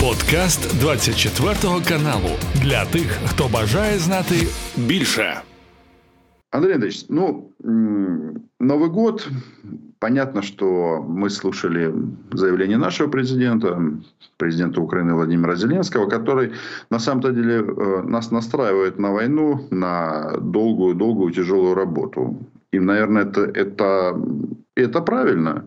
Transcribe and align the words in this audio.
Подкаст 0.00 0.80
24 0.80 1.54
каналу 1.88 2.30
для 2.62 2.84
тих, 2.84 3.18
хто 3.26 3.48
бажає 3.48 3.98
знати 3.98 4.34
більше. 4.76 5.40
Андрей 6.50 6.74
Андреевич, 6.74 7.04
ну, 7.08 7.44
Новый 8.60 8.88
год, 8.88 9.28
понятно, 9.98 10.42
что 10.42 11.04
мы 11.08 11.28
слушали 11.30 11.92
заявление 12.32 12.78
нашего 12.78 13.10
президента, 13.10 13.78
президента 14.38 14.80
Украины 14.80 15.14
Владимира 15.14 15.54
Зеленского, 15.56 16.06
который 16.06 16.52
на 16.90 16.98
самом-то 16.98 17.32
деле 17.32 17.60
э, 17.60 18.02
нас 18.08 18.30
настраивает 18.30 18.98
на 18.98 19.10
войну, 19.10 19.66
на 19.70 20.32
долгую-долгую 20.40 21.32
тяжелую 21.32 21.74
работу. 21.74 22.38
И, 22.72 22.80
наверное, 22.80 23.24
это, 23.24 23.42
это 23.42 24.16
и 24.80 24.84
это 24.84 25.00
правильно. 25.00 25.64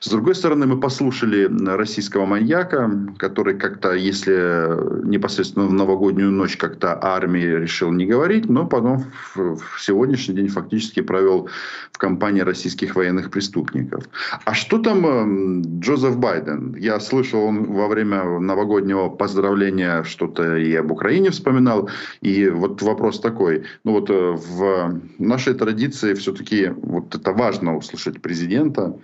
С 0.00 0.08
другой 0.08 0.34
стороны, 0.34 0.66
мы 0.66 0.80
послушали 0.80 1.48
российского 1.66 2.26
маньяка, 2.26 2.90
который 3.18 3.56
как-то, 3.56 3.92
если 3.92 5.06
непосредственно 5.06 5.66
в 5.66 5.72
новогоднюю 5.72 6.30
ночь 6.30 6.56
как-то 6.56 6.98
армии 7.00 7.44
решил 7.44 7.92
не 7.92 8.06
говорить, 8.06 8.48
но 8.48 8.66
потом 8.66 9.04
в 9.34 9.60
сегодняшний 9.78 10.34
день 10.34 10.48
фактически 10.48 11.00
провел 11.00 11.48
в 11.92 11.98
компании 11.98 12.40
российских 12.40 12.96
военных 12.96 13.30
преступников. 13.30 14.04
А 14.44 14.54
что 14.54 14.78
там 14.78 15.06
эм, 15.06 15.80
Джозеф 15.80 16.16
Байден? 16.18 16.74
Я 16.76 17.00
слышал, 17.00 17.44
он 17.44 17.64
во 17.72 17.88
время 17.88 18.40
новогоднего 18.40 19.08
поздравления 19.08 20.02
что-то 20.04 20.56
и 20.56 20.74
об 20.74 20.90
Украине 20.90 21.30
вспоминал. 21.30 21.88
И 22.20 22.48
вот 22.48 22.82
вопрос 22.82 23.20
такой. 23.20 23.64
Ну 23.84 23.92
вот 23.92 24.10
э, 24.10 24.36
в 24.36 25.00
нашей 25.18 25.54
традиции 25.54 26.14
все-таки 26.14 26.72
вот 26.82 27.14
это 27.14 27.32
важно 27.32 27.76
услышать 27.76 28.20
президента 28.20 28.55
президента, 28.56 28.94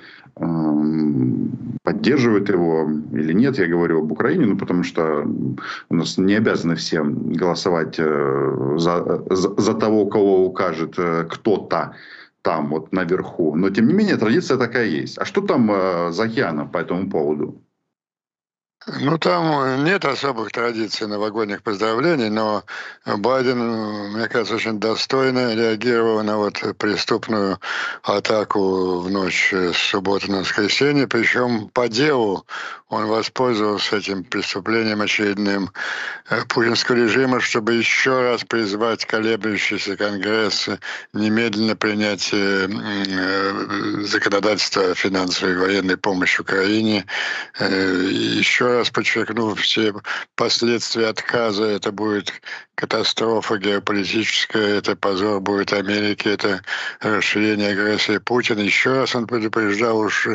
поддерживает 1.84 2.48
его 2.48 2.88
или 3.12 3.33
нет, 3.34 3.59
я 3.59 3.66
говорю 3.66 3.98
об 3.98 4.12
Украине, 4.12 4.47
ну, 4.47 4.56
потому 4.56 4.83
что 4.83 5.27
у 5.91 5.95
нас 5.95 6.19
не 6.19 6.34
обязаны 6.34 6.74
все 6.74 7.02
голосовать 7.05 7.96
э, 7.98 8.76
за, 8.79 9.23
за, 9.30 9.60
за 9.60 9.74
того, 9.74 10.07
кого 10.07 10.46
укажет 10.46 10.95
э, 10.99 11.24
кто-то 11.29 11.95
там, 12.43 12.71
вот 12.71 12.93
наверху. 12.93 13.54
Но, 13.57 13.71
тем 13.71 13.88
не 13.88 13.95
менее, 13.95 14.16
традиция 14.16 14.57
такая 14.57 14.87
есть. 14.87 15.18
А 15.18 15.24
что 15.24 15.43
там 15.43 15.71
э, 15.71 16.13
за 16.13 16.23
океаном 16.24 16.71
по 16.71 16.79
этому 16.79 17.10
поводу? 17.10 17.62
Ну, 18.87 19.16
там 19.19 19.85
нет 19.85 20.05
особых 20.05 20.51
традиций 20.51 21.07
новогодних 21.07 21.63
поздравлений, 21.63 22.29
но 22.30 22.65
Байден, 23.07 23.59
мне 24.13 24.27
кажется, 24.29 24.57
очень 24.57 24.80
достойно 24.80 25.55
реагировал 25.55 26.23
на 26.25 26.37
вот 26.37 26.61
преступную 26.79 27.60
атаку 28.03 28.99
в 28.99 29.09
ночь 29.09 29.53
с 29.53 29.77
субботы 29.77 30.30
на 30.33 30.41
воскресенье, 30.41 31.07
причем 31.07 31.69
по 31.69 31.88
делу 31.88 32.45
он 32.93 33.07
воспользовался 33.07 33.96
этим 33.96 34.23
преступлением 34.23 35.01
очередным 35.01 35.71
э, 36.29 36.43
путинского 36.46 36.96
режима, 36.96 37.40
чтобы 37.40 37.73
еще 37.73 38.21
раз 38.21 38.45
призвать 38.45 39.07
колеблющийся 39.07 39.96
Конгресс 39.96 40.68
немедленно 41.15 41.74
принять 41.74 42.29
э, 42.35 42.68
э, 42.68 44.02
законодательство 44.02 44.95
финансовой 44.95 45.54
и 45.54 45.57
военной 45.57 45.96
помощи 45.96 46.43
Украине, 46.43 47.07
еще 47.59 48.79
раз 48.79 48.90
подчеркнув 48.90 49.59
все 49.60 49.95
последствия 50.35 51.07
отказа, 51.07 51.65
это 51.65 51.93
будет 51.93 52.32
катастрофа 52.74 53.57
геополитическая, 53.57 54.79
это 54.79 54.96
позор 54.96 55.40
будет 55.40 55.73
Америки, 55.73 56.29
это 56.29 56.63
расширение 57.01 57.70
агрессии 57.70 58.18
Путина. 58.18 58.60
Еще 58.60 58.93
раз 58.93 59.15
он 59.15 59.26
предупреждал 59.26 59.98
уж 59.98 60.29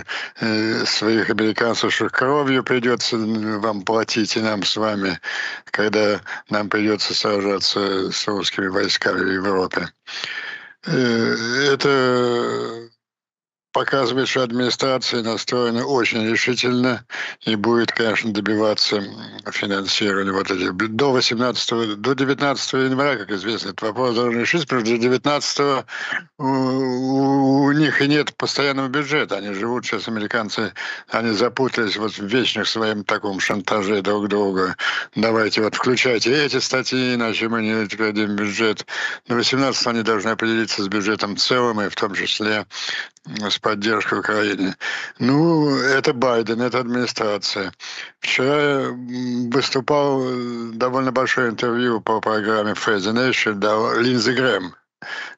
своих 0.86 1.30
американцев, 1.30 1.94
что 1.94 2.10
кровью 2.48 2.64
придется 2.64 3.18
вам 3.18 3.82
платить 3.82 4.38
и 4.38 4.40
нам 4.40 4.64
с 4.64 4.78
вами, 4.78 5.20
когда 5.66 6.22
нам 6.50 6.70
придется 6.70 7.14
сражаться 7.14 8.10
с 8.10 8.26
русскими 8.26 8.68
войсками 8.68 9.20
в 9.20 9.34
Европе. 9.34 9.90
Э, 10.86 11.36
это 11.74 12.90
показывает, 13.78 14.28
что 14.28 14.42
администрация 14.42 15.22
настроена 15.22 15.86
очень 15.86 16.28
решительно 16.28 17.06
и 17.42 17.56
будет, 17.56 17.92
конечно, 17.92 18.34
добиваться 18.34 19.04
финансирования 19.52 20.32
вот 20.32 20.50
этих. 20.50 20.76
До 20.76 21.12
18 21.12 22.02
до 22.02 22.14
19 22.16 22.74
января, 22.74 23.18
как 23.18 23.30
известно, 23.30 23.68
этот 23.68 23.84
вопрос 23.84 24.16
должен 24.16 24.42
решиться, 24.42 24.66
потому 24.66 24.84
что 24.84 24.96
до 24.96 25.02
19 25.02 25.86
у, 26.40 26.44
у 26.44 27.72
них 27.72 28.02
и 28.02 28.08
нет 28.08 28.36
постоянного 28.36 28.88
бюджета. 28.88 29.38
Они 29.38 29.54
живут 29.54 29.86
сейчас, 29.86 30.08
американцы, 30.08 30.74
они 31.10 31.34
запутались 31.34 31.98
вот 31.98 32.14
в 32.14 32.26
вечных 32.26 32.68
своем 32.68 33.04
таком 33.04 33.40
шантаже 33.40 34.02
друг 34.02 34.28
друга. 34.28 34.76
Давайте 35.14 35.62
вот 35.62 35.76
включайте 35.76 36.34
эти 36.34 36.58
статьи, 36.58 37.14
иначе 37.14 37.48
мы 37.48 37.62
не 37.62 37.86
дадим 37.86 38.38
бюджет. 38.38 38.88
До 39.28 39.36
18 39.36 39.86
они 39.86 40.02
должны 40.02 40.30
определиться 40.30 40.82
с 40.82 40.88
бюджетом 40.88 41.38
целым, 41.38 41.80
и 41.82 41.90
в 41.90 41.96
том 41.96 42.16
числе 42.16 42.66
с 43.50 43.60
поддержкой 43.60 44.20
Украины. 44.20 44.76
Ну, 45.20 45.76
это 45.78 46.14
Байден, 46.14 46.62
это 46.62 46.80
администрация. 46.80 47.74
Вчера 48.20 48.90
выступал 49.52 50.22
э, 50.24 50.72
довольно 50.74 51.12
большое 51.12 51.50
интервью 51.50 52.02
по 52.02 52.20
программе 52.22 52.72
Face 52.74 53.00
the 53.00 53.14
Nation, 53.14 53.54
дал 53.56 54.00
Линдзи 54.00 54.32
Грэм, 54.32 54.76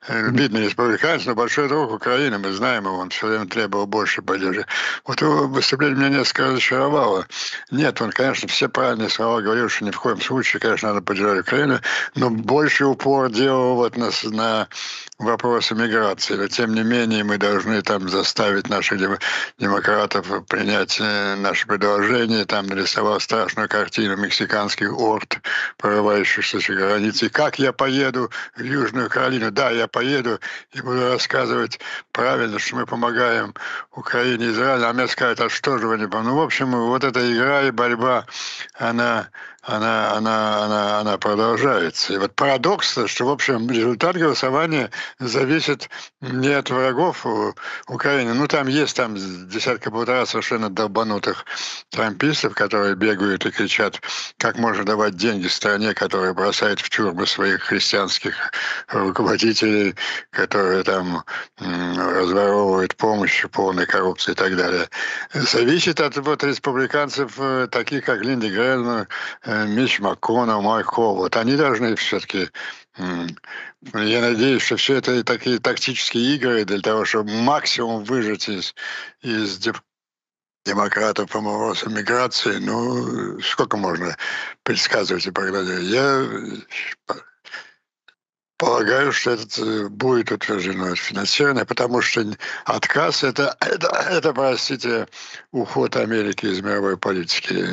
видный 0.07 0.65
республиканец, 0.65 1.25
но 1.25 1.35
большой 1.35 1.67
друг 1.67 1.91
Украины, 1.91 2.37
мы 2.37 2.53
знаем 2.53 2.85
его, 2.85 2.97
он 2.97 3.09
все 3.09 3.27
время 3.27 3.45
требовал 3.45 3.87
больше 3.87 4.21
поддержки. 4.21 4.65
Вот 5.05 5.21
его 5.21 5.47
выступление 5.47 5.97
меня 5.97 6.19
несколько 6.19 6.47
разочаровало. 6.47 7.27
Нет, 7.69 8.01
он, 8.01 8.11
конечно, 8.11 8.47
все 8.47 8.69
правильные 8.69 9.09
слова 9.09 9.41
говорил, 9.41 9.67
что 9.67 9.85
ни 9.85 9.91
в 9.91 9.99
коем 9.99 10.21
случае, 10.21 10.61
конечно, 10.61 10.89
надо 10.89 11.01
поддержать 11.01 11.41
Украину, 11.41 11.79
но 12.15 12.29
больше 12.29 12.85
упор 12.85 13.29
делал 13.29 13.75
вот 13.75 13.97
на, 13.97 14.11
на 14.23 14.67
вопросы 15.19 15.75
миграции. 15.75 16.35
Но, 16.35 16.47
тем 16.47 16.73
не 16.73 16.83
менее, 16.83 17.23
мы 17.23 17.37
должны 17.37 17.81
там 17.81 18.09
заставить 18.09 18.69
наших 18.69 18.99
демократов 19.57 20.25
принять 20.47 20.97
э, 20.99 21.35
наше 21.35 21.67
предложение. 21.67 22.45
Там 22.45 22.67
нарисовал 22.67 23.19
страшную 23.19 23.67
картину 23.67 24.15
мексиканских 24.15 24.97
орд, 24.97 25.39
прорывающихся 25.77 26.59
с 26.59 26.67
границы. 26.67 27.29
Как 27.29 27.59
я 27.59 27.73
поеду 27.73 28.31
в 28.55 28.63
Южную 28.63 29.09
Каролину? 29.09 29.51
Да, 29.51 29.69
я 29.71 29.87
поеду 29.87 30.39
и 30.73 30.81
буду 30.81 31.11
рассказывать 31.11 31.79
правильно, 32.13 32.57
что 32.57 32.77
мы 32.77 32.85
помогаем 32.85 33.53
Украине 33.91 34.45
и 34.45 34.49
Израилю. 34.51 34.87
А 34.87 34.93
мне 34.93 35.07
скажут, 35.07 35.41
а 35.41 35.49
что 35.49 35.77
же 35.77 35.87
вы 35.87 35.97
не 35.97 36.07
помните? 36.07 36.29
Ну, 36.29 36.37
в 36.37 36.41
общем, 36.41 36.71
вот 36.71 37.03
эта 37.03 37.19
игра 37.31 37.63
и 37.63 37.71
борьба, 37.71 38.25
она 38.75 39.29
она, 39.63 40.13
она, 40.13 40.65
она, 40.65 40.99
она 40.99 41.17
продолжается. 41.17 42.13
И 42.13 42.17
вот 42.17 42.33
парадокс, 42.35 42.97
что, 43.07 43.25
в 43.25 43.29
общем, 43.29 43.69
результат 43.69 44.15
голосования 44.15 44.89
зависит 45.19 45.89
не 46.21 46.49
от 46.49 46.69
врагов 46.69 47.25
Украины. 47.87 48.33
Ну, 48.33 48.47
там 48.47 48.67
есть 48.67 48.95
там 48.95 49.15
десятка-полтора 49.15 50.25
совершенно 50.25 50.69
долбанутых 50.69 51.45
трампистов, 51.89 52.53
которые 52.53 52.95
бегают 52.95 53.45
и 53.45 53.51
кричат, 53.51 54.01
как 54.37 54.57
можно 54.57 54.83
давать 54.85 55.15
деньги 55.15 55.47
стране, 55.47 55.93
которая 55.93 56.33
бросает 56.33 56.79
в 56.79 56.89
тюрьмы 56.89 57.27
своих 57.27 57.63
христианских 57.63 58.51
руководителей, 58.87 59.95
которые 60.31 60.83
там 60.83 61.23
разворовывают 61.59 62.95
помощь, 62.95 63.45
полной 63.51 63.85
коррупции 63.85 64.31
и 64.31 64.35
так 64.35 64.55
далее. 64.55 64.87
Зависит 65.33 65.99
от 65.99 66.15
вот 66.17 66.43
республиканцев, 66.43 67.33
э, 67.37 67.67
таких 67.69 68.05
как 68.05 68.21
Линди 68.21 68.47
Грэлл, 68.47 69.07
Э, 69.48 69.48
Мич 69.67 69.99
МакКоннелл, 69.99 70.61
Майк 70.61 70.97
вот 70.97 71.35
они 71.35 71.55
должны 71.55 71.95
все-таки 71.95 72.49
я 73.93 74.21
надеюсь, 74.21 74.61
что 74.61 74.75
все 74.75 74.95
это 74.95 75.23
такие 75.23 75.59
тактические 75.59 76.35
игры 76.35 76.65
для 76.65 76.81
того, 76.81 77.05
чтобы 77.05 77.31
максимум 77.31 78.03
выжать 78.03 78.49
из, 78.49 78.75
из 79.21 79.57
демократов 80.65 81.31
по 81.31 81.39
вопросам 81.39 81.93
миграции. 81.93 82.57
Ну, 82.57 83.39
сколько 83.41 83.77
можно 83.77 84.17
предсказывать 84.63 85.25
и 85.27 85.31
прогнозировать? 85.31 86.65
Я 87.07 87.15
полагаю, 88.57 89.13
что 89.13 89.31
это 89.31 89.61
э, 89.61 89.87
будет 89.87 90.31
утверждено 90.33 90.93
финансирование, 90.95 91.65
потому 91.65 92.01
что 92.01 92.25
отказ 92.65 93.23
это, 93.23 93.55
это, 93.61 93.87
это, 93.87 94.33
простите, 94.33 95.07
уход 95.51 95.95
Америки 95.95 96.45
из 96.45 96.59
мировой 96.59 96.97
политики. 96.97 97.65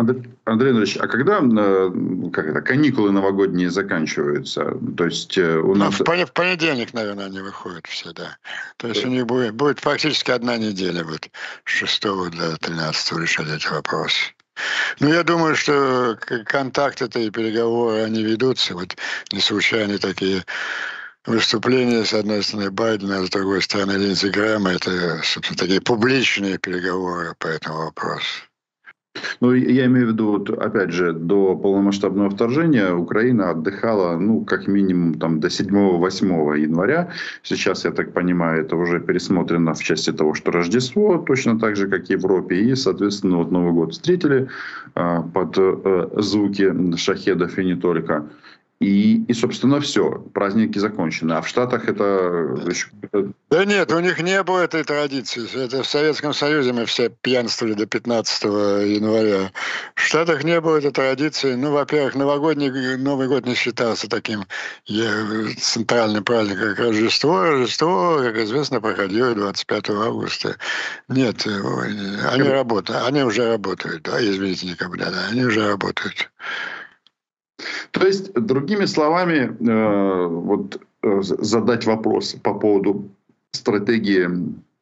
Андрей 0.00 0.22
Андреевич, 0.46 0.96
а 0.96 1.06
когда 1.06 1.40
э, 1.42 1.90
как 2.32 2.46
это, 2.46 2.62
каникулы 2.62 3.12
новогодние 3.12 3.70
заканчиваются? 3.70 4.78
То 4.96 5.04
есть 5.04 5.36
э, 5.36 5.58
у 5.58 5.74
нас... 5.74 5.98
Ну, 5.98 6.26
в 6.26 6.32
понедельник, 6.32 6.94
наверное, 6.94 7.26
они 7.26 7.40
выходят 7.40 7.86
все, 7.86 8.12
да. 8.12 8.38
То 8.78 8.88
есть 8.88 9.04
у 9.04 9.08
них 9.08 9.26
будет, 9.26 9.54
будет 9.54 9.78
фактически 9.78 10.30
одна 10.30 10.56
неделя 10.56 11.04
вот, 11.04 11.28
с 11.66 11.70
6 11.70 12.02
до 12.02 12.56
13 12.56 13.18
решать 13.18 13.48
эти 13.48 13.66
вопросы. 13.66 14.32
Ну, 15.00 15.12
я 15.12 15.22
думаю, 15.22 15.54
что 15.54 16.18
контакты-то 16.46 17.18
и 17.20 17.30
переговоры, 17.30 18.02
они 18.02 18.22
ведутся. 18.22 18.74
Вот 18.74 18.96
не 19.32 19.40
случайно 19.40 19.98
такие 19.98 20.44
выступления, 21.26 22.06
с 22.06 22.14
одной 22.14 22.42
стороны, 22.42 22.70
Байдена, 22.70 23.18
а 23.18 23.26
с 23.26 23.30
другой 23.30 23.60
стороны, 23.60 23.92
Линдзи 23.92 24.28
Грэма. 24.28 24.70
Это, 24.70 25.20
собственно, 25.24 25.58
такие 25.58 25.82
публичные 25.82 26.56
переговоры 26.56 27.34
по 27.38 27.48
этому 27.48 27.84
вопросу. 27.84 28.49
Ну, 29.40 29.54
я 29.54 29.86
имею 29.86 30.06
в 30.06 30.10
виду, 30.10 30.26
вот, 30.32 30.50
опять 30.50 30.90
же, 30.90 31.12
до 31.12 31.56
полномасштабного 31.56 32.30
вторжения 32.30 32.92
Украина 32.92 33.50
отдыхала, 33.50 34.18
ну, 34.18 34.44
как 34.44 34.68
минимум, 34.68 35.14
там, 35.14 35.40
до 35.40 35.48
7-8 35.48 36.58
января. 36.58 37.10
Сейчас, 37.42 37.84
я 37.84 37.90
так 37.90 38.12
понимаю, 38.12 38.62
это 38.62 38.76
уже 38.76 39.00
пересмотрено 39.00 39.72
в 39.74 39.82
части 39.82 40.12
того, 40.12 40.34
что 40.34 40.52
Рождество, 40.52 41.18
точно 41.18 41.58
так 41.58 41.76
же, 41.76 41.88
как 41.88 42.10
и 42.10 42.16
в 42.16 42.20
Европе. 42.20 42.56
И, 42.56 42.76
соответственно, 42.76 43.38
вот 43.38 43.50
Новый 43.50 43.72
год 43.72 43.92
встретили 43.92 44.48
э, 44.94 45.22
под 45.34 45.58
э, 45.58 46.08
звуки 46.18 46.96
шахедов 46.96 47.58
и 47.58 47.64
не 47.64 47.76
только. 47.76 48.26
И, 48.80 49.24
и, 49.24 49.34
собственно, 49.34 49.78
все. 49.78 50.10
Праздники 50.32 50.78
закончены. 50.78 51.34
А 51.34 51.42
в 51.42 51.48
Штатах 51.48 51.86
это. 51.86 52.56
Да 53.50 53.64
нет, 53.66 53.92
у 53.92 54.00
них 54.00 54.18
не 54.22 54.42
было 54.42 54.60
этой 54.60 54.84
традиции. 54.84 55.46
Это 55.54 55.82
в 55.82 55.86
Советском 55.86 56.32
Союзе 56.32 56.72
мы 56.72 56.86
все 56.86 57.10
пьянствовали 57.10 57.74
до 57.74 57.84
15 57.84 58.44
января. 58.44 59.52
В 59.94 60.00
Штатах 60.00 60.44
не 60.44 60.58
было 60.62 60.78
этой 60.78 60.92
традиции. 60.92 61.56
Ну, 61.56 61.72
во-первых, 61.72 62.14
новогодний 62.14 62.96
Новый 62.96 63.28
год 63.28 63.44
не 63.44 63.54
считался 63.54 64.08
таким 64.08 64.44
центральным 64.86 66.24
праздником, 66.24 66.70
как 66.70 66.78
Рождество. 66.78 67.42
Рождество, 67.42 68.20
как 68.22 68.38
известно, 68.38 68.80
проходило 68.80 69.34
25 69.34 69.90
августа. 69.90 70.56
Нет, 71.08 71.46
они 71.46 72.48
работают. 72.48 73.02
Они 73.06 73.22
уже 73.24 73.46
работают. 73.46 74.04
Да, 74.04 74.24
извините, 74.24 74.68
никогда, 74.68 75.10
да, 75.10 75.26
они 75.30 75.44
уже 75.44 75.68
работают. 75.68 76.30
То 77.90 78.06
есть, 78.06 78.32
другими 78.34 78.86
словами, 78.86 79.48
э, 79.48 80.26
вот 80.26 80.80
э, 81.02 81.22
задать 81.22 81.86
вопрос 81.86 82.34
по 82.42 82.54
поводу 82.54 83.08
стратегии 83.52 84.28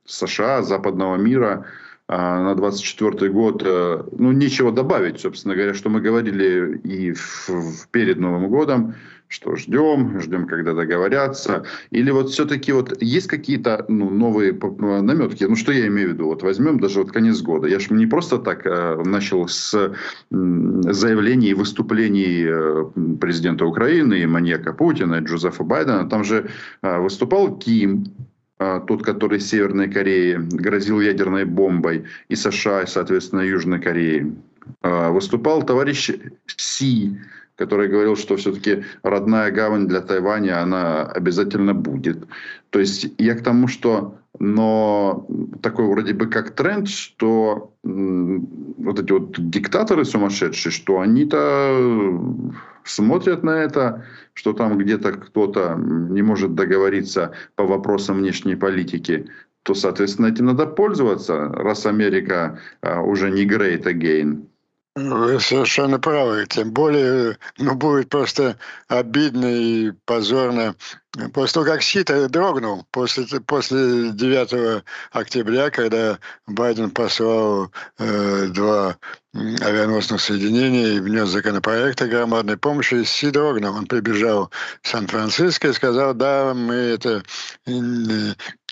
США, 0.04 0.62
западного 0.62 1.16
мира 1.16 1.66
на 2.08 2.54
24 2.54 3.30
год, 3.30 3.62
ну, 3.62 4.32
нечего 4.32 4.72
добавить, 4.72 5.20
собственно 5.20 5.54
говоря, 5.54 5.74
что 5.74 5.90
мы 5.90 6.00
говорили 6.00 6.78
и 6.78 7.12
в, 7.12 7.86
перед 7.90 8.18
Новым 8.18 8.48
годом, 8.48 8.94
что 9.28 9.56
ждем, 9.56 10.20
ждем, 10.20 10.46
когда 10.46 10.74
договорятся. 10.74 11.64
Или 11.90 12.10
вот 12.10 12.30
все-таки 12.30 12.72
вот 12.72 13.00
есть 13.02 13.26
какие-то 13.26 13.84
ну, 13.88 14.10
новые 14.10 14.52
наметки. 14.52 15.44
Ну, 15.44 15.54
что 15.54 15.72
я 15.72 15.86
имею 15.86 16.10
в 16.10 16.12
виду? 16.14 16.26
Вот 16.26 16.42
возьмем 16.42 16.80
даже 16.80 17.02
вот 17.02 17.12
конец 17.12 17.40
года. 17.42 17.68
Я 17.68 17.78
же 17.78 17.92
не 17.92 18.06
просто 18.06 18.38
так 18.38 18.66
э, 18.66 19.02
начал 19.04 19.46
с 19.46 19.74
э, 19.74 19.92
заявлений 20.30 21.48
и 21.48 21.54
выступлений 21.54 22.44
э, 22.46 23.16
президента 23.20 23.66
Украины, 23.66 24.26
маньяка 24.26 24.72
Путина, 24.72 25.20
Джозефа 25.20 25.62
Байдена. 25.62 26.08
Там 26.08 26.24
же 26.24 26.48
э, 26.82 26.98
выступал 26.98 27.58
Ким, 27.58 28.06
э, 28.06 28.37
тот, 28.58 29.04
который 29.04 29.40
Северной 29.40 29.88
Корее 29.88 30.38
грозил 30.38 31.00
ядерной 31.00 31.44
бомбой, 31.44 32.04
и 32.28 32.34
США, 32.34 32.82
и, 32.82 32.86
соответственно, 32.86 33.42
Южной 33.42 33.80
Кореи. 33.80 34.34
Э, 34.82 35.10
выступал 35.10 35.62
товарищ 35.62 36.10
Си, 36.46 37.18
который 37.56 37.88
говорил, 37.88 38.16
что 38.16 38.36
все-таки 38.36 38.84
родная 39.02 39.50
гавань 39.50 39.88
для 39.88 40.00
Тайваня, 40.00 40.62
она 40.62 41.04
обязательно 41.04 41.74
будет. 41.74 42.24
То 42.70 42.78
есть 42.78 43.12
я 43.18 43.34
к 43.34 43.42
тому, 43.42 43.68
что 43.68 44.18
но 44.38 45.26
такой 45.62 45.86
вроде 45.86 46.14
бы 46.14 46.26
как 46.26 46.50
тренд, 46.50 46.88
что 46.88 47.72
вот 47.82 49.00
эти 49.00 49.12
вот 49.12 49.50
диктаторы 49.50 50.04
сумасшедшие, 50.04 50.72
что 50.72 51.00
они-то 51.00 52.12
смотрят 52.84 53.42
на 53.42 53.62
это, 53.62 54.04
что 54.34 54.52
там 54.52 54.78
где-то 54.78 55.12
кто-то 55.12 55.74
не 55.76 56.22
может 56.22 56.54
договориться 56.54 57.32
по 57.56 57.64
вопросам 57.64 58.18
внешней 58.18 58.56
политики, 58.56 59.28
то, 59.62 59.74
соответственно, 59.74 60.26
этим 60.26 60.46
надо 60.46 60.66
пользоваться, 60.66 61.48
раз 61.48 61.84
Америка 61.84 62.58
а, 62.80 63.02
уже 63.02 63.30
не 63.30 63.46
great 63.46 63.84
again. 63.84 64.46
Вы 64.94 65.38
совершенно 65.38 66.00
правы. 66.00 66.46
Тем 66.48 66.72
более, 66.72 67.36
ну, 67.58 67.74
будет 67.76 68.08
просто 68.08 68.56
обидно 68.88 69.46
и 69.46 69.92
позорно. 70.06 70.74
После 71.32 71.54
того, 71.54 71.66
как 71.66 71.82
Сита 71.82 72.28
дрогнул, 72.28 72.86
после, 72.90 73.24
после 73.40 74.12
9 74.12 74.84
октября, 75.12 75.70
когда 75.70 76.18
Байден 76.46 76.90
послал 76.90 77.72
э, 77.98 78.46
два 78.48 78.98
авианосных 79.34 80.20
соединений 80.20 80.96
и 80.96 81.00
внес 81.00 81.28
законопроект 81.28 82.00
о 82.02 82.08
громадной 82.08 82.56
помощи, 82.56 83.04
Си 83.04 83.30
дрогнул. 83.30 83.74
Он 83.74 83.86
прибежал 83.86 84.50
в 84.82 84.88
Сан-Франциско 84.88 85.68
и 85.68 85.72
сказал, 85.72 86.14
да, 86.14 86.54
мы 86.54 86.74
это 86.74 87.22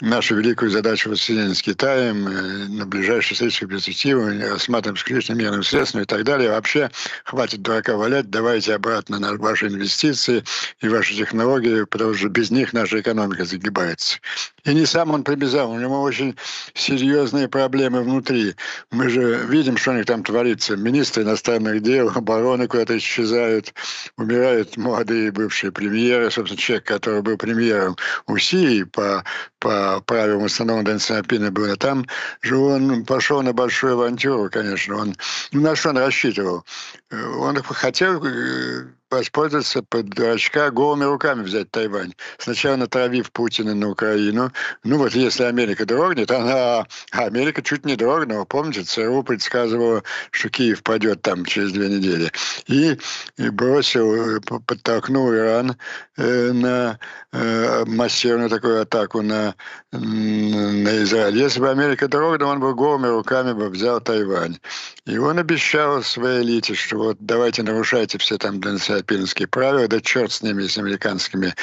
нашу 0.03 0.37
великую 0.37 0.71
задачу 0.71 1.09
воссоединения 1.09 1.55
с 1.55 1.63
Китаем 1.63 2.29
э, 2.29 2.69
на 2.69 2.85
ближайшие 2.85 3.35
встречи 3.35 3.65
перспективы 3.67 4.39
рассматриваем 4.41 4.97
исключительно 4.97 5.39
мирным 5.39 5.63
средством 5.63 6.03
и 6.03 6.05
так 6.05 6.25
далее. 6.25 6.51
Вообще, 6.51 6.91
хватит 7.25 7.63
дурака 7.63 7.97
валять, 7.97 8.29
давайте 8.29 8.75
обратно 8.75 9.19
на 9.19 9.35
ваши 9.37 9.69
инвестиции 9.69 10.45
и 10.81 10.89
ваши 10.89 11.15
технологии, 11.15 11.87
что 11.87 12.26
без 12.29 12.51
них 12.51 12.73
наша 12.73 13.01
экономика 13.01 13.45
загибается. 13.45 14.19
И 14.65 14.75
не 14.75 14.87
сам 14.87 15.11
он 15.11 15.23
прибежал, 15.23 15.71
у 15.71 15.79
него 15.79 16.03
очень 16.03 16.37
серьезные 16.75 17.49
проблемы 17.49 18.03
внутри. 18.03 18.55
Мы 18.91 19.09
же 19.09 19.47
видим, 19.47 19.77
что 19.77 19.93
у 19.93 19.95
них 19.95 20.07
там 20.07 20.25
творится. 20.25 20.77
Министры 20.77 21.23
иностранных 21.23 21.83
дел, 21.83 22.11
обороны 22.15 22.67
куда-то 22.67 22.99
исчезают, 22.99 23.73
умирают 24.17 24.77
молодые 24.77 25.31
бывшие 25.31 25.71
премьеры. 25.71 26.31
Собственно, 26.31 26.61
человек, 26.61 26.87
который 26.87 27.23
был 27.23 27.37
премьером 27.37 27.97
УСИ 28.27 28.85
по, 28.85 29.25
по 29.61 30.01
правилам 30.01 30.45
установленным 30.45 30.87
Дэн 30.87 30.99
Сиапина 30.99 31.51
был, 31.51 31.71
а 31.71 31.77
там 31.77 32.07
же 32.43 32.57
он 32.57 33.05
пошел 33.05 33.43
на 33.43 33.53
большую 33.53 33.95
авантюру, 33.95 34.51
конечно. 34.51 34.97
Он, 34.97 35.17
на 35.53 35.77
что 35.77 35.91
он 35.91 35.99
рассчитывал? 35.99 36.65
Он 37.11 37.63
хотел 37.63 38.25
э, 38.25 38.87
воспользоваться 39.19 39.83
под 39.83 40.11
дурачка 40.11 40.71
голыми 40.71 41.05
руками 41.05 41.43
взять 41.43 41.71
Тайвань. 41.71 42.15
Сначала 42.39 42.77
натравив 42.77 43.31
Путина 43.33 43.75
на 43.75 43.91
Украину. 43.91 44.53
Ну 44.85 44.99
вот 44.99 45.15
если 45.15 45.45
Америка 45.45 45.85
дрогнет, 45.85 46.31
она... 46.31 46.87
А 47.13 47.25
Америка 47.25 47.63
чуть 47.63 47.85
не 47.85 47.97
дрогнула. 47.97 48.45
Помните, 48.45 48.83
ЦРУ 48.83 49.23
предсказывала, 49.23 50.03
что 50.31 50.49
Киев 50.49 50.83
падет 50.83 51.23
там 51.23 51.45
через 51.45 51.73
две 51.73 51.89
недели. 51.89 52.31
И, 52.67 52.99
и 53.37 53.49
бросил, 53.51 54.41
подтолкнул 54.41 55.33
Иран 55.33 55.71
э, 55.71 55.75
на 56.17 56.99
э, 57.33 57.85
массированную 57.87 58.51
такую 58.51 58.81
атаку 58.81 59.23
на, 59.23 59.55
на 59.93 61.03
Израиль. 61.03 61.37
Если 61.37 61.61
бы 61.61 61.71
Америка 61.71 62.09
дрогнула, 62.09 62.53
он 62.53 62.61
бы 62.61 62.75
голыми 62.75 63.09
руками 63.09 63.53
бы 63.53 63.69
взял 63.69 64.01
Тайвань. 64.01 64.59
И 65.05 65.19
он 65.19 65.39
обещал 65.39 66.03
своей 66.03 66.43
элите, 66.43 66.75
что 66.75 66.97
вот 66.97 67.17
давайте 67.21 67.63
нарушайте 67.63 68.19
все 68.19 68.39
там 68.39 68.61
ДНС-Апинские 68.61 69.47
правила, 69.47 69.89
да 69.89 70.01
черт 70.01 70.33
с 70.33 70.43
ними, 70.43 70.67
с 70.67 70.79
американскими 70.79 71.55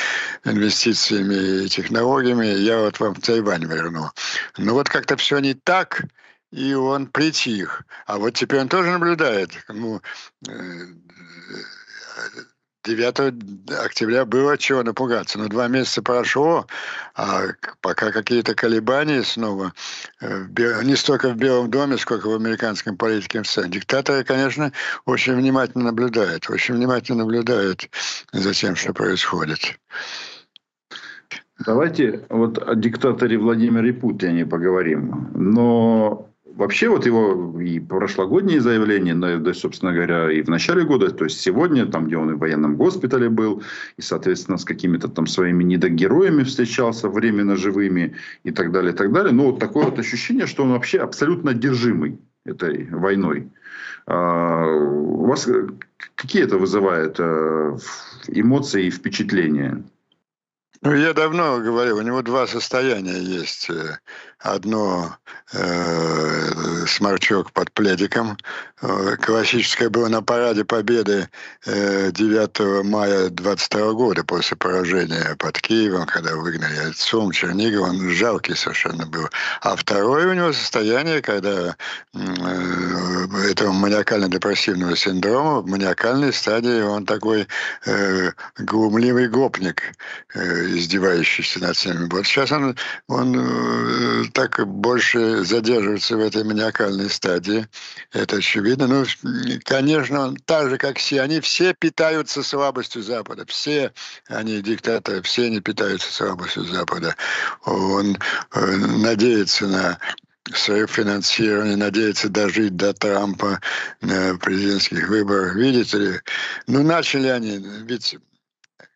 инвестициями 0.46 1.66
и 1.66 1.70
технологиями, 1.70 2.46
я 2.46 2.80
вот 2.80 3.00
вам 3.00 3.16
Тайвань 3.16 3.66
верну. 3.66 4.10
Ну 4.58 4.74
вот 4.74 4.90
как-то 4.90 5.18
все 5.18 5.40
не 5.40 5.56
так, 5.56 6.04
и 6.52 6.74
он 6.76 7.08
притих. 7.08 7.84
А 8.06 8.18
вот 8.20 8.32
теперь 8.32 8.62
он 8.62 8.70
тоже 8.70 8.92
наблюдает. 8.92 9.50
Ну, 9.70 10.02
э, 10.48 10.52
9 12.84 13.74
октября 13.86 14.26
было 14.26 14.58
чего 14.58 14.84
напугаться. 14.84 15.40
Но 15.40 15.48
два 15.48 15.68
месяца 15.68 16.02
прошло, 16.02 16.68
а 17.16 17.44
пока 17.82 18.12
какие-то 18.12 18.56
колебания 18.56 19.24
снова, 19.24 19.74
э, 20.22 20.46
не 20.84 20.96
столько 20.96 21.30
в 21.30 21.38
Белом 21.38 21.72
доме, 21.72 21.98
сколько 21.98 22.28
в 22.28 22.36
американском 22.36 22.98
политике. 22.98 23.42
Диктаторы, 23.68 24.24
конечно, 24.24 24.72
очень 25.06 25.36
внимательно 25.36 25.86
наблюдают, 25.86 26.50
очень 26.50 26.76
внимательно 26.76 27.20
наблюдают 27.20 27.90
за 28.34 28.54
тем, 28.54 28.76
что 28.76 28.94
происходит. 28.94 29.80
Давайте 31.66 32.26
вот 32.30 32.58
о 32.58 32.76
диктаторе 32.76 33.38
Владимире 33.38 33.94
Путине 33.94 34.46
поговорим. 34.46 35.30
Но 35.34 36.33
Вообще 36.56 36.88
вот 36.88 37.06
его 37.08 37.60
и 37.60 37.80
прошлогодние 37.80 38.62
заявления, 38.62 39.16
да, 39.16 39.54
собственно 39.56 39.92
говоря, 39.92 40.32
и 40.32 40.44
в 40.44 40.50
начале 40.50 40.84
года, 40.84 41.10
то 41.10 41.24
есть 41.24 41.40
сегодня, 41.40 41.88
там, 41.88 42.06
где 42.06 42.18
он 42.18 42.30
и 42.30 42.34
в 42.34 42.40
военном 42.40 42.76
госпитале 42.76 43.30
был, 43.30 43.64
и, 43.98 44.02
соответственно, 44.04 44.60
с 44.60 44.66
какими-то 44.66 45.08
там 45.08 45.26
своими 45.26 45.64
недогероями 45.64 46.44
встречался, 46.44 47.10
временно 47.10 47.56
живыми 47.56 48.16
и 48.44 48.52
так 48.52 48.72
далее, 48.72 48.94
и 48.94 48.96
так 48.96 49.12
далее. 49.12 49.34
Но 49.34 49.46
вот 49.46 49.60
такое 49.60 49.86
вот 49.86 49.98
ощущение, 49.98 50.46
что 50.46 50.64
он 50.64 50.74
вообще 50.74 51.00
абсолютно 51.00 51.52
одержимый 51.52 52.20
этой 52.46 52.88
войной. 52.92 53.50
А, 54.06 54.68
у 54.68 55.26
вас 55.26 55.50
какие 56.14 56.44
это 56.44 56.60
вызывает 56.60 57.16
э, 57.18 57.78
эмоции 58.28 58.86
и 58.86 58.92
впечатления? 58.92 59.84
Ну, 60.82 60.94
я 60.94 61.14
давно 61.14 61.60
говорил, 61.60 61.98
у 61.98 62.02
него 62.02 62.22
два 62.22 62.46
состояния 62.46 63.18
есть. 63.18 63.70
Одно 64.44 65.16
э, 65.54 66.86
сморчок 66.86 67.54
под 67.54 67.72
пледиком. 67.72 68.38
Э, 68.82 69.16
классическое 69.16 69.90
было 69.90 70.10
на 70.10 70.22
параде 70.22 70.66
Победы 70.66 71.30
э, 71.66 72.12
9 72.12 72.84
мая 72.86 73.30
22 73.30 73.94
года 73.94 74.26
после 74.26 74.58
поражения 74.58 75.38
под 75.40 75.58
Киевом, 75.60 76.06
когда 76.08 76.36
выгнали 76.36 76.90
отцом 76.90 77.32
Чернигов. 77.32 77.88
Он 77.88 78.10
жалкий 78.10 78.58
совершенно 78.58 79.06
был. 79.06 79.30
А 79.62 79.78
второе 79.78 80.28
у 80.28 80.34
него 80.34 80.52
состояние, 80.52 81.22
когда 81.22 81.78
э, 82.14 82.18
этого 83.50 83.72
маниакально-депрессивного 83.72 84.98
синдрома 84.98 85.62
в 85.62 85.68
маниакальной 85.68 86.34
стадии 86.34 86.82
он 86.82 87.06
такой 87.06 87.48
э, 87.86 88.32
глумливый 88.58 89.30
гопник, 89.30 89.84
э, 90.36 90.66
издевающийся 90.78 91.62
над 91.62 91.78
всеми. 91.78 92.10
Вот 92.10 92.26
сейчас 92.26 92.52
он, 92.52 92.76
он 93.08 93.36
э, 93.38 94.33
так 94.34 94.66
больше 94.68 95.44
задерживается 95.44 96.18
в 96.18 96.20
этой 96.20 96.44
маниакальной 96.44 97.10
стадии. 97.10 97.68
Это 98.12 98.38
очевидно. 98.38 98.88
Ну, 98.88 99.06
конечно, 99.64 100.22
он 100.22 100.36
так 100.36 100.70
же, 100.70 100.78
как 100.78 100.98
все. 100.98 101.22
Они 101.22 101.40
все 101.40 101.74
питаются 101.74 102.44
слабостью 102.44 103.04
Запада. 103.04 103.46
Все 103.48 103.94
они 104.28 104.62
диктаторы, 104.62 105.22
все 105.22 105.46
они 105.46 105.62
питаются 105.62 106.12
слабостью 106.12 106.66
Запада. 106.66 107.16
Он 107.66 108.18
э, 108.54 108.76
надеется 108.76 109.68
на 109.68 110.00
свое 110.54 110.88
финансирование, 110.88 111.78
надеется 111.78 112.30
дожить 112.30 112.76
до 112.76 112.94
Трампа 112.94 113.62
на 114.02 114.38
президентских 114.38 115.08
выборах. 115.08 115.56
Видите 115.56 115.98
ли, 115.98 116.22
ну 116.68 116.84
начали 116.84 117.28
они, 117.28 117.58
ведь, 117.86 118.18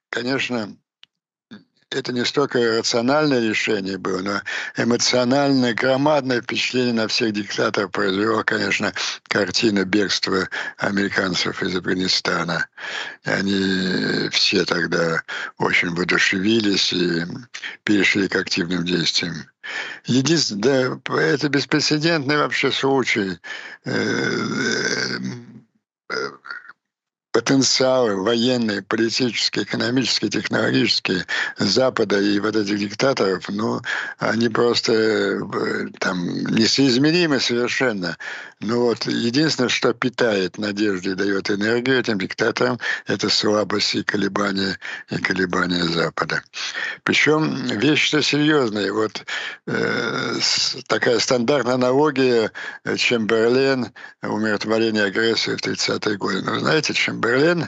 конечно, 0.10 0.75
это 1.89 2.12
не 2.12 2.25
столько 2.25 2.60
рациональное 2.77 3.39
решение 3.39 3.98
было, 3.98 4.22
но 4.22 4.41
эмоциональное, 4.75 5.74
громадное 5.74 6.41
впечатление 6.41 6.94
на 6.94 7.08
всех 7.08 7.34
диктаторов 7.34 7.91
произвела, 7.91 8.44
конечно, 8.44 8.94
картина 9.29 9.86
бегства 9.86 10.50
американцев 10.77 11.63
из 11.63 11.75
Афганистана. 11.75 12.67
И 13.25 13.29
они 13.29 14.29
все 14.29 14.65
тогда 14.65 15.22
очень 15.58 15.94
воодушевились 15.94 16.91
и 16.91 17.25
перешли 17.84 18.27
к 18.27 18.36
активным 18.36 18.84
действиям. 18.86 19.36
Единственное, 20.06 21.00
да, 21.06 21.22
это 21.22 21.50
беспрецедентный 21.50 22.38
вообще 22.38 22.72
случай 22.72 23.39
э, 23.86 25.20
э, 26.10 26.15
потенциалы 27.38 28.15
военные, 28.15 28.82
политические, 28.82 29.63
экономические, 29.63 30.32
технологические 30.32 31.24
Запада 31.60 32.20
и 32.20 32.39
вот 32.39 32.56
этих 32.56 32.79
диктаторов, 32.79 33.44
ну, 33.48 33.79
они 34.17 34.50
просто 34.50 34.94
э, 34.94 35.88
там 36.00 36.27
несоизмеримы 36.56 37.39
совершенно. 37.39 38.17
Но 38.60 38.86
вот 38.86 39.06
единственное, 39.06 39.70
что 39.70 39.94
питает 39.94 40.58
надежду 40.58 41.12
и 41.12 41.13
дает 41.13 41.51
энергию 41.51 42.00
этим 42.00 42.17
диктаторам, 42.17 42.79
это 43.06 43.29
слабость 43.29 43.94
и 43.94 44.01
колебания, 44.01 44.79
и 45.12 45.17
колебания 45.17 45.84
Запада. 45.84 46.41
Причем 47.03 47.67
вещь-то 47.67 48.24
серьезная. 48.24 48.91
Вот 48.91 49.24
э, 49.67 50.39
такая 50.88 51.20
стандартная 51.20 51.75
аналогия 51.75 52.51
э, 52.84 52.98
Чемберлен, 52.98 53.91
умиротворение 54.24 55.03
агрессии 55.03 55.56
в 55.56 55.62
30-е 55.62 56.17
годы. 56.17 56.41
Ну, 56.41 56.58
знаете, 56.58 56.96
Чемберлен 56.96 57.26
Berlin. 57.27 57.67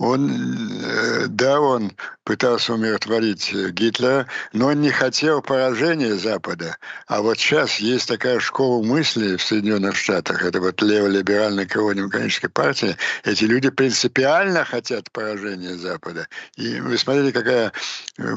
Он, 0.00 0.80
э, 0.82 1.26
да, 1.28 1.60
он 1.60 1.92
пытался 2.24 2.72
умиротворить 2.72 3.52
э, 3.52 3.68
Гитлера, 3.70 4.26
но 4.54 4.68
он 4.68 4.80
не 4.80 4.90
хотел 4.90 5.42
поражения 5.42 6.14
Запада. 6.14 6.78
А 7.06 7.20
вот 7.20 7.38
сейчас 7.38 7.76
есть 7.80 8.08
такая 8.08 8.40
школа 8.40 8.82
мысли 8.82 9.36
в 9.36 9.42
Соединенных 9.42 9.96
Штатах, 9.96 10.42
это 10.42 10.58
вот 10.58 10.80
леволиберальная 10.80 11.66
крыло 11.66 11.92
демократической 11.92 12.48
партии, 12.48 12.96
эти 13.24 13.44
люди 13.44 13.68
принципиально 13.68 14.64
хотят 14.64 15.12
поражения 15.12 15.74
Запада. 15.74 16.28
И 16.56 16.80
вы 16.80 16.96
смотрите, 16.96 17.32
какая 17.32 17.70
э, 18.16 18.34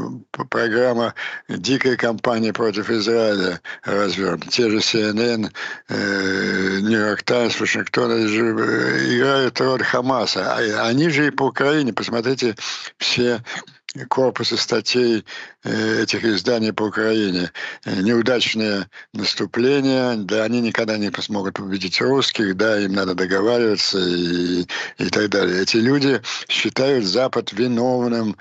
программа 0.50 1.14
дикой 1.48 1.96
кампании 1.96 2.52
против 2.52 2.90
Израиля 2.90 3.62
развернута. 3.84 4.50
Те 4.50 4.70
же 4.70 4.78
CNN, 4.80 5.50
Нью-Йорк 5.90 7.24
Таймс, 7.24 7.58
Вашингтон, 7.58 8.12
играют 8.12 9.62
роль 9.62 9.84
Хамаса. 9.84 10.56
А 10.56 10.88
они 10.88 11.08
же 11.08 11.28
и 11.28 11.32
по 11.32 11.53
Украине, 11.54 11.94
посмотрите 11.94 12.56
все 12.98 13.44
корпусы 14.10 14.58
статей 14.58 15.24
этих 15.64 16.26
изданий 16.26 16.74
по 16.74 16.84
Украине. 16.84 17.52
Э, 17.86 18.02
неудачные 18.02 18.88
наступления, 19.14 20.16
да, 20.16 20.44
они 20.44 20.62
никогда 20.62 20.98
не 20.98 21.12
смогут 21.22 21.56
победить 21.56 22.02
русских, 22.02 22.58
да, 22.58 22.80
им 22.80 22.94
надо 22.94 23.14
договариваться 23.14 24.00
и, 24.00 24.66
и 24.98 25.10
так 25.10 25.30
далее. 25.30 25.62
Эти 25.62 25.78
люди 25.78 26.22
считают 26.50 27.06
Запад 27.06 27.54
виновным 27.54 28.36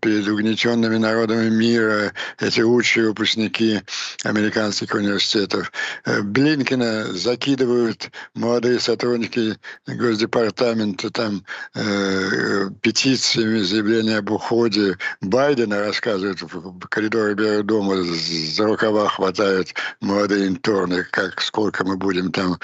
перед 0.00 0.26
угнетенными 0.26 0.96
народами 0.96 1.48
мира, 1.48 2.12
эти 2.40 2.60
лучшие 2.60 3.08
выпускники 3.08 3.80
американских 4.24 4.94
университетов. 4.94 5.72
Э, 6.04 6.22
Блинкина 6.22 7.12
закидывают 7.12 8.10
молодые 8.34 8.80
сотрудники 8.80 9.56
Госдепартамента 9.86 11.10
там 11.10 11.44
э, 11.74 12.70
петициями, 12.80 13.60
заявления 13.60 14.18
об 14.18 14.30
уходе 14.30 14.98
Байдена 15.20 15.80
рассказывает, 15.80 16.40
в 16.42 16.63
коридоре 16.88 17.34
Белого 17.34 17.62
дома 17.62 18.02
за 18.02 18.64
рукава 18.64 19.08
хватают 19.08 19.74
молодые 20.00 20.48
интерны, 20.48 21.06
как 21.10 21.40
сколько 21.40 21.84
мы 21.84 21.96
будем 21.96 22.32
там 22.32 22.58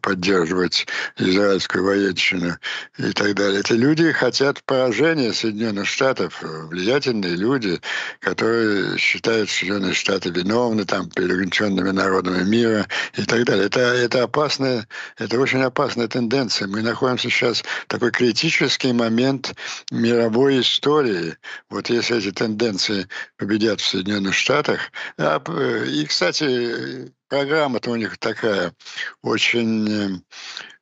поддерживать 0.00 0.86
израильскую 1.18 1.84
военщину 1.84 2.56
и 2.98 3.12
так 3.12 3.34
далее. 3.34 3.60
Эти 3.60 3.74
люди 3.74 4.10
хотят 4.12 4.62
поражения 4.64 5.32
Соединенных 5.32 5.86
Штатов, 5.86 6.42
влиятельные 6.42 7.36
люди, 7.36 7.80
которые 8.20 8.98
считают 8.98 9.50
Соединенные 9.50 9.94
Штаты 9.94 10.30
виновны 10.30 10.84
там 10.84 11.08
перед 11.10 11.32
угнетенными 11.32 11.90
народами 11.90 12.42
мира 12.44 12.86
и 13.16 13.24
так 13.24 13.44
далее. 13.44 13.66
Это, 13.66 13.80
это 13.80 14.22
опасная, 14.22 14.88
это 15.18 15.38
очень 15.38 15.62
опасная 15.62 16.08
тенденция. 16.08 16.68
Мы 16.68 16.82
находимся 16.82 17.28
сейчас 17.28 17.62
в 17.62 17.86
такой 17.88 18.10
критический 18.10 18.92
момент 18.92 19.54
мировой 19.90 20.60
истории. 20.60 21.36
Вот 21.70 21.90
если 21.90 22.18
эти 22.18 22.32
тенденции 22.32 23.06
победят 23.36 23.80
в 23.80 23.86
Соединенных 23.86 24.34
Штатах, 24.34 24.90
а, 25.18 25.42
и, 25.86 26.04
кстати, 26.06 27.12
программа-то 27.32 27.90
у 27.90 27.96
них 27.96 28.18
такая 28.18 28.74
очень 29.22 30.22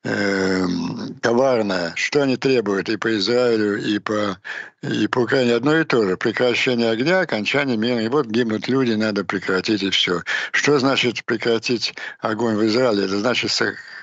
э, 0.05 0.11
эм, 0.11 1.19
коварная. 1.23 1.93
Что 1.97 2.23
они 2.23 2.37
требуют 2.37 2.89
и 2.89 2.97
по 2.97 3.17
Израилю, 3.17 3.79
и 3.79 3.99
по 3.99 4.39
и 4.83 5.07
по 5.09 5.21
Украине 5.21 5.55
одно 5.55 5.77
и 5.77 5.85
то 5.85 6.03
же. 6.07 6.17
Прекращение 6.17 6.91
огня, 6.91 7.21
окончание 7.21 7.77
мира. 7.77 8.01
И 8.01 8.09
вот 8.09 8.27
гибнут 8.27 8.67
люди, 8.67 8.93
надо 8.93 9.25
прекратить 9.25 9.83
и 9.83 9.91
все. 9.91 10.23
Что 10.53 10.79
значит 10.79 11.23
прекратить 11.25 11.95
огонь 12.21 12.57
в 12.57 12.67
Израиле? 12.67 13.05
Это 13.05 13.19
значит 13.19 13.51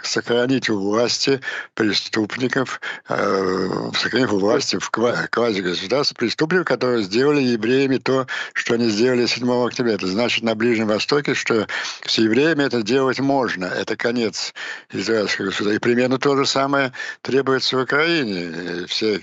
сохранить 0.03 0.69
у 0.69 0.77
власти 0.77 1.41
преступников, 1.73 2.79
э, 3.09 3.89
сохранить 3.95 4.31
у 4.31 4.37
власти 4.37 4.77
в 4.77 4.91
квази-государстве 4.91 6.15
преступников, 6.15 6.65
которые 6.65 7.03
сделали 7.03 7.41
евреями 7.41 7.97
то, 7.97 8.27
что 8.53 8.75
они 8.75 8.89
сделали 8.89 9.25
7 9.25 9.49
октября. 9.65 9.93
Это 9.93 10.05
значит 10.05 10.43
на 10.43 10.53
Ближнем 10.53 10.87
Востоке, 10.87 11.33
что 11.33 11.65
с 12.05 12.19
евреями 12.19 12.63
это 12.63 12.83
делать 12.83 13.19
можно. 13.19 13.65
Это 13.65 13.95
конец 13.95 14.53
израильского 14.91 15.47
государства. 15.47 15.75
Примерно 15.87 16.17
то 16.19 16.35
же 16.35 16.45
самое 16.45 16.91
требуется 17.21 17.77
в 17.77 17.83
Украине. 17.83 18.85
Все 18.87 19.21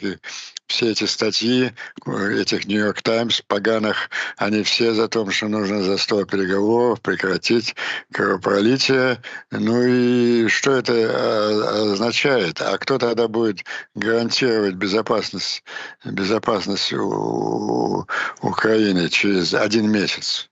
все 0.67 0.93
эти 0.93 1.05
статьи 1.05 1.75
этих 2.07 2.65
Нью-Йорк 2.65 3.03
Таймс 3.03 3.43
поганых, 3.43 4.09
они 4.39 4.63
все 4.63 4.95
за 4.95 5.09
то, 5.09 5.31
что 5.31 5.49
нужно 5.49 5.83
за 5.83 5.99
стол 5.99 6.25
переговоров 6.25 7.03
прекратить 7.03 7.77
кровопролитие. 8.11 9.21
Ну 9.51 9.83
и 9.83 10.49
что 10.49 10.71
это 10.71 10.95
а, 10.95 11.93
означает? 11.93 12.63
А 12.63 12.79
кто 12.79 12.97
тогда 12.97 13.29
будет 13.29 13.63
гарантировать 13.95 14.77
безопасность, 14.77 15.63
безопасность 16.03 16.95
у 16.95 18.07
Украины 18.41 19.11
через 19.11 19.53
один 19.53 19.91
месяц? 19.91 20.49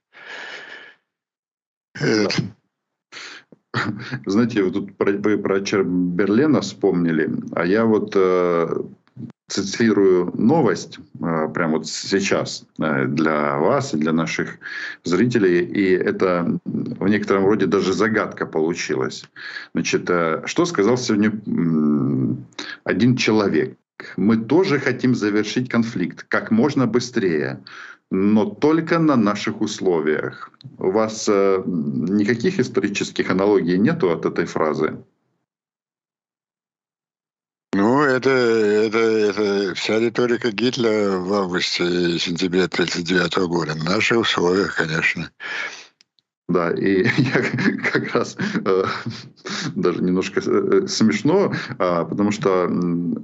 Знаете, 4.25 4.63
вы 4.63 4.71
тут 4.71 4.95
про, 4.97 5.11
вы 5.11 5.37
про 5.37 5.61
Чемберлена 5.61 6.61
вспомнили, 6.61 7.29
а 7.53 7.65
я 7.65 7.85
вот 7.85 8.13
э, 8.15 8.67
цитирую 9.47 10.31
новость 10.35 10.99
э, 11.21 11.49
прямо 11.53 11.77
вот 11.77 11.87
сейчас 11.87 12.65
э, 12.79 13.05
для 13.05 13.57
вас 13.57 13.93
и 13.93 13.97
для 13.97 14.13
наших 14.13 14.57
зрителей. 15.03 15.65
И 15.65 15.91
это 15.91 16.59
в 16.65 17.07
некотором 17.07 17.45
роде 17.45 17.65
даже 17.65 17.93
загадка 17.93 18.45
получилась. 18.45 19.25
Значит, 19.73 20.09
э, 20.09 20.43
что 20.45 20.65
сказал 20.65 20.97
сегодня 20.97 21.31
один 22.83 23.15
человек? 23.15 23.77
Мы 24.17 24.37
тоже 24.37 24.79
хотим 24.79 25.15
завершить 25.15 25.69
конфликт 25.69 26.25
как 26.27 26.51
можно 26.51 26.87
быстрее. 26.87 27.59
Но 28.13 28.45
только 28.45 28.99
на 28.99 29.15
наших 29.15 29.59
условиях. 29.61 30.51
У 30.77 30.91
вас 30.91 31.27
э, 31.27 31.63
никаких 31.65 32.59
исторических 32.59 33.31
аналогий 33.31 33.79
нету 33.79 34.11
от 34.11 34.27
этой 34.27 34.45
фразы? 34.45 35.03
Ну, 37.73 38.03
это, 38.03 38.29
это, 38.29 38.99
это 38.99 39.73
вся 39.73 39.99
риторика 39.99 40.51
Гитлера 40.51 41.17
в 41.17 41.33
августе 41.33 41.83
и 41.85 42.19
сентябре 42.19 42.65
1939 42.65 43.37
года. 43.47 43.73
На 43.73 43.95
наших 43.95 44.19
условиях, 44.19 44.75
конечно. 44.75 45.31
Да, 46.49 46.71
и 46.71 47.03
я 47.17 47.41
как 47.91 48.13
раз 48.13 48.35
э, 48.65 48.83
даже 49.75 50.03
немножко 50.03 50.41
э, 50.45 50.87
смешно, 50.87 51.53
э, 51.79 52.05
потому 52.09 52.31
что 52.31 52.69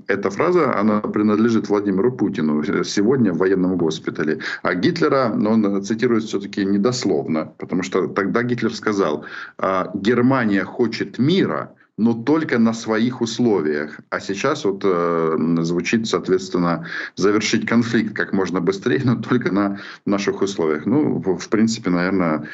эта 0.07 0.29
фраза, 0.29 0.77
она 0.77 1.01
принадлежит 1.01 1.67
Владимиру 1.67 2.13
Путину 2.13 2.63
сегодня 2.83 3.33
в 3.33 3.37
военном 3.37 3.77
госпитале. 3.77 4.39
А 4.63 4.73
Гитлера, 4.73 5.33
ну, 5.35 5.51
он 5.51 5.83
цитирует 5.83 6.23
все-таки 6.23 6.63
недословно, 6.63 7.53
потому 7.57 7.83
что 7.83 8.07
тогда 8.07 8.41
Гитлер 8.43 8.73
сказал, 8.73 9.25
э, 9.57 9.85
Германия 9.95 10.63
хочет 10.63 11.19
мира, 11.19 11.73
но 11.99 12.13
только 12.13 12.59
на 12.59 12.73
своих 12.73 13.19
условиях. 13.19 13.99
А 14.09 14.21
сейчас 14.21 14.63
вот 14.63 14.83
э, 14.85 15.37
звучит, 15.61 16.07
соответственно, 16.07 16.85
завершить 17.15 17.65
конфликт 17.67 18.15
как 18.15 18.31
можно 18.31 18.61
быстрее, 18.61 19.01
но 19.03 19.15
только 19.17 19.51
на 19.51 19.79
наших 20.05 20.41
условиях. 20.41 20.85
Ну, 20.85 21.19
в, 21.19 21.37
в 21.37 21.49
принципе, 21.49 21.89
наверное, 21.89 22.47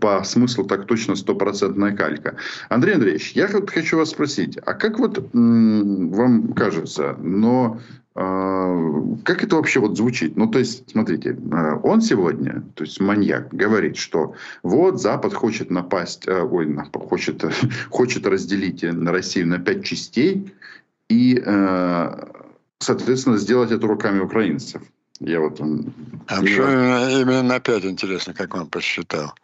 по 0.00 0.22
смыслу 0.22 0.64
так 0.64 0.86
точно 0.86 1.16
стопроцентная 1.16 1.96
калька. 1.96 2.36
Андрей 2.68 2.94
Андреевич, 2.94 3.32
я 3.32 3.48
вот 3.48 3.70
хочу 3.70 3.98
вас 3.98 4.10
спросить, 4.10 4.56
а 4.64 4.74
как 4.74 5.00
вот 5.00 5.18
м- 5.34 6.10
вам 6.10 6.52
кажется, 6.52 7.16
но 7.20 7.80
как 8.14 9.42
это 9.42 9.56
вообще 9.56 9.80
вот 9.80 9.96
звучит? 9.96 10.36
Ну, 10.36 10.46
то 10.46 10.58
есть, 10.58 10.90
смотрите, 10.90 11.36
а, 11.50 11.76
он 11.82 12.02
сегодня, 12.02 12.62
то 12.74 12.84
есть 12.84 13.00
маньяк, 13.00 13.48
говорит, 13.54 13.96
что 13.96 14.34
вот 14.62 15.00
Запад 15.00 15.32
хочет 15.32 15.70
напасть, 15.70 16.28
а, 16.28 16.44
ой, 16.44 16.76
хочет, 17.08 17.42
хочет 17.90 18.26
разделить 18.26 18.82
на 18.82 19.12
Россию 19.12 19.48
на 19.48 19.58
пять 19.58 19.84
частей 19.84 20.52
и, 21.08 21.42
соответственно, 22.78 23.36
сделать 23.36 23.70
это 23.70 23.86
руками 23.86 24.20
украинцев. 24.20 24.82
Я 25.20 25.40
вот... 25.40 25.60
А 25.60 26.40
почему 26.40 26.66
именно 26.66 27.42
на 27.42 27.60
пять, 27.60 27.84
интересно, 27.84 28.34
как 28.34 28.54
он 28.54 28.66
посчитал? 28.66 29.34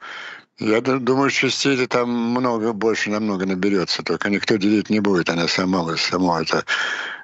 Я 0.59 0.81
думаю, 0.81 1.31
частей 1.31 1.87
там 1.87 2.11
много, 2.11 2.73
больше 2.73 3.11
намного 3.11 3.47
наберется, 3.47 4.03
только 4.03 4.29
никто 4.29 4.57
делить 4.57 4.91
не 4.91 4.99
будет, 5.01 5.31
она 5.31 5.47
сама, 5.47 5.97
сама 5.97 6.43
это 6.43 6.65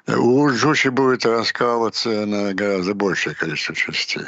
у 0.07 0.49
Джуши 0.49 0.91
будет 0.91 1.25
раскалываться 1.25 2.25
на 2.25 2.53
гораздо 2.53 2.93
большее 2.93 3.35
количество 3.35 3.75
частей. 3.75 4.27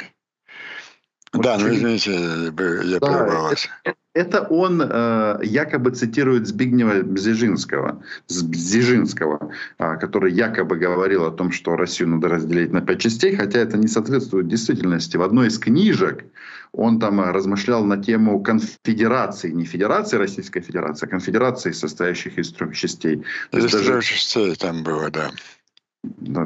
Вот 1.32 1.42
да, 1.42 1.58
ну 1.58 1.68
извините, 1.68 2.12
я 2.12 2.98
да, 3.00 3.06
прервал 3.06 3.50
вас. 3.50 3.68
Это, 3.84 3.96
это 4.14 4.42
он 4.48 4.80
э, 4.82 5.40
якобы 5.42 5.90
цитирует 5.90 6.46
Збигнева 6.46 7.02
Бзижинского, 7.02 8.02
Бзижинского, 8.28 9.52
э, 9.78 9.96
который 9.98 10.32
якобы 10.32 10.76
говорил 10.76 11.26
о 11.26 11.30
том, 11.30 11.52
что 11.52 11.76
Россию 11.76 12.08
надо 12.10 12.28
разделить 12.28 12.72
на 12.72 12.80
пять 12.80 13.00
частей, 13.00 13.36
хотя 13.36 13.58
это 13.58 13.76
не 13.76 13.88
соответствует 13.88 14.48
действительности. 14.48 15.18
В 15.18 15.22
одной 15.22 15.48
из 15.48 15.58
книжек 15.58 16.24
он 16.72 16.98
там 16.98 17.20
размышлял 17.20 17.84
на 17.84 18.02
тему 18.02 18.42
конфедерации, 18.42 19.50
не 19.50 19.66
федерации 19.66 20.16
Российской 20.16 20.60
Федерации, 20.60 21.06
а 21.06 21.10
конфедерации, 21.10 21.72
состоящих 21.72 22.38
из 22.38 22.52
трех 22.52 22.74
частей. 22.74 23.22
Из 23.52 23.70
трех 23.70 24.02
частей 24.02 24.54
там 24.56 24.82
было, 24.82 25.10
да. 25.10 25.30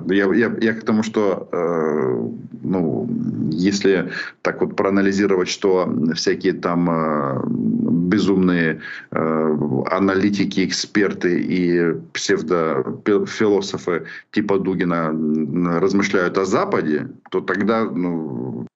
Я, 0.08 0.34
я, 0.34 0.56
я 0.60 0.74
к 0.74 0.84
тому, 0.84 1.02
что 1.02 1.48
э, 1.52 2.28
ну, 2.62 3.08
если 3.50 4.10
так 4.40 4.60
вот 4.60 4.76
проанализировать, 4.76 5.48
что 5.48 5.92
всякие 6.14 6.54
там 6.54 6.88
э, 6.90 7.42
безумные 7.46 8.80
э, 9.10 9.58
аналитики, 9.90 10.64
эксперты 10.64 11.40
и 11.40 11.92
псевдофилософы 12.12 14.06
типа 14.30 14.58
Дугина 14.58 15.12
размышляют 15.80 16.38
о 16.38 16.46
Западе, 16.46 17.08
то 17.30 17.40
тогда 17.40 17.84
ну, 17.84 18.66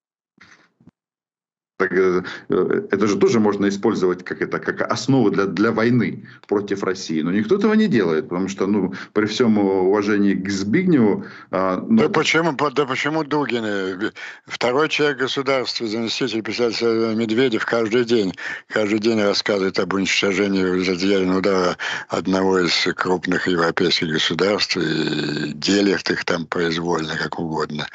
э, 1.78 2.22
это 2.48 3.06
же 3.06 3.16
тоже 3.18 3.40
можно 3.40 3.68
использовать 3.68 4.24
как, 4.24 4.42
это, 4.42 4.58
как 4.58 4.80
основу 4.82 5.30
для, 5.30 5.46
для 5.46 5.72
войны 5.72 6.26
против 6.46 6.82
России. 6.82 7.22
Но 7.22 7.30
никто 7.30 7.56
этого 7.56 7.74
не 7.74 7.86
делает, 7.86 8.28
потому 8.28 8.48
что, 8.48 8.66
ну, 8.66 8.94
при 9.12 9.26
всем 9.26 9.58
уважении 9.58 10.34
к 10.34 10.48
Збигневу... 10.50 11.24
А, 11.50 11.84
ну... 11.86 12.02
да, 12.02 12.08
почему, 12.08 12.52
да 12.52 12.86
почему 12.86 13.24
Дугин? 13.24 14.12
Второй 14.46 14.88
человек 14.88 15.18
государства, 15.18 15.86
заместитель 15.86 16.42
председателя 16.42 17.14
Медведев 17.14 17.64
каждый 17.64 18.04
день, 18.04 18.32
каждый 18.68 18.98
день 18.98 19.20
рассказывает 19.20 19.78
об 19.78 19.92
уничтожении 19.92 20.62
ядерного 21.06 21.38
удара 21.38 21.76
одного 22.08 22.60
из 22.60 22.88
крупных 22.94 23.48
европейских 23.48 24.08
государств 24.08 24.76
и 24.76 25.52
делят 25.52 26.10
их 26.10 26.24
там 26.24 26.46
произвольно, 26.46 27.16
как 27.16 27.38
угодно. 27.38 27.86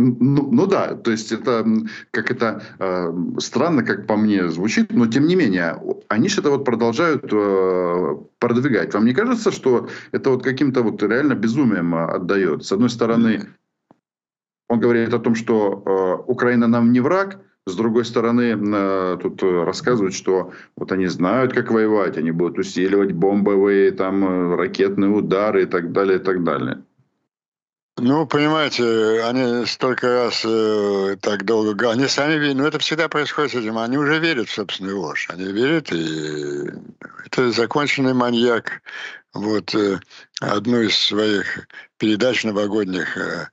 Ну, 0.00 0.48
ну 0.50 0.66
да, 0.66 0.94
то 0.94 1.10
есть 1.10 1.32
это 1.32 1.64
как 2.10 2.30
это 2.30 2.62
э, 2.78 3.12
странно, 3.38 3.82
как 3.82 4.06
по 4.06 4.16
мне 4.16 4.48
звучит, 4.48 4.92
но 4.92 5.06
тем 5.06 5.26
не 5.26 5.36
менее 5.36 5.76
они 6.08 6.28
же 6.28 6.40
это 6.40 6.50
вот 6.50 6.64
продолжают 6.64 7.28
э, 7.32 8.16
продвигать. 8.38 8.94
Вам 8.94 9.04
не 9.04 9.14
кажется, 9.14 9.50
что 9.50 9.88
это 10.12 10.30
вот 10.30 10.42
каким-то 10.42 10.82
вот 10.82 11.02
реально 11.02 11.34
безумием 11.34 11.94
отдает? 11.94 12.64
С 12.64 12.72
одной 12.72 12.90
стороны, 12.90 13.48
он 14.68 14.80
говорит 14.80 15.12
о 15.14 15.18
том, 15.18 15.34
что 15.34 15.82
э, 15.84 16.30
Украина 16.30 16.66
нам 16.66 16.92
не 16.92 17.00
враг, 17.00 17.40
с 17.66 17.76
другой 17.76 18.04
стороны, 18.04 18.56
э, 18.56 19.18
тут 19.22 19.42
рассказывают, 19.42 20.14
что 20.14 20.52
вот 20.76 20.92
они 20.92 21.06
знают, 21.06 21.52
как 21.52 21.70
воевать, 21.70 22.16
они 22.16 22.30
будут 22.30 22.58
усиливать 22.58 23.12
бомбовые, 23.12 23.90
там, 23.92 24.24
э, 24.24 24.56
ракетные 24.56 25.10
удары 25.10 25.62
и 25.62 25.66
так 25.66 25.92
далее, 25.92 26.18
и 26.18 26.22
так 26.22 26.42
далее. 26.42 26.82
Ну, 28.02 28.26
понимаете, 28.26 29.22
они 29.24 29.66
столько 29.66 30.08
раз 30.08 30.40
э, 30.42 31.16
так 31.20 31.44
долго... 31.44 31.90
Они 31.90 32.08
сами 32.08 32.38
верят, 32.38 32.56
ну 32.56 32.64
это 32.64 32.78
всегда 32.78 33.10
происходит 33.10 33.52
с 33.52 33.56
этим, 33.56 33.76
они 33.76 33.98
уже 33.98 34.18
верят 34.18 34.48
в 34.48 34.54
собственную 34.54 34.98
ложь. 34.98 35.28
Они 35.28 35.44
верят, 35.52 35.92
и 35.92 36.70
это 37.26 37.52
законченный 37.52 38.14
маньяк. 38.14 38.80
Вот 39.34 39.74
э, 39.74 40.00
одну 40.40 40.80
из 40.80 40.96
своих 40.96 41.68
передач 41.98 42.42
новогодних 42.42 43.18
э, 43.18 43.48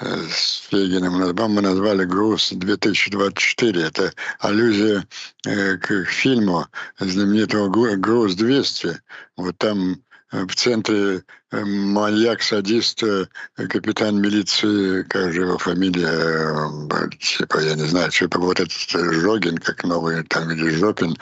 э 0.00 0.22
с 0.30 0.68
Фегиным 0.70 1.14
мы 1.14 1.62
назвали 1.62 2.04
«Груз-2024». 2.04 3.82
Это 3.82 4.12
аллюзия 4.40 5.06
э, 5.46 5.78
к 5.78 6.04
фильму 6.04 6.66
знаменитого 6.98 7.70
«Груз-200». 7.96 8.94
Вот 9.38 9.56
там 9.56 10.02
в 10.32 10.54
центре 10.54 11.22
э, 11.52 11.64
маньяк-садист, 11.64 13.02
э, 13.02 13.26
капитан 13.68 14.20
милиции, 14.20 15.02
как 15.04 15.32
же 15.32 15.42
его 15.42 15.58
фамилия, 15.58 16.08
э, 16.08 17.10
типа, 17.20 17.58
я 17.58 17.74
не 17.74 17.84
знаю, 17.84 18.10
типа 18.10 18.38
вот 18.38 18.58
этот 18.58 18.72
Жогин, 18.72 19.58
как 19.58 19.84
новый, 19.84 20.24
там, 20.24 20.50
или 20.50 20.70
Жопин. 20.70 21.16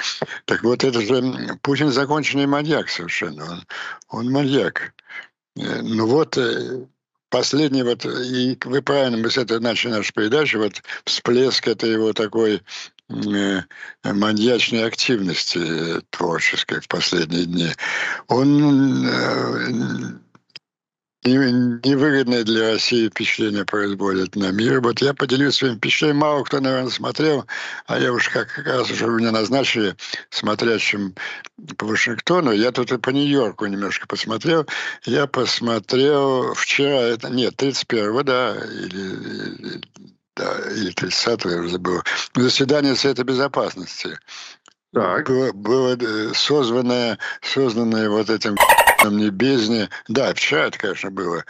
Так 0.47 0.63
вот, 0.63 0.85
это 0.85 1.01
же 1.01 1.59
Путин 1.63 1.91
законченный 1.91 2.47
маньяк 2.47 2.89
совершенно. 2.89 3.45
Он, 3.45 3.65
он 4.09 4.31
маньяк. 4.31 4.95
Ну 5.57 6.07
вот, 6.07 6.37
последний 7.29 7.85
вот, 7.85 8.05
и 8.05 8.59
вы 8.65 8.83
правильно, 8.83 9.19
мы 9.19 9.31
с 9.31 9.39
этого 9.39 9.61
начали 9.61 9.93
нашу 9.93 10.13
передачу, 10.13 10.59
вот 10.59 10.83
всплеск 11.05 11.69
это 11.69 11.87
его 11.87 12.13
такой 12.13 12.61
Э, 12.61 12.94
маньячной 13.09 14.85
активности 14.85 16.01
творческой 16.11 16.81
в 16.81 16.89
последние 16.89 17.45
дни, 17.47 17.71
он 18.29 19.07
э, 19.07 20.19
невыгодное 21.25 22.45
для 22.45 22.73
России 22.73 23.09
впечатление 23.09 23.65
производит 23.65 24.37
на 24.37 24.51
мир. 24.51 24.81
Вот 24.81 25.01
я 25.01 25.15
поделюсь 25.15 25.57
своим 25.57 25.77
впечатлением. 25.77 26.19
Мало 26.19 26.45
кто, 26.45 26.61
наверное, 26.61 26.91
смотрел, 26.91 27.47
а 27.87 27.99
я 27.99 28.13
уж 28.13 28.29
как, 28.29 28.53
как 28.53 28.67
раз 28.67 28.91
уже 28.91 29.07
меня 29.07 29.33
назначили 29.33 29.97
смотрящим 30.31 31.15
по 31.79 31.87
Вашингтону. 31.87 32.53
Я 32.53 32.73
тут 32.73 32.93
и 32.93 32.99
по 32.99 33.11
Нью-Йорку 33.11 33.67
немножко 33.67 34.07
посмотрел. 34.07 34.67
Я 35.05 35.27
посмотрел 35.27 36.53
вчера, 36.55 37.01
это 37.01 37.31
нет, 37.31 37.55
31-го, 37.55 38.23
да, 38.23 38.55
или 38.57 39.81
да, 40.37 40.59
или 40.71 40.91
30 40.91 41.45
я 41.45 41.57
уже 41.59 41.71
забыл, 41.71 42.03
заседание 42.35 42.97
Совета 42.97 43.25
Безопасности. 43.25 44.19
Так. 44.93 45.29
Было, 45.29 45.53
было 45.53 45.97
э, 45.97 46.33
созданное, 46.35 47.19
созданное 47.43 48.09
вот 48.09 48.31
этим 48.31 48.57
не 49.11 49.31
бездне. 49.31 49.91
Да, 50.09 50.33
вчера 50.35 50.67
это, 50.67 50.79
конечно, 50.79 51.11
было, 51.11 51.45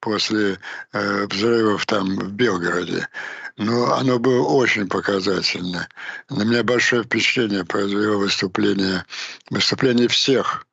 после 0.00 0.58
э, 0.92 1.26
взрывов 1.26 1.86
там 1.86 2.16
в 2.16 2.32
Белгороде. 2.32 3.08
Но 3.56 3.94
оно 3.94 4.18
было 4.18 4.42
очень 4.42 4.88
показательно. 4.88 5.88
На 6.28 6.42
меня 6.42 6.62
большое 6.62 7.04
впечатление 7.04 7.64
произвело 7.64 8.18
выступление, 8.18 9.04
выступление 9.50 10.08
всех 10.08 10.66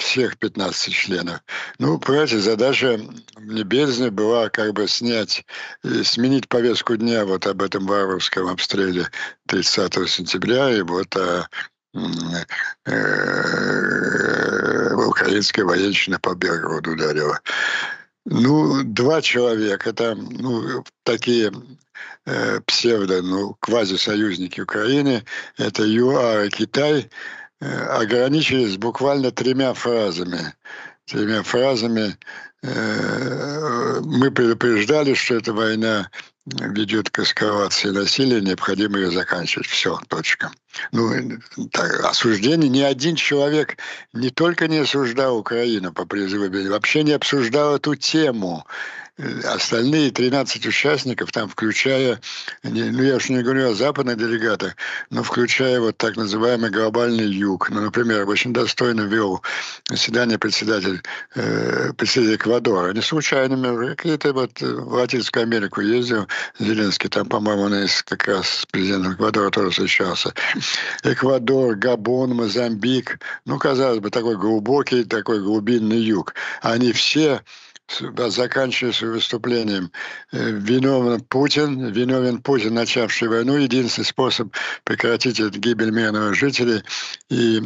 всех 0.00 0.38
15 0.38 0.92
членов. 0.92 1.40
Ну, 1.78 1.98
понимаете, 1.98 2.38
задача 2.38 3.00
Небезни 3.38 4.08
была 4.08 4.48
как 4.48 4.72
бы 4.72 4.88
снять, 4.88 5.44
э, 5.84 6.02
сменить 6.02 6.48
повестку 6.48 6.96
дня 6.96 7.24
вот 7.24 7.46
об 7.46 7.62
этом 7.62 7.86
варварском 7.86 8.48
обстреле 8.48 9.08
30 9.46 10.08
сентября 10.08 10.70
и 10.70 10.82
вот 10.82 11.14
о 11.16 11.46
э, 12.86 12.94
украинская 15.06 15.64
военщина 15.64 16.18
по 16.18 16.34
Белгороду 16.34 16.92
ударила. 16.92 17.40
Ну, 18.24 18.82
два 18.84 19.22
человека, 19.22 19.92
там, 19.92 20.28
ну, 20.30 20.84
такие 21.04 21.52
э, 22.26 22.60
псевдо, 22.66 23.22
ну, 23.22 23.56
квазисоюзники 23.60 24.60
Украины, 24.60 25.24
это 25.56 25.84
ЮАР 25.84 26.44
и 26.44 26.50
Китай, 26.50 27.00
э, 27.00 27.39
ограничились 27.60 28.76
буквально 28.76 29.30
тремя 29.30 29.74
фразами. 29.74 30.54
Тремя 31.06 31.42
фразами 31.42 32.16
э, 32.62 34.00
мы 34.02 34.30
предупреждали, 34.30 35.14
что 35.14 35.34
эта 35.34 35.52
война 35.52 36.10
ведет 36.46 37.10
к 37.10 37.18
эскалации 37.20 37.90
насилия, 37.90 38.40
необходимо 38.40 38.98
ее 38.98 39.10
заканчивать. 39.10 39.66
Все, 39.66 39.98
точка. 40.08 40.50
Ну, 40.92 41.12
так, 41.70 42.04
осуждение, 42.04 42.68
ни 42.68 42.80
один 42.80 43.16
человек 43.16 43.76
не 44.12 44.30
только 44.30 44.68
не 44.68 44.78
осуждал 44.78 45.36
Украину 45.38 45.92
по 45.92 46.06
призыву, 46.06 46.48
вообще 46.70 47.02
не 47.02 47.12
обсуждал 47.12 47.76
эту 47.76 47.94
тему 47.94 48.64
остальные 49.44 50.10
13 50.10 50.66
участников, 50.66 51.32
там 51.32 51.48
включая, 51.48 52.20
ну 52.62 53.02
я 53.02 53.16
уж 53.16 53.28
не 53.28 53.42
говорю 53.42 53.70
о 53.70 53.74
западных 53.74 54.16
делегатах, 54.16 54.76
но 55.10 55.22
включая 55.22 55.80
вот 55.80 55.96
так 55.96 56.16
называемый 56.16 56.70
глобальный 56.70 57.26
юг. 57.26 57.70
Ну, 57.70 57.80
например, 57.80 58.28
очень 58.28 58.52
достойно 58.52 59.02
вел 59.02 59.42
заседание 59.88 60.38
председатель, 60.38 61.02
э, 61.34 61.92
председатель 61.96 62.36
Эквадора. 62.36 62.92
Не 62.92 63.02
случайно, 63.02 63.86
какие-то 63.94 64.32
вот 64.32 64.60
в 64.60 64.92
Латинскую 64.94 65.42
Америку 65.42 65.80
ездил 65.80 66.26
Зеленский, 66.58 67.08
там, 67.08 67.28
по-моему, 67.28 67.62
он 67.62 67.86
как 68.04 68.26
раз 68.26 68.48
с 68.48 68.66
президентом 68.66 69.14
Эквадора 69.14 69.50
тоже 69.50 69.70
встречался. 69.70 70.32
Эквадор, 71.02 71.76
Габон, 71.76 72.34
Мозамбик, 72.34 73.18
ну, 73.44 73.58
казалось 73.58 74.00
бы, 74.00 74.10
такой 74.10 74.36
глубокий, 74.36 75.04
такой 75.04 75.40
глубинный 75.40 75.98
юг. 75.98 76.34
Они 76.62 76.92
все 76.92 77.42
заканчивая 78.28 78.92
своим 78.92 79.14
выступлением, 79.14 79.90
э, 80.32 80.50
виновен 80.50 81.20
Путин, 81.22 81.86
виновен 81.92 82.38
Путин, 82.38 82.74
начавший 82.74 83.28
войну. 83.28 83.56
Единственный 83.56 84.04
способ 84.04 84.54
прекратить 84.84 85.40
эту 85.40 85.58
гибель 85.58 85.90
мирных 85.90 86.34
жителей 86.34 86.82
и 87.28 87.60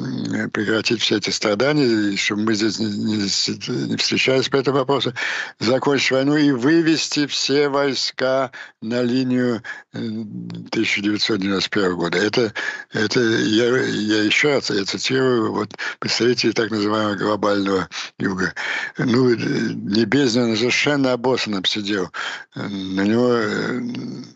прекратить 0.52 1.00
все 1.00 1.16
эти 1.16 1.30
страдания, 1.30 1.84
и 1.84 2.16
чтобы 2.16 2.42
мы 2.42 2.54
здесь 2.54 2.78
не, 2.78 2.86
не, 2.86 3.86
не 3.88 3.96
встречались 3.96 4.48
по 4.48 4.56
этому 4.56 4.78
вопросу, 4.78 5.12
закончить 5.58 6.10
войну 6.10 6.36
и 6.36 6.50
вывести 6.52 7.26
все 7.26 7.68
войска 7.68 8.50
на 8.80 9.02
линию 9.02 9.62
1991 9.92 11.84
э, 11.84 11.94
года. 11.94 12.18
Это, 12.18 12.52
это 12.92 13.20
я, 13.20 13.66
я 13.78 14.24
еще 14.24 14.54
раз 14.54 14.70
я 14.70 14.84
цитирую 14.84 15.52
вот, 15.52 15.74
представителей 15.98 16.52
так 16.52 16.70
называемого 16.70 17.14
глобального 17.16 17.88
юга. 18.18 18.54
Ну, 18.98 19.34
не 19.34 20.04
бездна, 20.14 20.44
он 20.44 20.56
совершенно 20.56 21.12
обоссанным 21.12 21.64
сидел. 21.64 22.10
На 22.54 23.02
него 23.02 23.32
э, 23.32 23.80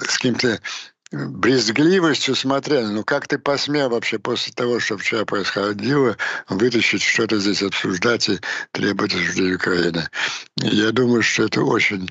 с 0.01 0.17
каким-то 0.17 0.61
брезгливостью 1.11 2.35
смотрели, 2.35 2.87
ну 2.87 3.03
как 3.03 3.27
ты 3.27 3.39
посмел 3.39 3.89
вообще 3.89 4.19
после 4.19 4.53
того, 4.53 4.79
что 4.79 4.99
вчера 4.99 5.25
происходило, 5.25 6.17
вытащить 6.49 7.03
что-то 7.03 7.39
здесь, 7.39 7.63
обсуждать 7.63 8.29
и 8.29 8.41
требовать 8.73 9.15
осуждения 9.15 9.57
Украины. 9.57 10.09
Я 10.57 10.93
думаю, 10.93 11.23
что 11.23 11.45
это 11.45 11.63
очень 11.63 12.11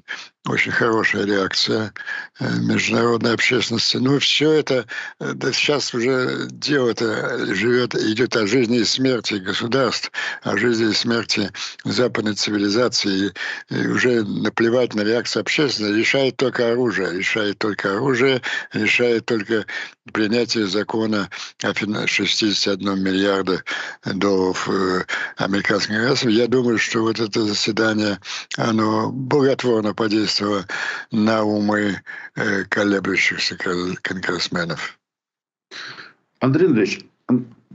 очень 0.50 0.72
хорошая 0.72 1.26
реакция 1.26 1.94
э, 2.40 2.50
международной 2.60 3.34
общественности. 3.34 3.98
Ну, 3.98 4.20
все 4.20 4.52
это, 4.52 4.86
э, 5.20 5.34
да, 5.34 5.52
сейчас 5.52 5.94
уже 5.94 6.48
дело-то 6.50 7.54
живет, 7.54 7.96
идет 7.96 8.36
о 8.36 8.48
жизни 8.48 8.80
и 8.80 8.86
смерти 8.86 9.36
государств, 9.36 10.12
о 10.44 10.56
жизни 10.58 10.92
и 10.92 10.94
смерти 10.94 11.52
западной 11.84 12.36
цивилизации. 12.36 13.34
И 13.70 13.88
уже 13.88 14.24
наплевать 14.24 14.94
на 14.94 15.02
реакцию 15.02 15.42
общественности 15.42 16.00
решает 16.00 16.38
только 16.38 16.72
оружие, 16.72 17.18
решает 17.18 17.58
только 17.58 17.96
оружие, 17.96 18.42
решает 18.72 18.87
только 19.26 19.65
принятие 20.12 20.67
закона 20.67 21.30
о 21.63 22.08
61 22.08 23.04
миллиарда 23.04 23.63
долларов 24.06 24.69
э, 24.69 25.04
американских 25.38 25.95
государств. 25.95 26.26
Я 26.28 26.47
думаю, 26.47 26.78
что 26.78 27.02
вот 27.02 27.19
это 27.19 27.41
заседание, 27.41 28.19
оно 28.58 29.12
благотворно 29.12 29.93
подействовало 29.93 30.65
на 31.12 31.43
умы 31.43 32.02
э, 32.36 32.63
колеблющихся 32.65 33.56
конгрессменов. 34.02 34.97
Андрей 36.39 36.67
Андреевич, 36.67 37.06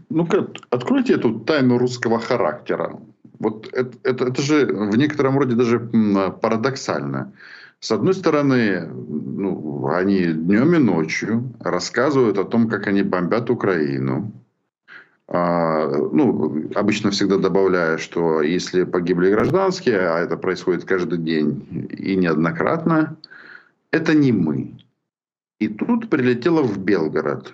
ну-ка, 0.09 0.49
откройте 0.71 1.15
эту 1.15 1.41
тайну 1.41 1.79
русского 1.79 2.21
характера. 2.21 2.99
Вот 3.39 3.69
это, 3.73 3.99
это, 4.05 4.27
это 4.27 4.43
же 4.43 4.67
в 4.67 4.97
некотором 4.97 5.39
роде 5.39 5.55
даже 5.57 5.81
парадоксально. 6.41 7.33
С 7.83 7.91
одной 7.91 8.15
стороны, 8.15 8.87
ну, 8.87 9.89
они 9.89 10.27
днем 10.27 10.75
и 10.77 10.79
ночью 10.79 11.53
рассказывают 11.59 12.39
о 12.39 12.45
том, 12.45 12.69
как 12.69 12.87
они 12.87 13.03
бомбят 13.03 13.51
Украину. 13.51 14.33
А, 15.27 15.89
ну, 15.89 16.71
обычно 16.77 17.11
всегда 17.11 17.39
добавляя, 17.39 17.99
что 17.99 18.41
если 18.41 18.85
погибли 18.85 19.33
гражданские, 19.33 19.99
а 19.99 20.21
это 20.21 20.37
происходит 20.37 20.85
каждый 20.85 21.19
день 21.19 21.89
и 21.91 22.15
неоднократно, 22.15 23.17
это 23.91 24.15
не 24.15 24.31
мы. 24.31 24.79
И 25.59 25.67
тут 25.67 26.09
прилетело 26.09 26.63
в 26.63 26.79
Белгород 26.79 27.53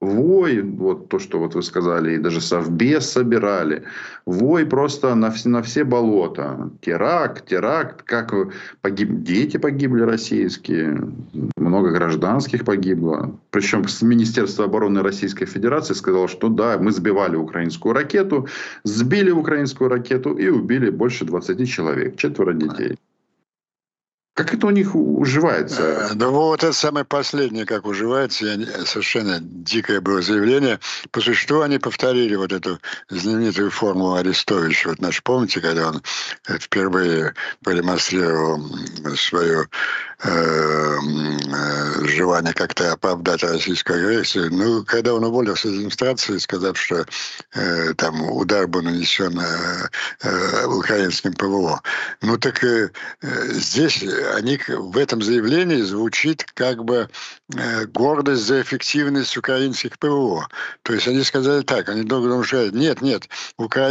вой, 0.00 0.62
вот 0.62 1.08
то, 1.08 1.18
что 1.18 1.38
вот 1.38 1.54
вы 1.54 1.62
сказали, 1.62 2.14
и 2.14 2.18
даже 2.18 2.40
совбез 2.40 3.10
собирали, 3.10 3.84
вой 4.24 4.64
просто 4.64 5.14
на 5.14 5.30
все, 5.30 5.48
на 5.48 5.62
все 5.62 5.84
болота. 5.84 6.70
Теракт, 6.80 7.46
теракт, 7.46 8.02
как 8.02 8.32
погиб, 8.80 9.22
дети 9.22 9.58
погибли 9.58 10.02
российские, 10.02 11.12
много 11.56 11.90
гражданских 11.90 12.64
погибло. 12.64 13.38
Причем 13.50 13.84
Министерство 14.02 14.64
обороны 14.64 15.02
Российской 15.02 15.46
Федерации 15.46 15.94
сказало, 15.94 16.28
что 16.28 16.48
да, 16.48 16.78
мы 16.78 16.92
сбивали 16.92 17.36
украинскую 17.36 17.94
ракету, 17.94 18.48
сбили 18.84 19.30
украинскую 19.30 19.90
ракету 19.90 20.32
и 20.32 20.48
убили 20.48 20.90
больше 20.90 21.24
20 21.24 21.68
человек, 21.68 22.16
четверо 22.16 22.54
детей. 22.54 22.96
Как 24.34 24.54
это 24.54 24.66
у 24.68 24.70
них 24.70 24.94
уживается? 24.94 25.82
Э, 25.82 26.14
ну 26.14 26.30
вот 26.30 26.62
это 26.62 26.72
самое 26.72 27.04
последнее, 27.04 27.66
как 27.66 27.84
уживается, 27.86 28.46
я, 28.46 28.86
совершенно 28.86 29.38
дикое 29.40 30.00
было 30.00 30.22
заявление. 30.22 30.78
По 31.10 31.20
существу 31.20 31.60
они 31.60 31.78
повторили 31.78 32.36
вот 32.36 32.52
эту 32.52 32.78
знаменитую 33.08 33.70
формулу 33.70 34.14
Арестовича. 34.14 34.90
Вот 34.90 35.00
наш 35.00 35.22
помните, 35.22 35.60
когда 35.60 35.88
он 35.88 36.02
э, 36.48 36.58
впервые 36.58 37.34
продемонстрировал 37.62 38.64
свое 39.16 39.68
э, 40.22 40.96
желание 42.06 42.54
как-то 42.54 42.92
оправдать 42.92 43.42
российскую 43.42 43.98
агрессию. 43.98 44.48
Ну, 44.52 44.84
когда 44.84 45.14
он 45.14 45.24
уволился 45.24 45.68
из 45.68 45.74
администрации, 45.74 46.38
сказав, 46.38 46.78
что 46.78 47.04
э, 47.54 47.94
там 47.94 48.22
удар 48.30 48.66
был 48.66 48.82
нанесен 48.82 49.38
э, 49.38 49.88
э, 50.22 50.66
украинским 50.66 51.32
ПВО. 51.34 51.80
Ну 52.22 52.36
так 52.36 52.62
э, 52.64 52.90
здесь 53.22 54.02
они 54.34 54.58
в 54.68 54.96
этом 54.96 55.22
заявлении 55.22 55.80
звучит 55.82 56.44
как 56.54 56.84
бы 56.84 57.08
э, 57.56 57.86
гордость 57.86 58.42
за 58.42 58.62
эффективность 58.62 59.36
украинских 59.36 59.98
ПВО. 59.98 60.48
То 60.82 60.92
есть 60.92 61.08
они 61.08 61.22
сказали 61.22 61.62
так, 61.62 61.88
они 61.88 62.02
долго 62.02 62.42
что 62.44 62.70
нет, 62.70 63.02
нет, 63.02 63.28
укра... 63.56 63.90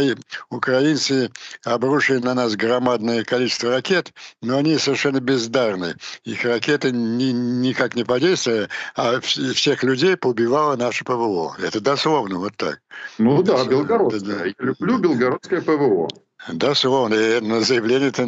украинцы 0.50 1.30
обрушили 1.64 2.18
на 2.18 2.34
нас 2.34 2.56
громадное 2.56 3.24
количество 3.24 3.70
ракет, 3.70 4.12
но 4.42 4.58
они 4.58 4.78
совершенно 4.78 5.20
бездарны. 5.20 5.94
Их 6.24 6.44
ракеты 6.44 6.90
ни, 6.90 7.32
никак 7.32 7.94
не 7.94 8.04
подействовали, 8.04 8.68
а 8.96 9.20
всех 9.20 9.82
людей 9.82 10.16
поубивало 10.16 10.76
наше 10.76 11.04
ПВО. 11.04 11.56
Это 11.58 11.80
дословно 11.80 12.38
вот 12.38 12.56
так. 12.56 12.80
Ну 13.18 13.42
да, 13.42 13.64
белгородское. 13.64 14.46
Я 14.46 14.54
люблю 14.58 14.98
белгородское 14.98 15.60
ПВО. 15.60 16.08
Да, 16.48 16.74
словно. 16.74 17.14
И 17.14 17.40
на 17.40 17.60
заявление, 17.60 18.08
это 18.08 18.24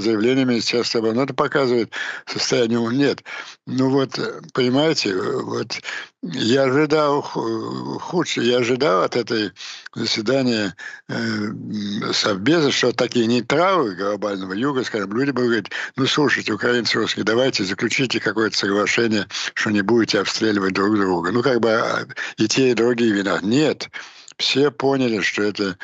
заявление 0.00 0.44
Министерства 0.44 1.00
обороны 1.00 1.22
это 1.22 1.34
показывает 1.34 1.92
состояние. 2.26 2.80
Нет. 2.92 3.24
Ну 3.66 3.90
вот, 3.90 4.18
понимаете, 4.54 5.16
вот 5.16 5.80
я 6.22 6.64
ожидал 6.64 7.22
худшее. 7.22 8.48
Я 8.48 8.58
ожидал 8.58 9.02
от 9.02 9.16
этой 9.16 9.50
заседания 9.94 10.76
э, 11.08 11.14
Совбеза, 12.12 12.70
что 12.70 12.92
такие 12.92 13.26
нейтралы 13.26 13.96
глобального 13.96 14.52
юга, 14.52 14.84
скажем, 14.84 15.12
люди 15.12 15.32
будут 15.32 15.48
говорить, 15.48 15.70
ну, 15.96 16.06
слушайте, 16.06 16.52
украинцы 16.52 16.98
русские, 16.98 17.24
давайте 17.24 17.64
заключите 17.64 18.20
какое-то 18.20 18.56
соглашение, 18.56 19.26
что 19.54 19.70
не 19.70 19.82
будете 19.82 20.20
обстреливать 20.20 20.74
друг 20.74 20.96
друга. 20.96 21.32
Ну, 21.32 21.42
как 21.42 21.58
бы 21.58 21.70
а, 21.72 22.06
и 22.36 22.46
те, 22.46 22.70
и 22.70 22.74
другие 22.74 23.12
вина. 23.12 23.40
Нет 23.42 23.88
все 24.40 24.70
поняли, 24.70 25.20
что 25.20 25.42
это 25.42 25.76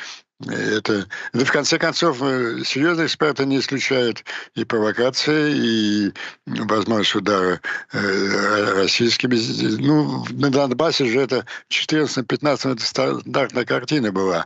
Это, 0.45 1.07
это 1.33 1.45
в 1.47 1.51
конце 1.51 1.79
концов 1.79 2.21
э, 2.21 2.63
серьезные 2.63 3.07
эксперты 3.07 3.47
не 3.47 3.59
исключают 3.59 4.23
и 4.55 4.65
провокации, 4.65 5.55
и 5.57 6.13
возможность 6.45 7.15
удара 7.15 7.59
э, 7.93 8.75
российскими. 8.75 9.37
Ну, 9.81 10.27
на 10.31 10.51
Донбассе 10.51 11.07
же 11.07 11.21
это 11.21 11.47
в 11.69 11.73
14-15 11.73 12.73
это 12.75 12.85
стандартная 12.85 13.65
картина 13.65 14.13
была. 14.13 14.45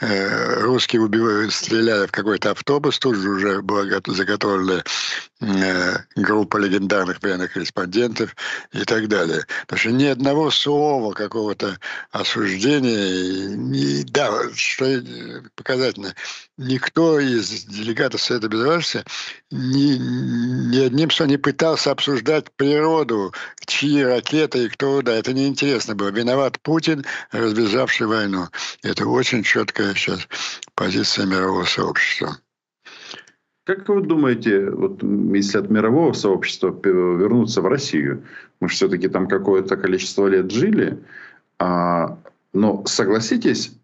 Э, 0.00 0.60
русские 0.60 1.00
убивали, 1.00 1.48
стреляли 1.48 2.06
в 2.06 2.12
какой-то 2.12 2.50
автобус, 2.50 2.98
тут 2.98 3.16
же 3.16 3.30
уже 3.30 3.62
была 3.62 3.84
заготовлена 4.06 4.84
группа 5.40 6.58
легендарных 6.58 7.22
военных 7.22 7.54
корреспондентов 7.54 8.36
и 8.72 8.84
так 8.84 9.08
далее. 9.08 9.46
Потому 9.62 9.78
что 9.78 9.90
ни 9.90 10.04
одного 10.04 10.50
слова 10.50 11.14
какого-то 11.14 11.78
осуждения, 12.10 13.48
ни, 13.56 14.02
да, 14.02 14.30
что 14.54 15.02
показательно. 15.54 16.14
Никто 16.58 17.18
из 17.18 17.64
делегатов 17.64 18.20
Совета 18.20 18.48
Безопасности 18.48 19.04
ни, 19.50 19.96
ни 19.96 20.78
одним 20.78 21.10
словом 21.10 21.30
не 21.30 21.38
пытался 21.38 21.90
обсуждать 21.90 22.50
природу, 22.56 23.32
чьи 23.66 24.02
ракеты 24.02 24.66
и 24.66 24.68
кто, 24.68 25.00
да, 25.00 25.14
это 25.14 25.32
неинтересно 25.32 25.94
было. 25.94 26.08
Виноват 26.08 26.60
Путин, 26.60 27.04
разбежавший 27.32 28.06
войну. 28.06 28.48
Это 28.82 29.06
очень 29.06 29.42
четкая 29.42 29.94
сейчас 29.94 30.28
позиция 30.74 31.24
мирового 31.24 31.64
сообщества. 31.64 32.36
Как 33.64 33.88
вы 33.88 34.00
думаете, 34.02 34.70
вот 34.70 35.02
если 35.02 35.58
от 35.58 35.70
мирового 35.70 36.12
сообщества 36.12 36.74
вернуться 36.82 37.60
в 37.60 37.66
Россию, 37.66 38.24
мы 38.60 38.68
все-таки 38.68 39.08
там 39.08 39.28
какое-то 39.28 39.76
количество 39.76 40.26
лет 40.26 40.50
жили, 40.50 40.98
а, 41.58 42.18
но 42.52 42.82
согласитесь, 42.86 43.78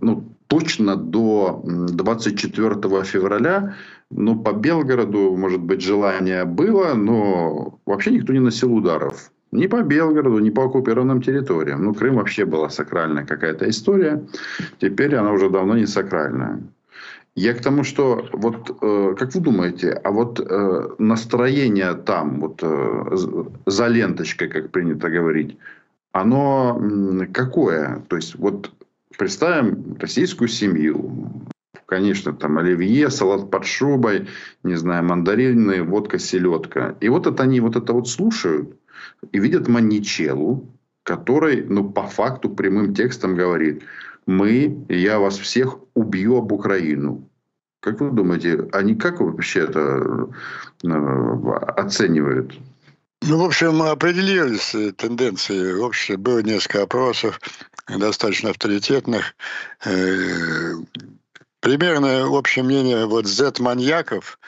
ну, 0.00 0.24
точно 0.46 0.96
до 0.96 1.62
24 1.64 3.04
февраля, 3.04 3.74
ну, 4.10 4.38
по 4.40 4.52
Белгороду, 4.52 5.36
может 5.36 5.60
быть, 5.60 5.82
желание 5.82 6.44
было, 6.44 6.94
но 6.94 7.78
вообще 7.84 8.12
никто 8.12 8.32
не 8.32 8.40
носил 8.40 8.74
ударов. 8.74 9.30
Ни 9.50 9.66
по 9.66 9.82
Белгороду, 9.82 10.38
ни 10.38 10.50
по 10.50 10.64
оккупированным 10.64 11.22
территориям. 11.22 11.82
Ну, 11.82 11.94
Крым 11.94 12.16
вообще 12.16 12.44
была 12.44 12.68
сакральная 12.68 13.24
какая-то 13.24 13.68
история. 13.68 14.26
Теперь 14.78 15.14
она 15.14 15.32
уже 15.32 15.48
давно 15.48 15.76
не 15.76 15.86
сакральная. 15.86 16.60
Я 17.38 17.54
к 17.54 17.62
тому, 17.62 17.84
что 17.84 18.28
вот 18.32 18.76
э, 18.82 19.14
как 19.18 19.34
вы 19.34 19.40
думаете, 19.40 19.92
а 19.92 20.10
вот 20.10 20.40
э, 20.40 20.88
настроение 20.98 21.94
там, 21.94 22.40
вот 22.40 22.60
э, 22.62 23.16
за 23.66 23.86
ленточкой, 23.86 24.48
как 24.48 24.70
принято 24.70 25.08
говорить, 25.08 25.56
оно 26.12 26.80
какое? 27.32 28.02
То 28.08 28.16
есть 28.16 28.34
вот 28.34 28.72
Представим 29.18 29.96
российскую 29.98 30.46
семью. 30.46 31.42
Конечно, 31.86 32.32
там 32.32 32.58
оливье, 32.58 33.10
салат 33.10 33.50
под 33.50 33.64
шубой, 33.64 34.28
не 34.62 34.76
знаю, 34.76 35.04
мандарины, 35.04 35.82
водка, 35.82 36.20
селедка. 36.20 36.94
И 37.00 37.08
вот 37.08 37.26
это 37.26 37.42
они 37.42 37.60
вот 37.60 37.74
это 37.74 37.92
вот 37.94 38.08
слушают 38.08 38.78
и 39.32 39.40
видят 39.40 39.66
маничелу, 39.66 40.68
который, 41.02 41.64
ну, 41.64 41.90
по 41.90 42.02
факту, 42.02 42.48
прямым 42.48 42.94
текстом 42.94 43.34
говорит, 43.34 43.82
мы, 44.26 44.84
я 44.88 45.18
вас 45.18 45.36
всех 45.36 45.78
убью 45.94 46.36
об 46.36 46.52
Украину. 46.52 47.27
Как 47.80 48.00
вы 48.00 48.10
думаете, 48.10 48.68
они 48.72 48.96
как 48.96 49.20
вообще 49.20 49.60
это 49.60 50.28
э, 50.84 50.88
оценивают? 51.76 52.58
Ну, 53.22 53.38
в 53.38 53.44
общем, 53.44 53.82
определились 53.82 54.74
тенденции 54.96 55.74
в 55.74 55.82
обществе. 55.82 56.16
Было 56.16 56.40
несколько 56.40 56.82
опросов 56.82 57.40
достаточно 57.86 58.50
авторитетных. 58.50 59.34
Э, 59.84 60.74
примерно 61.60 62.28
общее 62.28 62.64
мнение 62.64 63.06
вот 63.06 63.26
Z-маньяков 63.26 64.38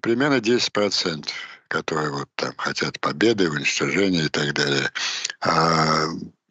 примерно 0.00 0.38
10%, 0.38 1.28
которые 1.68 2.10
вот 2.10 2.28
там 2.34 2.52
хотят 2.56 3.00
победы, 3.00 3.50
уничтожения 3.50 4.24
и 4.24 4.28
так 4.28 4.54
далее. 4.54 4.90
А 5.40 6.06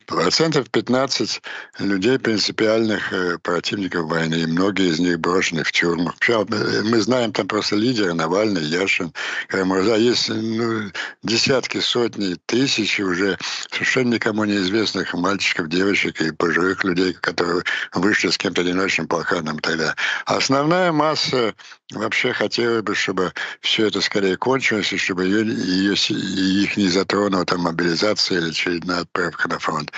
процентов 0.06 0.70
15 0.70 1.42
людей 1.80 2.20
принципиальных 2.20 3.12
э, 3.14 3.38
противников 3.40 4.06
войны, 4.06 4.36
и 4.36 4.46
многие 4.46 4.90
из 4.90 5.00
них 5.00 5.20
брошены 5.20 5.64
в 5.64 5.72
тюрьму. 5.72 6.12
Э, 6.28 6.82
мы 6.84 7.02
знаем 7.02 7.32
там 7.32 7.48
просто 7.48 7.76
лидеры, 7.76 8.14
Навальный, 8.14 8.64
Яшин, 8.64 9.14
Карамурза. 9.48 9.96
Есть 9.96 10.30
ну, 10.30 10.92
десятки, 11.24 11.80
сотни, 11.80 12.38
тысячи 12.46 13.02
уже 13.02 13.38
совершенно 13.72 14.16
никому 14.16 14.46
неизвестных 14.46 15.14
мальчиков, 15.14 15.70
девочек 15.70 16.22
и 16.22 16.32
пожилых 16.32 16.84
людей, 16.84 17.14
которые 17.14 17.64
вышли 17.94 18.30
с 18.30 18.38
кем-то 18.38 18.62
одиночным 18.62 19.08
плаканом 19.08 19.60
тогда. 19.60 19.96
Основная 20.26 20.92
масса 20.92 21.54
вообще 21.92 22.34
хотела 22.34 22.82
бы, 22.82 22.96
чтобы 22.96 23.34
все 23.62 23.88
это 23.88 24.02
скорее 24.02 24.38
кончилось, 24.38 24.92
и 24.94 24.98
чтобы 24.98 25.26
ее, 25.26 25.46
ее, 25.46 25.94
их 25.94 26.78
не 26.78 26.88
затронула 26.88 27.46
там 27.46 27.62
мобилизация 27.62 28.40
или 28.40 28.50
очередная 28.50 29.02
отправка 29.02 29.48
на 29.50 29.60
фронт. 29.60 29.92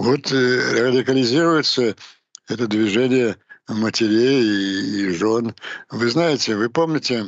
Вот 0.00 0.32
э, 0.32 0.82
радикализируется 0.82 1.94
это 2.48 2.66
движение 2.66 3.36
матерей 3.68 4.42
и, 4.42 5.02
и 5.02 5.08
жен. 5.10 5.54
Вы 5.90 6.10
знаете, 6.10 6.56
вы 6.56 6.70
помните, 6.70 7.26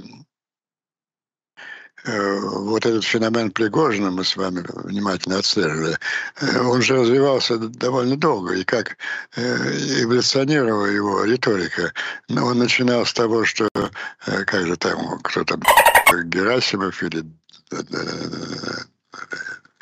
э, 2.05 2.41
вот 2.41 2.87
этот 2.87 3.05
феномен 3.05 3.51
Пригожина 3.51 4.11
мы 4.11 4.25
с 4.25 4.37
вами 4.37 4.65
внимательно 4.85 5.39
отслеживали, 5.39 5.99
э, 6.41 6.61
он 6.61 6.81
же 6.81 6.97
развивался 6.97 7.59
довольно 7.59 8.17
долго, 8.17 8.55
и 8.55 8.65
как 8.65 8.97
эволюционировала 9.37 10.87
его 10.87 11.25
риторика. 11.25 11.93
Но 12.31 12.47
он 12.47 12.59
начинал 12.59 13.05
с 13.05 13.13
того, 13.13 13.45
что, 13.45 13.69
как 14.25 14.67
же 14.67 14.77
там, 14.77 15.19
кто-то, 15.19 15.61
Герасимов 16.25 17.03
или 17.03 17.25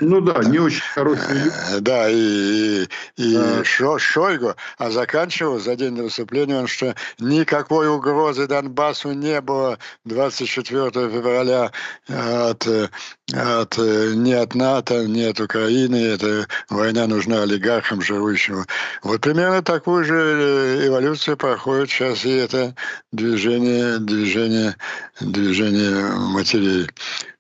ну 0.00 0.20
да, 0.20 0.42
не 0.44 0.58
очень 0.58 0.82
хорошие 0.94 1.34
люди. 1.34 1.52
Э, 1.70 1.80
да, 1.80 2.10
и, 2.10 2.86
и 3.16 3.36
а. 3.36 3.62
Шо, 3.64 3.98
Шойгу, 3.98 4.54
а 4.78 4.90
заканчивал 4.90 5.58
за 5.58 5.76
день 5.76 5.96
до 5.96 6.04
выступления 6.04 6.58
он, 6.58 6.66
что 6.66 6.94
никакой 7.18 7.88
угрозы 7.88 8.46
Донбассу 8.46 9.12
не 9.12 9.40
было 9.40 9.78
24 10.04 10.90
февраля 10.90 11.72
от, 12.08 12.66
от, 12.66 13.78
ни 13.78 14.32
от 14.32 14.54
НАТО, 14.54 15.06
ни 15.06 15.22
от 15.22 15.40
Украины. 15.40 15.96
Эта 15.96 16.46
война 16.68 17.06
нужна 17.06 17.42
олигархам, 17.42 18.02
живущим. 18.02 18.64
Вот 19.02 19.20
примерно 19.20 19.62
такую 19.62 20.04
же 20.04 20.14
э, 20.14 20.86
эволюцию 20.86 21.36
проходит 21.36 21.90
сейчас 21.90 22.24
и 22.24 22.30
это 22.30 22.74
движение, 23.12 23.98
движение, 23.98 24.76
движение 25.20 26.12
матерей. 26.16 26.88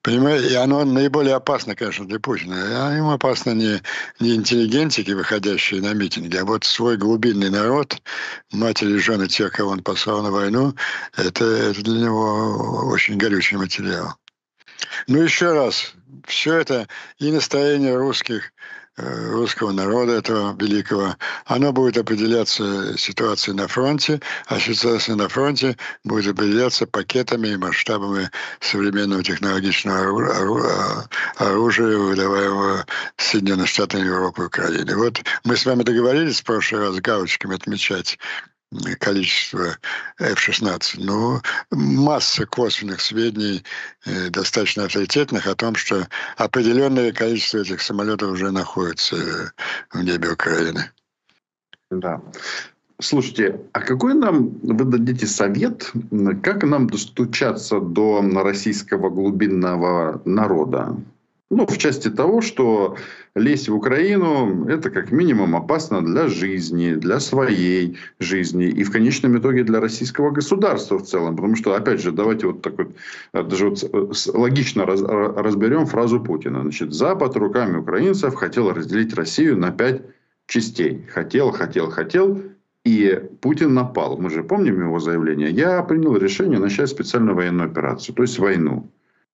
Понимаете, 0.02 0.52
и 0.52 0.54
оно 0.54 0.84
наиболее 0.86 1.34
опасно, 1.34 1.76
конечно, 1.76 2.06
для 2.06 2.18
Путина. 2.18 2.88
А 2.88 2.96
ему 2.96 3.10
опасно 3.10 3.50
не, 3.50 3.82
не 4.18 4.34
интеллигентики, 4.34 5.10
выходящие 5.10 5.82
на 5.82 5.92
митинги, 5.92 6.36
а 6.36 6.46
вот 6.46 6.64
свой 6.64 6.96
глубинный 6.96 7.50
народ, 7.50 8.00
матери 8.50 8.94
и 8.94 8.98
жены 8.98 9.28
тех, 9.28 9.52
кого 9.52 9.72
он 9.72 9.82
послал 9.82 10.22
на 10.22 10.30
войну, 10.30 10.74
это, 11.16 11.44
это 11.44 11.82
для 11.82 12.00
него 12.00 12.86
очень 12.90 13.18
горючий 13.18 13.58
материал. 13.58 14.14
Ну, 15.06 15.20
еще 15.20 15.52
раз, 15.52 15.92
все 16.26 16.54
это 16.54 16.88
и 17.18 17.30
настроение 17.30 17.94
русских, 17.94 18.52
русского 19.30 19.72
народа 19.72 20.12
этого 20.12 20.56
великого, 20.60 21.16
оно 21.46 21.72
будет 21.72 21.98
определяться 21.98 22.96
ситуацией 22.98 23.56
на 23.56 23.68
фронте, 23.68 24.20
а 24.46 24.58
ситуация 24.58 25.16
на 25.16 25.28
фронте 25.28 25.76
будет 26.04 26.34
определяться 26.34 26.86
пакетами 26.86 27.48
и 27.48 27.56
масштабами 27.56 28.30
современного 28.60 29.22
технологичного 29.22 31.08
оружия, 31.36 31.96
выдаваемого 31.96 32.86
Соединенных 33.16 33.68
Штатами 33.68 34.06
Европы 34.06 34.42
и 34.42 34.46
Украины. 34.46 34.96
Вот 34.96 35.20
мы 35.44 35.56
с 35.56 35.66
вами 35.66 35.82
договорились 35.82 36.40
в 36.40 36.44
прошлый 36.44 36.82
раз 36.82 36.96
галочками 36.96 37.56
отмечать 37.56 38.18
количество 38.98 39.78
F-16. 40.18 40.94
Но 40.98 41.42
масса 41.70 42.46
косвенных 42.46 43.00
сведений, 43.00 43.64
э, 44.06 44.30
достаточно 44.30 44.84
авторитетных, 44.84 45.46
о 45.46 45.54
том, 45.54 45.74
что 45.74 46.06
определенное 46.36 47.12
количество 47.12 47.58
этих 47.58 47.80
самолетов 47.80 48.30
уже 48.30 48.50
находится 48.50 49.16
э, 49.16 49.50
в 49.92 50.02
небе 50.02 50.30
Украины. 50.30 50.90
Да. 51.90 52.20
Слушайте, 53.00 53.60
а 53.72 53.80
какой 53.80 54.14
нам 54.14 54.50
вы 54.62 54.84
дадите 54.84 55.26
совет, 55.26 55.90
как 56.42 56.62
нам 56.64 56.88
достучаться 56.88 57.80
до 57.80 58.22
российского 58.42 59.08
глубинного 59.08 60.20
народа? 60.26 60.96
Ну, 61.52 61.66
в 61.66 61.78
части 61.78 62.08
того, 62.08 62.42
что 62.42 62.96
лезть 63.34 63.68
в 63.68 63.74
Украину– 63.74 64.66
это 64.68 64.88
как 64.88 65.10
минимум 65.10 65.56
опасно 65.56 66.00
для 66.00 66.28
жизни, 66.28 66.94
для 66.94 67.18
своей 67.18 67.98
жизни 68.20 68.66
и 68.66 68.84
в 68.84 68.92
конечном 68.92 69.36
итоге 69.36 69.64
для 69.64 69.80
российского 69.80 70.30
государства 70.30 70.98
в 70.98 71.02
целом. 71.02 71.34
Потому 71.34 71.56
что, 71.56 71.74
опять 71.74 72.00
же, 72.00 72.12
давайте 72.12 72.46
вот 72.46 72.62
так 72.62 72.78
вот, 72.78 72.92
э, 73.32 73.42
даже 73.42 73.68
вот 73.68 73.82
э, 73.82 74.12
логично 74.32 74.86
раз, 74.86 75.02
разберем 75.02 75.86
фразу 75.86 76.20
Путина. 76.20 76.62
Значит, 76.62 76.92
Запад 76.92 77.36
руками 77.36 77.78
украинцев 77.78 78.34
хотел 78.36 78.72
разделить 78.72 79.12
Россию 79.14 79.58
на 79.58 79.72
пять 79.72 80.02
частей. 80.46 81.04
Хотел, 81.12 81.50
хотел, 81.50 81.90
хотел 81.90 82.42
и 82.84 83.20
Путин 83.40 83.74
напал. 83.74 84.16
Мы 84.18 84.30
же 84.30 84.44
помним 84.44 84.80
его 84.80 85.00
заявление. 85.00 85.50
Я 85.50 85.82
принял 85.82 86.16
решение 86.16 86.58
начать 86.58 86.88
специальную 86.88 87.34
военную 87.34 87.68
операцию, 87.68 88.14
то 88.14 88.22
есть 88.22 88.38
войну. 88.38 88.88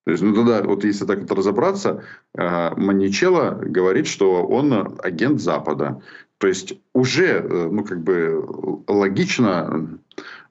То 0.07 0.13
есть, 0.13 0.23
ну 0.23 0.33
тогда, 0.33 0.63
вот 0.63 0.85
если 0.85 1.05
так 1.05 1.19
вот 1.19 1.33
разобраться, 1.33 2.05
э, 2.39 2.71
Маничела 2.77 3.51
говорит, 3.61 4.07
что 4.07 4.47
он 4.47 4.97
агент 5.03 5.41
Запада. 5.41 6.01
То 6.39 6.47
есть 6.47 6.75
уже, 6.95 7.27
э, 7.27 7.69
ну 7.69 7.83
как 7.83 8.03
бы 8.05 8.85
логично, 8.87 9.99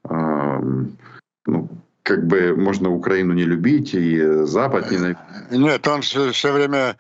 э, 0.10 0.62
ну, 1.46 1.70
как 2.06 2.28
бы 2.28 2.56
можно 2.56 2.92
Украину 2.92 3.34
не 3.34 3.46
любить 3.46 3.96
и 3.96 4.46
Запад 4.46 4.92
ненавидеть. 4.92 5.18
Нет, 5.50 5.88
он 5.88 6.04
все, 6.04 6.32
все 6.32 6.52
время, 6.52 6.98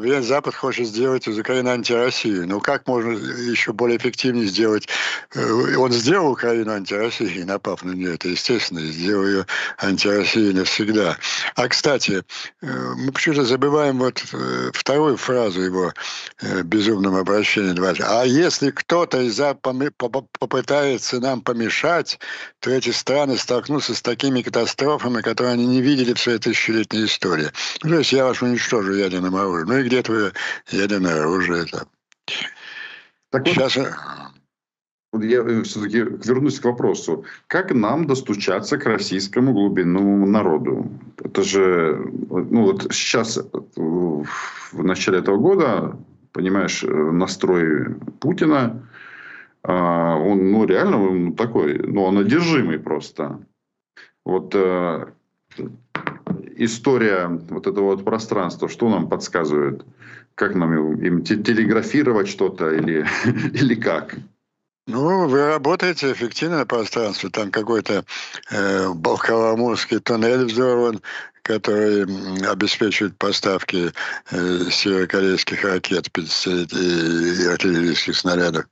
весь 0.00 0.24
Запад 0.24 0.56
хочет 0.56 0.88
сделать 0.88 1.28
из 1.28 1.38
Украины 1.38 1.68
антироссию. 1.68 2.48
Ну 2.48 2.60
как 2.60 2.88
можно 2.88 3.12
еще 3.12 3.72
более 3.72 3.98
эффективнее 3.98 4.46
сделать? 4.46 4.88
Э, 5.36 5.76
он 5.76 5.92
сделал 5.92 6.32
Украину 6.32 6.72
антироссией, 6.72 7.44
напав 7.44 7.84
на 7.84 7.92
нее, 7.92 8.14
это 8.14 8.28
естественно, 8.28 8.80
и 8.80 8.90
сделал 8.90 9.26
ее 9.26 9.46
антироссией 9.78 10.52
навсегда. 10.52 11.16
А, 11.54 11.68
кстати, 11.68 12.24
э, 12.62 12.66
мы 12.96 13.12
почему-то 13.12 13.44
забываем 13.44 14.00
вот 14.00 14.24
э, 14.32 14.70
вторую 14.74 15.18
фразу 15.18 15.60
его 15.60 15.92
безумном 16.64 17.14
обращении. 17.14 17.72
А 18.02 18.24
если 18.24 18.72
кто-то 18.72 19.20
из 19.20 19.40
попытается 20.38 21.20
нам 21.20 21.42
помешать, 21.42 22.18
то 22.58 22.70
эти 22.70 22.90
страны 22.90 23.36
столкнутся 23.38 23.94
с 23.94 24.02
такими 24.02 24.31
катастрофами, 24.40 25.20
которые 25.20 25.52
они 25.52 25.66
не 25.66 25.82
видели 25.82 26.14
в 26.14 26.18
своей 26.18 26.38
тысячелетней 26.38 27.04
истории. 27.04 27.48
То 27.80 27.98
есть 27.98 28.12
я 28.12 28.24
вас 28.24 28.40
уничтожу 28.40 28.94
ядерным 28.94 29.36
оружием. 29.36 29.68
Ну 29.68 29.78
и 29.78 29.82
где 29.82 30.02
твое 30.02 30.32
ядерное 30.70 31.20
оружие 31.20 31.66
там? 31.66 31.82
Так 33.30 33.46
Сейчас... 33.46 33.76
вот, 33.76 35.24
я 35.24 35.40
э, 35.40 35.62
все-таки 35.62 35.98
вернусь 35.98 36.60
к 36.60 36.64
вопросу. 36.64 37.24
Как 37.46 37.72
нам 37.74 38.06
достучаться 38.06 38.78
к 38.78 38.86
российскому 38.86 39.52
глубинному 39.52 40.26
народу? 40.26 40.90
Это 41.22 41.42
же, 41.42 42.10
ну 42.30 42.62
вот 42.62 42.92
сейчас, 42.92 43.38
э, 43.38 43.42
в 43.76 44.82
начале 44.82 45.18
этого 45.18 45.36
года, 45.36 45.98
понимаешь, 46.32 46.82
э, 46.84 46.88
настрой 46.88 47.94
Путина, 48.20 48.82
а, 49.64 50.16
он, 50.16 50.50
ну, 50.50 50.64
реально 50.64 51.02
он 51.02 51.34
такой, 51.34 51.78
ну, 51.78 52.02
он 52.02 52.18
одержимый 52.18 52.78
просто. 52.78 53.40
Вот 54.24 54.54
э, 54.54 55.06
история 56.56 57.26
вот 57.26 57.66
этого 57.66 57.86
вот 57.86 58.04
пространства, 58.04 58.68
что 58.68 58.88
нам 58.88 59.08
подсказывает? 59.08 59.84
Как 60.34 60.54
нам 60.54 60.96
им 60.98 61.22
телеграфировать 61.22 62.28
что-то 62.28 62.72
или, 62.72 63.06
или 63.52 63.74
как? 63.74 64.16
Ну, 64.88 65.28
вы 65.28 65.46
работаете 65.46 66.10
эффективно 66.10 66.58
на 66.58 66.66
пространстве. 66.66 67.30
Там 67.30 67.50
какой-то 67.52 68.04
э, 68.50 68.92
Балкаламурский 68.92 70.00
туннель 70.00 70.46
взорван, 70.46 71.00
который 71.42 72.02
обеспечивает 72.50 73.16
поставки 73.16 73.92
э, 74.30 74.70
северокорейских 74.70 75.62
ракет 75.64 76.10
50 76.10 76.72
и, 76.72 77.42
и 77.42 77.46
артиллерийских 77.46 78.16
снарядов. 78.16 78.64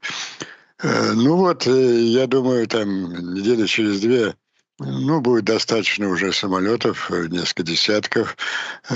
Э, 0.82 1.12
ну 1.12 1.36
вот, 1.36 1.66
э, 1.68 2.00
я 2.00 2.26
думаю, 2.26 2.66
там 2.66 3.34
недели 3.34 3.66
через 3.66 4.00
две 4.00 4.34
ну, 4.80 5.20
будет 5.20 5.44
достаточно 5.44 6.08
уже 6.08 6.32
самолетов, 6.32 7.10
э, 7.10 7.26
несколько 7.28 7.62
десятков 7.62 8.36
э, 8.88 8.94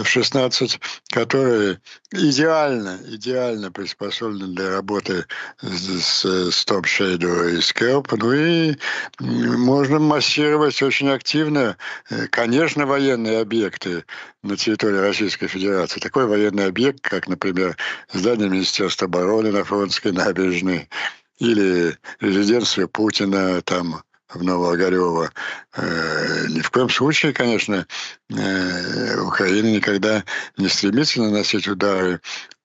F-16, 0.00 0.78
которые 1.08 1.80
идеально, 2.10 2.98
идеально 3.06 3.72
приспособлены 3.72 4.54
для 4.54 4.70
работы 4.70 5.24
с, 5.62 6.24
с 6.24 6.66
Top 6.66 6.82
Shadow 6.82 7.50
и 7.50 7.58
Scalp. 7.58 8.14
Ну 8.18 8.32
и 8.32 8.76
можно 9.20 9.98
массировать 9.98 10.82
очень 10.82 11.08
активно, 11.08 11.78
э, 12.10 12.26
конечно, 12.28 12.84
военные 12.84 13.40
объекты 13.40 14.04
на 14.42 14.56
территории 14.56 14.98
Российской 14.98 15.46
Федерации. 15.46 16.00
Такой 16.00 16.26
военный 16.26 16.66
объект, 16.66 17.00
как, 17.00 17.26
например, 17.26 17.76
здание 18.12 18.50
Министерства 18.50 19.06
обороны 19.06 19.50
на 19.50 19.64
Фронтской 19.64 20.12
набережной 20.12 20.90
или 21.38 21.96
резиденция 22.20 22.86
Путина 22.86 23.62
там 23.62 24.02
в 24.34 24.42
Новоогарево. 24.42 25.30
Э, 25.76 26.46
ни 26.48 26.60
в 26.60 26.70
коем 26.70 26.88
случае, 26.88 27.32
конечно, 27.32 27.86
э, 28.30 29.20
Украина 29.20 29.68
никогда 29.68 30.24
не 30.56 30.68
стремится 30.68 31.20
наносить 31.20 31.68
удары 31.68 32.20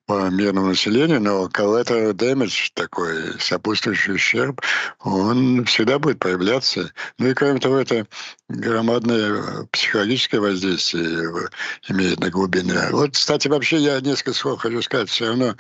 по 0.08 0.30
мирному 0.30 0.68
населению, 0.68 1.22
но 1.22 1.48
collateral 1.48 2.14
damage, 2.14 2.72
такой 2.74 3.38
сопутствующий 3.40 4.16
ущерб, 4.16 4.62
он 5.02 5.66
всегда 5.66 6.00
будет 6.00 6.20
появляться. 6.20 6.94
Ну 7.20 7.28
и 7.28 7.34
кроме 7.34 7.60
того, 7.60 7.78
это 7.78 8.08
громадное 8.48 9.68
психологическое 9.72 10.40
воздействие 10.40 11.50
имеет 11.90 12.22
на 12.22 12.30
глубине. 12.30 12.88
Вот, 12.92 13.16
кстати, 13.16 13.50
вообще 13.50 13.78
я 13.78 14.00
несколько 14.00 14.34
слов 14.34 14.62
хочу 14.62 14.82
сказать. 14.82 15.10
Все 15.10 15.28
равно 15.28 15.56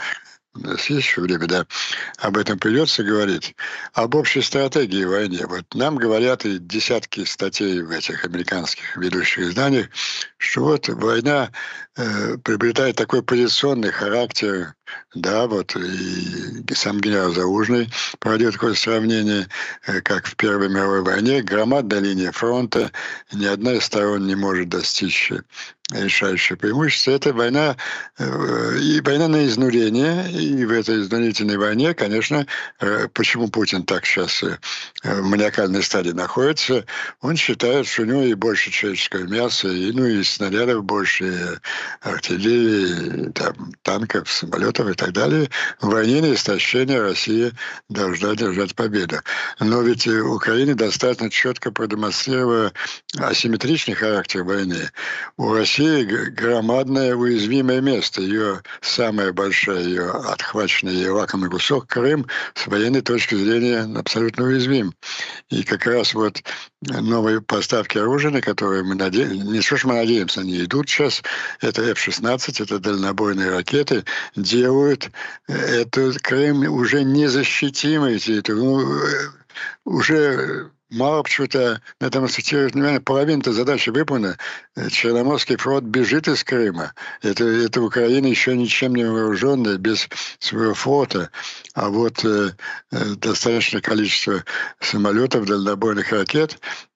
у 0.63 0.67
нас 0.67 0.89
есть 0.89 1.07
еще 1.07 1.21
время, 1.21 1.47
да, 1.47 1.65
об 2.17 2.37
этом 2.37 2.59
придется 2.59 3.03
говорить, 3.03 3.55
об 3.93 4.15
общей 4.15 4.41
стратегии 4.41 5.03
в 5.03 5.09
войне. 5.09 5.45
Вот 5.45 5.65
нам 5.73 5.95
говорят 5.95 6.45
и 6.45 6.57
десятки 6.59 7.23
статей 7.25 7.81
в 7.81 7.91
этих 7.91 8.25
американских 8.25 8.95
ведущих 8.97 9.39
изданиях, 9.39 9.87
что 10.37 10.63
вот 10.63 10.87
война 10.89 11.51
э, 11.95 12.37
приобретает 12.37 12.95
такой 12.95 13.23
позиционный 13.23 13.91
характер, 13.91 14.73
да, 15.13 15.47
вот 15.47 15.75
и 15.75 16.73
сам 16.73 16.99
генерал 16.99 17.31
Заужный 17.33 17.89
проводил 18.19 18.51
такое 18.51 18.73
сравнение, 18.73 19.47
э, 19.87 20.01
как 20.01 20.27
в 20.27 20.35
Первой 20.35 20.69
мировой 20.69 21.01
войне, 21.01 21.41
громадная 21.41 21.99
линия 21.99 22.31
фронта, 22.31 22.91
ни 23.33 23.45
одна 23.45 23.73
из 23.73 23.83
сторон 23.83 24.27
не 24.27 24.35
может 24.35 24.69
достичь 24.69 25.31
решающее 25.91 26.57
преимущество. 26.57 27.11
Это 27.11 27.33
война, 27.33 27.77
э, 28.17 28.77
и 28.79 29.01
война 29.01 29.27
на 29.27 29.45
изнурение. 29.45 30.29
И 30.31 30.65
в 30.65 30.71
этой 30.71 31.01
изнурительной 31.01 31.57
войне, 31.57 31.93
конечно, 31.93 32.45
э, 32.79 33.07
почему 33.13 33.47
Путин 33.47 33.83
так 33.83 34.05
сейчас 34.05 34.43
э, 34.43 34.57
в 35.03 35.21
маниакальной 35.23 35.81
стадии 35.81 36.11
находится, 36.11 36.85
он 37.21 37.37
считает, 37.37 37.87
что 37.87 38.01
у 38.01 38.05
него 38.05 38.23
и 38.23 38.33
больше 38.33 38.69
человеческого 38.69 39.23
мяса, 39.23 39.69
и, 39.69 39.91
ну, 39.91 40.05
и 40.05 40.23
снарядов 40.23 40.83
больше, 40.83 41.25
и 41.25 42.07
артиллерии, 42.07 43.27
и, 43.27 43.31
там, 43.31 43.71
танков, 43.83 44.31
самолетов 44.31 44.76
и 44.85 44.93
так 44.93 45.13
далее. 45.13 45.49
В 45.81 45.87
войне 45.87 46.21
на 46.21 46.33
истощение 46.33 47.01
Россия 47.01 47.51
должна 47.89 48.35
держать 48.35 48.75
победу. 48.75 49.17
Но 49.59 49.81
ведь 49.81 50.07
Украина 50.07 50.75
достаточно 50.75 51.29
четко 51.29 51.71
продемонстрировала 51.71 52.71
асимметричный 53.17 53.95
характер 53.95 54.43
войны. 54.43 54.89
У 55.37 55.53
России 55.53 56.03
громадное 56.03 57.15
уязвимое 57.15 57.81
место. 57.81 58.21
Ее 58.21 58.61
самая 58.81 59.33
большая, 59.33 59.83
ее 59.83 60.09
отхваченный 60.09 60.93
ее 60.93 61.11
лакомый 61.11 61.49
кусок 61.49 61.87
Крым 61.87 62.27
с 62.53 62.67
военной 62.67 63.01
точки 63.01 63.35
зрения 63.35 63.87
абсолютно 63.97 64.45
уязвим. 64.45 64.93
И 65.49 65.63
как 65.63 65.85
раз 65.85 66.13
вот 66.13 66.43
новые 66.81 67.41
поставки 67.41 67.97
оружия, 67.97 68.31
на 68.31 68.41
которые 68.41 68.83
мы 68.83 68.95
надеемся, 68.95 69.43
не 69.43 69.61
что 69.61 69.77
ж 69.77 69.85
мы 69.85 69.95
надеемся, 69.95 70.41
они 70.41 70.63
идут 70.63 70.89
сейчас, 70.89 71.23
это 71.59 71.81
F-16, 71.81 72.63
это 72.63 72.79
дальнобойные 72.79 73.49
ракеты, 73.49 74.05
делают 74.35 75.09
этот 75.47 76.19
Крым 76.19 76.61
уже 76.71 77.03
территорией. 78.19 78.63
Ну, 78.63 78.93
э, 78.93 79.29
уже 79.85 80.69
мало 80.89 81.23
почему-то 81.23 81.81
на 81.99 82.05
этом 82.05 82.25
акцентирует 82.25 82.73
внимание, 82.73 83.01
половина-то 83.01 83.53
задачи 83.53 83.89
выполнена. 83.89 84.37
Черноморский 84.89 85.57
флот 85.57 85.83
бежит 85.83 86.27
из 86.27 86.43
Крыма. 86.43 86.93
Это, 87.21 87.43
это 87.43 87.81
Украина 87.81 88.27
еще 88.27 88.55
ничем 88.55 88.95
не 88.95 89.05
вооруженная, 89.05 89.77
без 89.77 90.07
своего 90.39 90.73
флота. 90.73 91.29
А 91.73 91.89
вот 91.89 92.23
э, 92.23 92.51
э 92.91 93.15
достаточное 93.15 93.81
количество 93.81 94.43
самолетов, 94.79 95.45
дальнобойных 95.45 96.11
ракет 96.11 96.57
Э, 96.57 96.86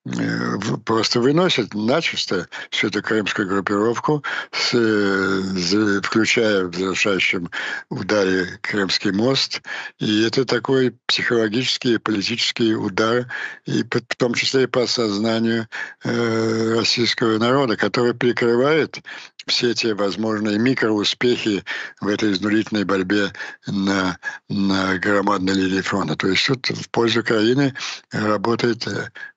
просто 0.85 1.19
выносят 1.19 1.73
начисто 1.73 2.47
всю 2.71 2.87
эту 2.87 3.03
крымскую 3.03 3.47
группировку, 3.47 4.23
с, 4.51 4.71
с, 4.73 6.01
включая 6.01 6.65
в 6.65 6.75
завершающем 6.75 7.49
ударе 7.89 8.59
Крымский 8.61 9.11
мост. 9.11 9.61
И 9.99 10.23
это 10.23 10.45
такой 10.45 10.95
психологический 11.05 11.95
и 11.95 11.99
политический 11.99 12.73
удар, 12.73 13.27
и 13.65 13.83
в 13.83 14.15
том 14.17 14.33
числе 14.33 14.63
и 14.63 14.67
по 14.67 14.87
сознанию 14.87 15.67
э, 16.03 16.73
российского 16.77 17.37
народа, 17.37 17.77
который 17.77 18.15
прикрывает 18.15 18.99
все 19.47 19.71
эти 19.71 19.87
возможные 19.87 20.59
микроуспехи 20.59 21.63
в 21.99 22.07
этой 22.07 22.31
изнурительной 22.33 22.83
борьбе 22.83 23.33
на, 23.67 24.17
на 24.49 24.97
громадной 24.97 25.53
линии 25.53 25.81
фронта. 25.81 26.15
То 26.15 26.27
есть 26.27 26.45
тут 26.45 26.67
в 26.67 26.89
пользу 26.89 27.21
Украины 27.21 27.73
работает, 28.11 28.87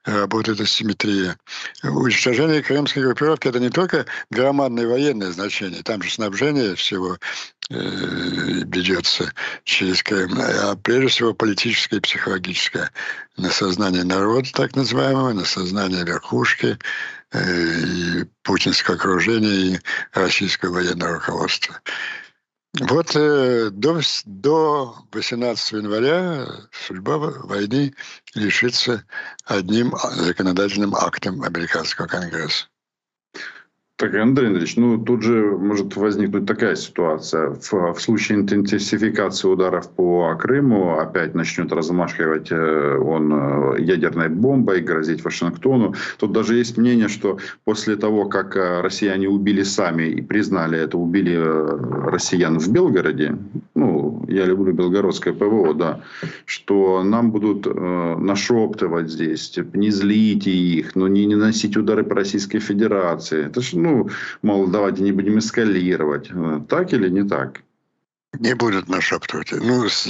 работает 0.05 0.61
асимметрия. 0.61 1.37
Уничтожение 1.83 2.63
крымской 2.63 3.03
группировки– 3.03 3.49
это 3.49 3.61
не 3.61 3.71
только 3.71 4.07
громадное 4.31 4.87
военное 4.87 5.33
значение, 5.33 5.83
там 5.83 6.03
же 6.03 6.11
снабжение 6.11 6.75
всего 6.75 7.19
ведется 7.71 9.33
через 9.65 10.03
Крым, 10.03 10.39
а 10.39 10.77
прежде 10.77 11.09
всего 11.09 11.33
политическое 11.33 11.97
и 11.97 12.01
психологическое. 12.01 12.91
На 13.39 13.51
сознание 13.51 14.05
народа, 14.05 14.51
так 14.53 14.77
называемого, 14.77 15.33
на 15.33 15.47
сознание 15.47 16.05
верхушки, 16.05 16.79
и 17.35 18.25
путинского 18.43 18.97
окружения, 18.97 19.77
и 19.77 19.81
российского 20.13 20.75
военного 20.75 21.15
руководства. 21.15 21.81
Вот 22.81 23.15
э, 23.15 23.71
до, 23.71 24.01
до 24.25 24.97
18 25.13 25.73
января 25.73 26.47
судьба 26.87 27.19
войны 27.19 27.95
решится 28.35 29.05
одним 29.45 29.95
законодательным 30.17 30.95
актом 30.97 31.43
американского 31.43 32.07
конгресса. 32.09 32.67
Так, 33.97 34.13
Андрей 34.17 34.49
Андреевич, 34.49 34.77
ну 34.77 34.99
тут 34.99 35.23
же 35.23 35.57
может 35.57 35.95
возникнуть 35.95 36.47
такая 36.47 36.75
ситуация. 36.75 37.51
В, 37.51 37.93
в 37.95 38.01
случае 38.01 38.39
интенсификации 38.39 39.47
ударов 39.47 39.89
по 39.89 40.35
Крыму 40.35 40.99
опять 40.99 41.37
начнет 41.37 41.73
размашивать 41.73 42.49
э, 42.51 42.99
он 42.99 43.33
э, 43.33 43.83
ядерной 43.83 44.31
бомбой, 44.31 44.81
грозить 44.81 45.25
Вашингтону. 45.25 45.95
Тут 46.19 46.33
даже 46.33 46.57
есть 46.57 46.77
мнение, 46.77 47.07
что 47.07 47.39
после 47.63 47.95
того, 47.95 48.25
как 48.25 48.57
э, 48.57 48.81
россияне 48.81 49.29
убили 49.29 49.63
сами 49.63 50.09
и 50.09 50.21
признали 50.21 50.77
это, 50.77 50.99
убили 50.99 51.37
россиян 52.11 52.59
в 52.59 52.69
Белгороде, 52.73 53.39
ну, 53.77 54.25
я 54.29 54.45
люблю 54.45 54.73
белгородское 54.73 55.33
ПВО, 55.33 55.73
да, 55.73 56.01
что 56.47 57.05
нам 57.05 57.31
будут 57.31 57.67
э, 57.67 58.17
нашептывать 58.19 59.09
здесь, 59.09 59.51
типа, 59.51 59.77
не 59.77 59.91
злите 59.91 60.51
их, 60.51 60.97
но 60.97 61.07
не, 61.07 61.27
не 61.27 61.37
наносить 61.37 61.77
удары 61.77 62.03
по 62.03 62.17
Российской 62.17 62.59
Федерации. 62.59 63.47
Это 63.47 63.61
ж, 63.61 63.75
ну, 63.85 64.09
мол, 64.43 64.67
давайте 64.67 65.03
не 65.03 65.13
будем 65.13 65.39
эскалировать. 65.39 66.31
Так 66.69 66.93
или 66.93 67.09
не 67.09 67.29
так? 67.29 67.63
Не 68.39 68.55
будут 68.55 68.89
нашептывать. 68.89 69.53
Ну, 69.53 69.89
с, 69.89 70.09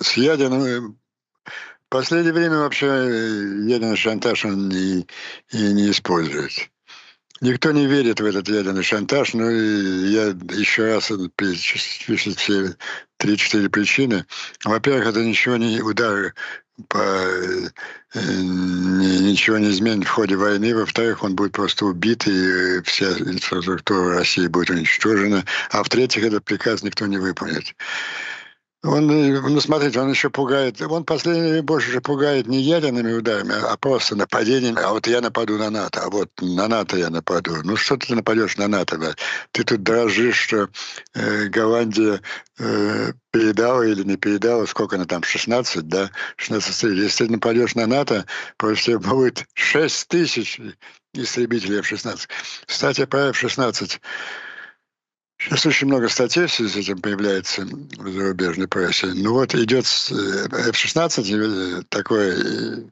с 0.00 0.16
ядерным... 0.16 0.98
В 1.46 1.88
последнее 1.88 2.32
время 2.32 2.58
вообще 2.58 2.86
ядерный 2.86 3.96
шантаж 3.96 4.44
он 4.44 4.68
не, 4.68 5.06
и 5.52 5.72
не 5.72 5.90
использует. 5.92 6.68
Никто 7.40 7.70
не 7.70 7.86
верит 7.86 8.20
в 8.20 8.24
этот 8.24 8.48
ядерный 8.48 8.82
шантаж, 8.82 9.34
но 9.34 9.48
я 9.48 10.34
еще 10.58 10.94
раз 10.94 11.12
перечислю 11.36 12.34
все 12.34 12.74
три-четыре 13.18 13.70
причины. 13.70 14.26
Во-первых, 14.64 15.06
это 15.06 15.24
ничего 15.24 15.56
не 15.58 15.80
удар 15.80 16.34
по, 16.88 16.98
э, 16.98 17.68
ничего 18.14 19.58
не 19.58 19.70
изменит 19.70 20.06
в 20.06 20.10
ходе 20.10 20.36
войны. 20.36 20.74
Во-вторых, 20.74 21.22
он 21.22 21.34
будет 21.34 21.52
просто 21.52 21.86
убит, 21.86 22.26
и 22.26 22.82
вся 22.82 23.12
инфраструктура 23.18 24.18
России 24.18 24.46
будет 24.46 24.70
уничтожена. 24.70 25.44
А 25.70 25.82
в-третьих, 25.82 26.24
этот 26.24 26.44
приказ 26.44 26.82
никто 26.82 27.06
не 27.06 27.18
выполнит. 27.18 27.74
Он, 28.82 29.10
э, 29.10 29.40
ну, 29.40 29.60
смотрите, 29.60 30.00
он 30.00 30.10
еще 30.10 30.30
пугает, 30.30 30.80
он 30.80 31.04
последними 31.04 31.60
больше 31.60 31.90
же 31.90 32.00
пугает 32.00 32.46
не 32.46 32.60
ядерными 32.60 33.12
ударами, 33.12 33.54
а 33.54 33.76
просто 33.76 34.16
нападением. 34.16 34.76
А 34.78 34.92
вот 34.92 35.06
я 35.06 35.20
нападу 35.20 35.58
на 35.58 35.70
НАТО, 35.70 36.02
а 36.04 36.10
вот 36.10 36.30
на 36.40 36.68
НАТО 36.68 36.96
я 36.96 37.10
нападу. 37.10 37.56
Ну 37.64 37.76
что 37.76 37.96
ты 37.96 38.14
нападешь 38.14 38.56
на 38.56 38.68
НАТО? 38.68 38.98
Да? 38.98 39.14
Ты 39.52 39.64
тут 39.64 39.82
дрожишь, 39.82 40.38
что 40.38 40.68
э, 41.14 41.46
Голландия 41.46 42.20
э, 42.58 43.12
передала 43.32 43.84
или 43.84 44.02
не 44.02 44.16
передала, 44.16 44.66
сколько 44.66 44.96
она 44.96 45.06
там, 45.06 45.22
16, 45.22 45.88
да? 45.88 46.10
16 46.36 46.80
тысяч. 46.80 46.96
Если 46.96 47.26
ты 47.26 47.32
нападешь 47.32 47.74
на 47.74 47.86
НАТО, 47.86 48.26
тебя 48.58 48.98
будет 48.98 49.46
6 49.54 50.08
тысяч 50.08 50.60
истребителей 51.12 51.78
F-16. 51.78 52.28
Кстати, 52.66 53.04
про 53.06 53.28
F-16 53.28 54.00
Сейчас 55.38 55.66
очень 55.66 55.86
много 55.86 56.08
статей 56.08 56.46
в 56.46 56.52
связи 56.52 56.70
с 56.70 56.76
этим 56.76 57.00
появляется 57.00 57.62
в 57.62 58.10
зарубежной 58.10 58.68
прессе. 58.68 59.08
Ну 59.08 59.34
вот 59.34 59.54
идет 59.54 59.84
э, 60.10 60.70
F-16 60.70 61.80
э, 61.80 61.82
такой, 61.88 62.28
э, 62.28 62.82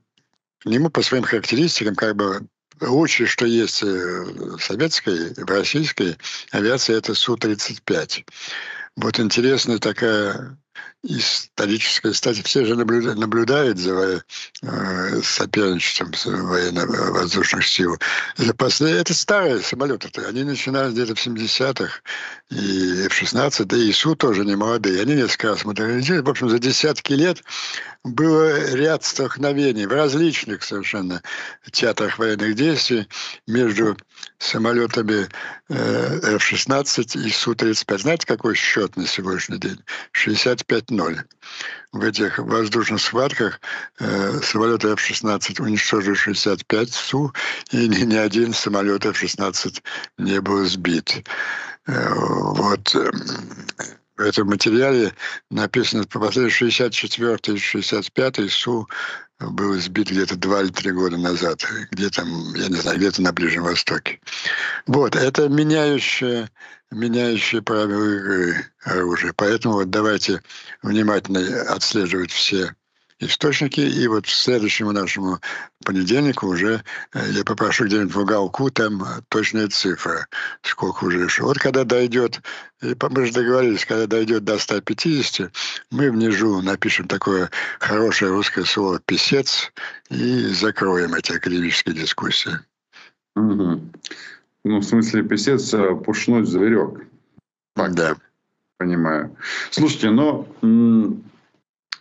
к 0.60 0.66
нему 0.66 0.90
по 0.90 1.02
своим 1.02 1.24
характеристикам 1.24 1.94
как 1.94 2.16
бы 2.16 2.46
лучшее, 2.80 3.26
что 3.26 3.46
есть 3.46 3.82
в 3.82 4.58
советской, 4.58 5.32
в 5.34 5.48
российской 5.48 6.18
авиации, 6.50 6.96
это 6.96 7.14
Су-35. 7.14 8.24
Вот 8.96 9.20
интересная 9.20 9.78
такая 9.78 10.58
историческая 11.04 12.12
кстати, 12.12 12.42
Все 12.42 12.64
же 12.64 12.74
наблюдают, 12.74 13.18
наблюдают 13.18 13.78
за 13.78 14.24
э, 14.62 15.20
соперничеством 15.22 16.12
военно-воздушных 16.24 17.66
сил. 17.66 17.98
Это, 18.38 18.54
после, 18.54 18.92
это 18.92 19.12
старые 19.14 19.60
самолеты. 19.60 20.08
-то. 20.08 20.26
Они 20.26 20.44
начинали 20.44 20.92
где-то 20.92 21.14
в 21.14 21.26
70-х. 21.26 22.00
И 22.50 23.04
F-16, 23.06 23.64
да 23.64 23.76
и 23.76 23.90
ИСУ 23.90 24.16
тоже 24.16 24.44
не 24.44 24.56
молодые. 24.56 25.02
Они 25.02 25.14
несколько 25.14 25.48
раз 25.48 25.64
модернизировали. 25.64 26.24
В 26.24 26.30
общем, 26.30 26.48
за 26.48 26.58
десятки 26.58 27.12
лет 27.12 27.42
было 28.04 28.74
ряд 28.74 29.02
столкновений 29.02 29.86
в 29.86 29.92
различных 29.92 30.62
совершенно 30.62 31.22
театрах 31.72 32.18
военных 32.18 32.54
действий 32.54 33.08
между 33.46 33.96
самолетами 34.38 35.26
э, 35.70 36.34
F-16 36.36 37.26
и 37.26 37.30
Су-35. 37.30 37.98
Знаете, 37.98 38.26
какой 38.26 38.54
счет 38.54 38.96
на 38.96 39.06
сегодняшний 39.06 39.58
день? 39.58 39.80
65-0. 40.96 41.20
В 41.92 42.02
этих 42.02 42.38
воздушных 42.38 43.00
схватках 43.00 43.60
э, 44.00 44.40
самолеты 44.42 44.88
F-16 44.88 45.62
уничтожили 45.62 46.14
65 46.14 46.92
Су, 46.92 47.32
и 47.70 47.88
ни, 47.88 48.00
ни 48.04 48.16
один 48.16 48.52
самолет 48.52 49.06
F-16 49.06 49.82
не 50.18 50.40
был 50.40 50.64
сбит. 50.64 51.28
Э, 51.86 52.14
вот 52.14 52.94
в 54.16 54.20
этом 54.20 54.48
материале 54.48 55.12
написано, 55.50 56.04
по 56.04 56.20
последнему 56.20 56.50
64 56.50 57.38
и 57.46 57.58
65 57.58 58.50
СУ 58.50 58.88
был 59.40 59.74
сбит 59.80 60.10
где-то 60.10 60.36
два 60.36 60.62
или 60.62 60.70
три 60.70 60.92
года 60.92 61.16
назад, 61.16 61.64
где 61.90 62.08
там, 62.10 62.54
я 62.54 62.68
не 62.68 62.76
знаю, 62.76 62.98
где-то 62.98 63.22
на 63.22 63.32
Ближнем 63.32 63.64
Востоке. 63.64 64.20
Вот, 64.86 65.16
это 65.16 65.48
меняющее, 65.48 66.50
меняющее 66.90 67.62
правила 67.62 68.04
игры 68.04 68.66
оружие. 68.84 69.32
Поэтому 69.34 69.74
вот 69.74 69.90
давайте 69.90 70.42
внимательно 70.82 71.40
отслеживать 71.62 72.30
все 72.30 72.74
источники. 73.20 73.80
И 73.80 74.06
вот 74.08 74.26
к 74.26 74.28
следующему 74.28 74.92
нашему 74.92 75.40
понедельнику 75.84 76.46
уже 76.46 76.82
э, 77.12 77.30
я 77.32 77.44
попрошу 77.44 77.86
где-нибудь 77.86 78.14
в 78.14 78.18
уголку 78.20 78.70
там 78.70 79.02
э, 79.02 79.06
точная 79.28 79.68
цифра, 79.68 80.26
сколько 80.62 81.04
уже 81.04 81.28
шло. 81.28 81.48
Вот 81.48 81.58
когда 81.58 81.84
дойдет, 81.84 82.40
мы 82.80 83.26
же 83.26 83.32
договорились, 83.32 83.84
когда 83.84 84.06
дойдет 84.06 84.44
до 84.44 84.58
150, 84.58 85.50
мы 85.90 86.10
внизу 86.10 86.60
напишем 86.60 87.08
такое 87.08 87.50
хорошее 87.80 88.32
русское 88.32 88.64
слово 88.64 89.00
«писец» 89.04 89.72
и 90.10 90.48
закроем 90.48 91.14
эти 91.14 91.32
академические 91.32 91.94
дискуссии. 91.94 92.58
Угу. 93.36 93.80
Ну, 94.64 94.78
в 94.78 94.82
смысле, 94.84 95.22
писец 95.22 95.72
э, 95.74 95.94
пушной 95.94 96.44
зверек. 96.44 97.06
Так, 97.74 97.94
да. 97.94 98.16
Понимаю. 98.78 99.36
Слушайте, 99.70 100.10
но 100.10 100.48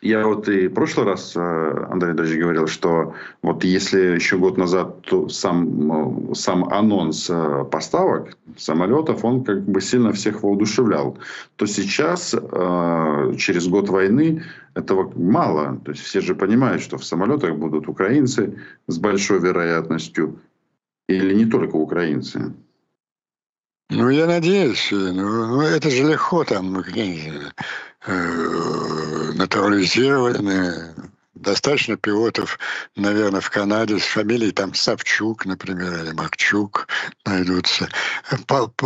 я 0.04 0.28
вот 0.28 0.50
и 0.50 0.68
в 0.68 0.74
прошлый 0.74 1.06
раз, 1.06 1.34
э, 1.36 1.88
Андрей 1.90 2.14
даже 2.14 2.38
говорил, 2.38 2.68
что 2.68 3.14
вот 3.42 3.64
если 3.64 4.16
еще 4.16 4.38
год 4.38 4.58
назад 4.58 5.02
то 5.02 5.30
сам, 5.30 6.32
э, 6.32 6.36
сам 6.36 6.66
анонс 6.66 7.30
э, 7.30 7.66
поставок 7.72 8.38
самолетов, 8.58 9.24
он 9.24 9.44
как 9.44 9.64
бы 9.64 9.82
сильно 9.82 10.12
всех 10.12 10.44
воодушевлял, 10.44 11.18
то 11.56 11.66
сейчас, 11.66 12.36
через 13.38 13.68
год 13.68 13.90
войны, 13.90 14.44
этого 14.76 15.12
мало. 15.16 15.80
То 15.86 15.92
есть 15.92 16.04
все 16.04 16.22
же 16.22 16.36
понимают, 16.36 16.82
что 16.82 16.98
в 16.98 17.06
самолетах 17.06 17.56
будут 17.56 17.88
украинцы 17.88 18.60
с 18.88 18.98
большой 18.98 19.40
вероятностью, 19.40 20.40
или 21.08 21.34
не 21.34 21.46
только 21.46 21.76
украинцы. 21.76 22.54
Ну, 23.90 24.10
я 24.10 24.26
надеюсь. 24.26 24.90
Ну, 24.92 25.14
ну 25.14 25.62
это 25.62 25.90
же 25.90 26.04
легко 26.04 26.44
там, 26.44 26.74
ну, 26.74 26.84
Э, 28.06 29.32
натурализированы. 29.36 30.94
Достаточно 31.36 31.98
пилотов, 31.98 32.58
наверное, 32.96 33.42
в 33.42 33.50
Канаде 33.50 34.00
с 34.00 34.04
фамилией 34.04 34.52
там 34.52 34.74
Савчук, 34.74 35.46
например, 35.46 36.04
или 36.04 36.12
Макчук 36.12 36.88
найдутся. 37.26 37.90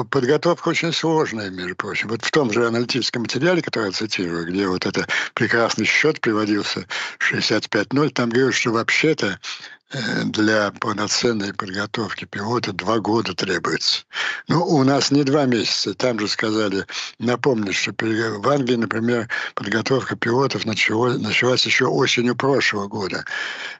Подготовка 0.10 0.70
очень 0.70 0.92
сложная, 0.92 1.52
между 1.52 1.76
прочим. 1.76 2.08
Вот 2.08 2.24
в 2.24 2.32
том 2.32 2.52
же 2.52 2.66
аналитическом 2.66 3.24
материале, 3.24 3.62
который 3.62 3.88
я 3.88 3.92
цитирую, 3.92 4.48
где 4.48 4.68
вот 4.68 4.88
это 4.88 5.06
прекрасный 5.36 5.86
счет 5.86 6.20
приводился 6.20 6.88
65-0, 7.20 8.10
там 8.10 8.30
говорится, 8.30 8.60
что 8.60 8.72
вообще-то 8.72 9.28
Э, 9.28 9.77
для 10.26 10.72
полноценной 10.72 11.54
подготовки 11.54 12.26
пилота 12.26 12.74
два 12.74 13.00
года 13.00 13.34
требуется. 13.34 14.04
Ну, 14.48 14.66
у 14.66 14.84
нас 14.84 15.12
не 15.12 15.24
два 15.24 15.46
месяца. 15.46 15.94
Там 15.94 16.20
же 16.20 16.28
сказали, 16.28 16.86
напомню, 17.20 17.72
что 17.72 17.94
в 17.98 18.50
Англии, 18.50 18.76
например, 18.76 19.30
подготовка 19.56 20.16
пилотов 20.18 20.66
началась, 20.66 21.18
началась 21.18 21.66
еще 21.66 21.86
осенью 21.86 22.36
прошлого 22.36 22.88
года. 22.88 23.24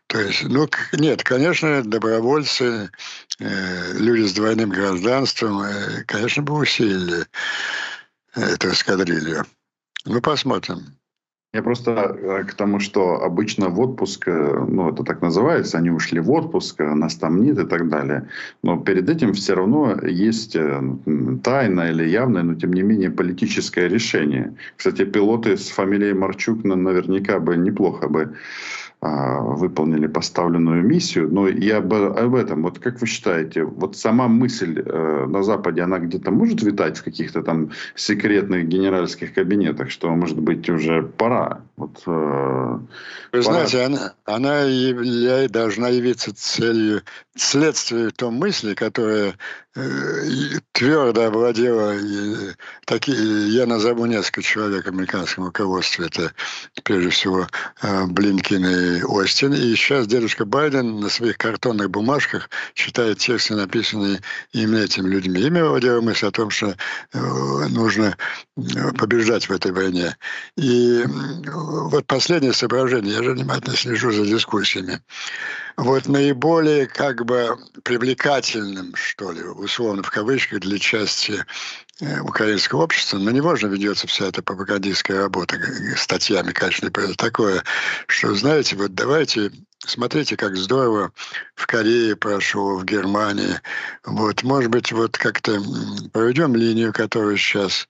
То 0.08 0.22
есть, 0.22 0.44
ну, 0.44 0.70
нет, 0.94 1.24
конечно, 1.24 1.84
добровольцы, 1.84 2.90
э, 3.40 3.94
люди 3.94 4.28
с 4.28 4.34
двойным 4.34 4.70
гражданством, 4.70 5.62
э, 5.62 6.04
конечно, 6.06 6.42
бы 6.42 6.54
усилили 6.54 7.26
эту 8.34 8.72
эскадрилью. 8.72 9.46
Ну, 10.06 10.22
посмотрим. 10.22 10.98
Я 11.58 11.64
просто 11.64 11.92
э, 11.92 12.44
к 12.44 12.54
тому, 12.54 12.80
что 12.80 13.24
обычно 13.24 13.70
в 13.70 13.80
отпуск, 13.80 14.28
э, 14.28 14.66
ну, 14.70 14.92
это 14.92 15.04
так 15.04 15.24
называется, 15.24 15.80
они 15.80 15.90
ушли 15.90 16.20
в 16.20 16.32
отпуск, 16.32 16.82
э, 16.82 16.94
нас 16.94 17.16
там 17.16 17.42
нет 17.42 17.58
и 17.58 17.66
так 17.66 17.90
далее. 17.90 18.28
Но 18.62 18.78
перед 18.78 19.10
этим 19.10 19.34
все 19.34 19.56
равно 19.56 19.98
есть 20.04 20.56
тайное 21.44 21.92
или 21.92 22.10
явное, 22.10 22.44
но 22.44 22.54
тем 22.54 22.74
не 22.74 22.84
менее 22.84 23.10
политическое 23.10 23.90
решение. 23.90 24.54
Кстати, 24.76 25.04
пилоты 25.06 25.58
с 25.58 25.70
фамилией 25.70 26.14
Марчук 26.14 26.64
наверняка 26.64 27.40
бы 27.40 27.58
неплохо 27.58 28.08
бы 28.08 28.36
выполнили 29.00 30.08
поставленную 30.08 30.84
миссию. 30.84 31.30
Но 31.32 31.48
я 31.48 31.78
об, 31.78 31.94
об 31.94 32.36
этом, 32.36 32.64
вот 32.64 32.80
как 32.80 33.00
вы 33.00 33.08
считаете, 33.08 33.64
вот 33.64 33.96
сама 33.96 34.28
мысль 34.28 34.82
э, 34.84 35.26
на 35.28 35.44
Западе, 35.44 35.84
она 35.84 36.00
где-то 36.00 36.32
может 36.32 36.64
витать 36.64 36.98
в 36.98 37.04
каких-то 37.04 37.44
там 37.44 37.72
секретных 37.96 38.68
генеральских 38.68 39.34
кабинетах, 39.34 39.92
что, 39.92 40.10
может 40.10 40.40
быть, 40.40 40.68
уже 40.70 41.04
пора? 41.04 41.62
Вот, 41.76 42.02
э, 42.08 42.12
вы 42.12 42.80
пора... 43.32 43.42
знаете, 43.44 43.84
она, 43.84 44.14
она 44.26 44.62
являет, 44.62 45.52
должна 45.52 45.90
явиться 45.90 46.36
целью, 46.36 47.02
следствием 47.36 48.10
той 48.12 48.32
мысли, 48.32 48.74
которая 48.74 49.36
твердо 50.72 51.26
овладела, 51.26 51.96
такие, 52.86 53.50
я 53.50 53.66
назову 53.66 54.06
несколько 54.06 54.42
человек 54.42 54.86
в 54.86 54.90
американском 54.90 55.46
руководстве, 55.46 56.08
это 56.08 56.32
прежде 56.84 57.10
всего 57.10 57.48
э, 57.82 58.06
Блинкин 58.06 58.66
и 58.66 59.04
Остин, 59.04 59.54
и 59.54 59.76
сейчас 59.76 60.08
дедушка 60.08 60.46
Байден 60.46 61.00
на 61.00 61.10
своих 61.10 61.38
картонных 61.38 61.90
бумажках 61.90 62.50
читает 62.74 63.20
тексты, 63.20 63.56
написанные 63.56 64.22
именно 64.52 64.84
этими 64.84 65.10
людьми. 65.10 65.42
Ими 65.42 65.60
овладела 65.60 66.02
мысль 66.02 66.28
о 66.28 66.32
том, 66.32 66.50
что 66.50 66.76
э, 67.14 67.20
нужно 67.70 68.18
побеждать 68.98 69.50
в 69.50 69.52
этой 69.52 69.72
войне. 69.72 70.16
И 70.56 71.04
вот 71.08 72.06
последнее 72.08 72.54
соображение, 72.54 73.16
я 73.16 73.24
же 73.24 73.34
внимательно 73.34 73.76
слежу 73.76 74.12
за 74.12 74.26
дискуссиями 74.26 75.02
вот 75.78 76.08
наиболее 76.08 76.88
как 76.88 77.24
бы 77.24 77.58
привлекательным, 77.84 78.96
что 78.96 79.32
ли, 79.32 79.44
условно 79.44 80.02
в 80.04 80.10
кавычках, 80.10 80.62
для 80.62 80.80
части 80.80 81.46
э, 82.02 82.20
украинского 82.20 82.84
общества, 82.84 83.20
на 83.20 83.30
него 83.30 83.56
же 83.56 83.68
ведется 83.68 84.08
вся 84.08 84.26
эта 84.26 84.42
пропагандистская 84.42 85.22
работа 85.22 85.58
статьями, 85.96 86.52
конечно, 86.52 86.90
такое, 87.16 87.64
что, 88.08 88.34
знаете, 88.34 88.76
вот 88.76 88.96
давайте 88.96 89.52
Смотрите, 89.86 90.36
как 90.36 90.58
здорово 90.58 91.14
в 91.56 91.68
Корее 91.68 92.16
прошло, 92.16 92.78
в 92.78 92.84
Германии. 92.84 93.62
Вот, 94.06 94.42
может 94.42 94.72
быть, 94.72 94.92
вот 94.92 95.18
как-то 95.18 95.62
проведем 96.12 96.56
линию, 96.56 96.92
которая 96.92 97.38
сейчас 97.38 97.88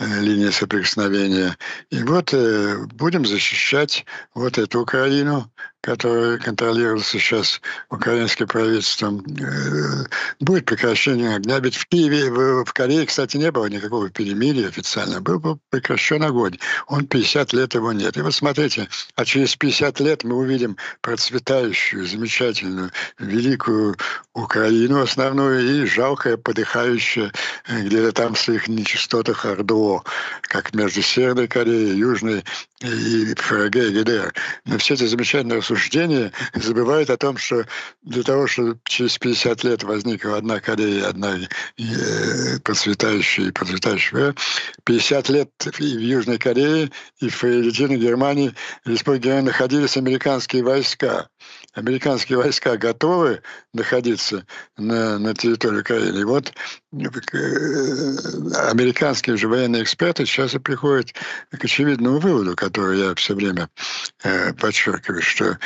э, 0.00 0.20
линия 0.20 0.50
соприкосновения. 0.50 1.56
И 1.90 2.02
вот 2.02 2.34
э, 2.34 2.84
будем 2.92 3.24
защищать 3.24 4.04
вот 4.34 4.58
эту 4.58 4.80
Украину, 4.80 5.50
которая 5.88 6.36
контролируется 6.36 7.18
сейчас 7.18 7.62
украинским 7.88 8.46
правительством. 8.46 9.24
Э, 9.40 10.04
будет 10.38 10.66
прекращение 10.66 11.36
огня. 11.36 11.58
Ведь 11.60 11.76
в 11.76 11.86
Киеве, 11.86 12.30
в, 12.30 12.70
Корее, 12.74 13.06
кстати, 13.06 13.38
не 13.38 13.50
было 13.50 13.66
никакого 13.66 14.10
перемирия 14.10 14.68
официально. 14.68 15.22
Был, 15.22 15.58
прекращен 15.70 16.22
огонь. 16.22 16.58
Он 16.88 17.06
50 17.06 17.54
лет 17.54 17.72
его 17.72 17.92
нет. 17.94 18.18
И 18.18 18.20
вот 18.20 18.34
смотрите, 18.34 18.86
а 19.16 19.24
через 19.24 19.56
50 19.56 20.00
лет 20.00 20.24
мы 20.24 20.36
увидим 20.36 20.76
процветающую, 21.00 22.06
замечательную, 22.06 22.90
великую 23.18 23.96
Украину 24.34 25.00
основную 25.00 25.82
и 25.82 25.86
жалкое, 25.86 26.36
подыхающее 26.36 27.32
э, 27.66 27.80
где-то 27.80 28.12
там 28.12 28.34
в 28.34 28.38
своих 28.38 28.68
нечистотах 28.68 29.46
Ордо, 29.46 30.02
как 30.42 30.74
между 30.74 31.00
Северной 31.00 31.48
Кореей, 31.48 31.96
Южной 31.96 32.44
и 32.80 33.34
ФРГ 33.34 33.76
и 33.76 33.90
ГДР. 34.02 34.34
Но 34.66 34.76
все 34.76 34.94
эти 34.94 35.06
замечательные 35.06 35.58
рассуждения 35.58 35.77
забывают 36.54 37.10
о 37.10 37.16
том, 37.16 37.36
что 37.36 37.66
для 38.02 38.22
того, 38.22 38.46
чтобы 38.46 38.78
через 38.84 39.18
50 39.18 39.64
лет 39.64 39.82
возникла 39.82 40.36
одна 40.36 40.60
Корея, 40.60 41.08
одна 41.08 41.36
э, 41.36 42.58
процветающая 42.62 43.46
и 43.46 43.50
процветающая, 43.52 44.34
50 44.84 45.28
лет 45.30 45.50
и 45.78 45.96
в 45.96 46.00
Южной 46.00 46.38
Корее, 46.38 46.90
и 47.20 47.28
в 47.28 47.44
Единой 47.44 47.96
Германии, 47.96 48.54
в 48.84 48.90
Республике 48.90 49.24
Германии 49.24 49.46
находились 49.46 49.96
американские 49.96 50.62
войска. 50.62 51.28
Американские 51.74 52.38
войска 52.38 52.76
готовы 52.76 53.42
находиться 53.72 54.46
на, 54.76 55.18
на 55.18 55.34
территории 55.34 55.80
Украины. 55.80 56.20
И 56.20 56.24
вот 56.24 56.52
э, 56.92 57.06
американские 58.70 59.36
же 59.36 59.48
военные 59.48 59.82
эксперты 59.82 60.24
сейчас 60.26 60.54
и 60.54 60.58
приходят 60.58 61.14
к 61.50 61.64
очевидному 61.64 62.18
выводу, 62.18 62.56
который 62.56 62.98
я 63.00 63.14
все 63.14 63.34
время 63.34 63.68
э, 64.24 64.52
подчеркиваю, 64.54 65.22
что 65.22 65.58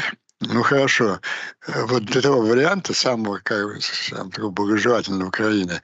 ну 0.48 0.62
хорошо. 0.62 1.20
Э, 1.66 1.84
вот 1.84 2.04
для 2.04 2.20
того 2.20 2.42
варианта 2.42 2.94
самого, 2.94 3.40
как, 3.42 3.80
самого 3.80 4.50
благожелательного 4.50 5.28
Украины, 5.28 5.80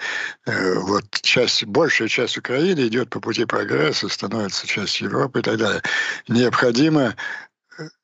э, 0.47 0.75
вот 0.75 1.05
часть, 1.23 1.65
большая 1.65 2.09
часть 2.09 2.37
Украины 2.37 2.89
идет 2.89 3.11
по 3.11 3.21
пути 3.21 3.45
прогресса, 3.45 4.09
становится 4.09 4.67
частью 4.67 5.09
Европы 5.09 5.41
и 5.41 5.43
так 5.43 5.59
далее. 5.59 5.83
Необходимо 6.27 7.15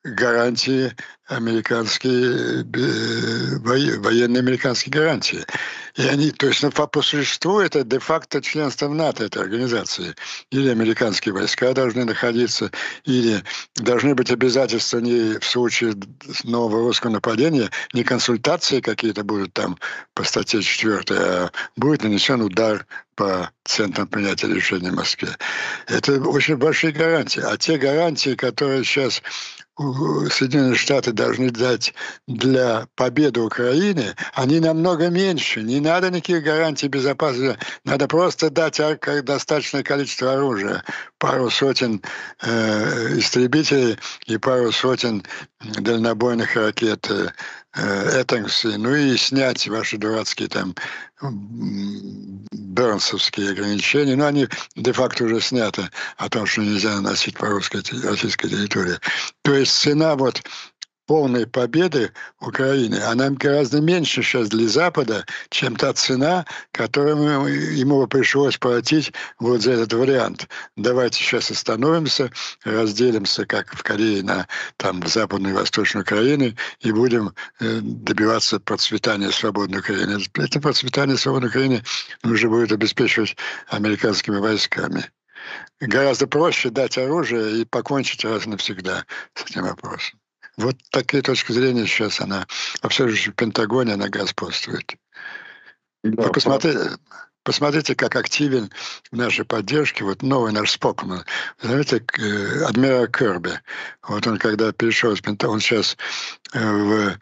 гарантии 0.05 0.95
американские, 1.27 2.63
военные 3.59 4.39
американские 4.39 4.93
гарантии. 4.93 5.43
И 5.95 6.03
они, 6.03 6.29
то 6.29 6.47
есть 6.47 6.61
ну, 6.61 6.69
по 6.69 7.01
существу 7.01 7.59
это 7.59 7.83
де-факто 7.83 8.41
членство 8.41 8.87
в 8.87 8.93
НАТО 8.93 9.23
этой 9.23 9.41
организации. 9.41 10.13
Или 10.51 10.69
американские 10.69 11.33
войска 11.33 11.73
должны 11.73 12.05
находиться, 12.05 12.69
или 13.05 13.43
должны 13.75 14.13
быть 14.13 14.29
обязательства 14.29 14.99
не 14.99 15.39
в 15.39 15.45
случае 15.45 15.95
нового 16.43 16.81
русского 16.81 17.11
нападения, 17.11 17.71
не 17.93 18.03
консультации 18.03 18.79
какие-то 18.81 19.23
будут 19.23 19.53
там 19.53 19.79
по 20.13 20.23
статье 20.23 20.61
4, 20.61 21.03
а 21.09 21.49
будет 21.75 22.03
нанесен 22.03 22.41
удар 22.41 22.85
по 23.15 23.49
центрам 23.63 24.07
принятия 24.07 24.47
решений 24.47 24.91
в 24.91 24.95
Москве. 24.95 25.29
Это 25.87 26.21
очень 26.21 26.57
большие 26.57 26.93
гарантии. 26.93 27.41
А 27.41 27.57
те 27.57 27.77
гарантии, 27.77 28.35
которые 28.35 28.83
сейчас 28.83 29.23
Соединенные 29.77 30.75
Штаты 30.75 31.11
должны 31.11 31.49
дать 31.49 31.93
для 32.27 32.87
победы 32.95 33.41
Украины, 33.41 34.15
они 34.33 34.61
намного 34.61 35.09
меньше. 35.09 35.63
Не 35.63 35.81
надо 35.81 36.09
никаких 36.09 36.43
гарантий 36.43 36.87
безопасности. 36.87 37.57
Надо 37.83 38.07
просто 38.07 38.49
дать 38.49 38.79
достаточное 39.23 39.83
количество 39.83 40.33
оружия. 40.33 40.83
Пару 41.17 41.49
сотен 41.49 42.01
э, 42.41 43.17
истребителей 43.17 43.97
и 44.27 44.37
пару 44.37 44.71
сотен 44.71 45.23
дальнобойных 45.59 46.55
ракет 46.55 47.09
э, 47.09 47.29
Эттингсы, 47.75 48.77
ну 48.77 48.95
и 48.95 49.17
снять 49.17 49.67
ваши 49.67 49.97
дурацкие 49.97 50.47
там 50.47 50.73
бернсовские 52.51 53.51
ограничения, 53.51 54.15
но 54.15 54.25
они 54.25 54.47
де-факто 54.75 55.23
уже 55.23 55.39
сняты 55.41 55.89
о 56.17 56.29
том, 56.29 56.45
что 56.45 56.61
нельзя 56.61 56.95
наносить 56.95 57.37
по 57.37 57.47
русской, 57.47 57.81
российской 58.03 58.49
территории. 58.49 58.97
То 59.41 59.53
есть 59.53 59.73
цена 59.75 60.15
вот 60.15 60.43
полной 61.05 61.47
победы 61.47 62.11
Украины, 62.39 62.95
она 62.95 63.29
гораздо 63.29 63.81
меньше 63.81 64.21
сейчас 64.21 64.49
для 64.49 64.67
Запада, 64.67 65.25
чем 65.49 65.75
та 65.75 65.93
цена, 65.93 66.45
которую 66.71 67.75
ему 67.75 68.05
пришлось 68.07 68.57
платить 68.57 69.13
вот 69.39 69.61
за 69.61 69.73
этот 69.73 69.93
вариант. 69.93 70.47
Давайте 70.75 71.19
сейчас 71.19 71.51
остановимся, 71.51 72.31
разделимся, 72.63 73.45
как 73.45 73.73
в 73.75 73.83
Корее, 73.83 74.23
на 74.23 74.47
там, 74.77 75.05
Западную 75.05 75.53
и 75.53 75.57
Восточную 75.57 76.03
Украину, 76.03 76.53
и 76.79 76.91
будем 76.91 77.33
э, 77.59 77.79
добиваться 77.81 78.59
процветания 78.59 79.31
свободной 79.31 79.79
Украины. 79.79 80.21
Это 80.35 80.59
процветание 80.59 81.17
свободной 81.17 81.49
Украины 81.49 81.83
нужно 82.23 82.49
будет 82.49 82.71
обеспечивать 82.71 83.35
американскими 83.67 84.37
войсками. 84.37 85.05
Гораздо 85.79 86.27
проще 86.27 86.69
дать 86.69 86.97
оружие 86.97 87.61
и 87.61 87.65
покончить 87.65 88.25
раз 88.25 88.45
навсегда 88.45 89.05
с 89.35 89.43
этим 89.43 89.63
вопросом. 89.63 90.19
Вот 90.57 90.77
такая 90.91 91.21
точка 91.21 91.53
зрения 91.53 91.85
сейчас 91.85 92.21
она, 92.21 92.47
же 92.81 93.31
в 93.31 93.35
Пентагоне 93.35 93.93
она 93.93 94.07
господствует. 94.07 94.95
Да, 96.03 96.23
Вы 96.23 96.31
посмотрите, 96.31 96.97
посмотрите, 97.43 97.95
как 97.95 98.15
активен 98.15 98.69
в 99.11 99.15
нашей 99.15 99.43
поддержке 99.43 100.03
вот 100.03 100.21
новый 100.21 100.53
наш 100.53 100.71
спокойный. 100.71 101.23
Знаете, 101.61 102.03
э, 102.19 102.63
адмирал 102.63 103.07
Керби. 103.07 103.59
Вот 104.07 104.25
он 104.27 104.37
когда 104.37 104.71
перешел 104.71 105.11
из 105.13 105.21
Пентагона, 105.21 105.55
он 105.55 105.59
сейчас 105.61 105.97
э, 106.53 106.59
в 106.59 107.17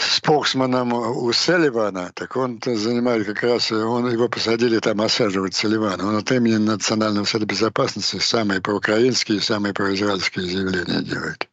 споксманом 0.00 0.92
у 0.92 1.32
Селивана, 1.32 2.10
так 2.14 2.36
он 2.36 2.60
занимает 2.64 3.26
как 3.26 3.42
раз, 3.42 3.70
он, 3.70 4.10
его 4.10 4.28
посадили 4.28 4.78
там 4.78 5.00
осаживать 5.00 5.54
Селивана. 5.54 6.06
Он 6.06 6.16
от 6.16 6.30
имени 6.32 6.56
Национального 6.56 7.24
совета 7.24 7.46
безопасности 7.46 8.16
самые 8.18 8.60
проукраинские, 8.60 9.40
самые 9.40 9.74
произраильские 9.74 10.46
заявления 10.46 11.02
делает. 11.02 11.48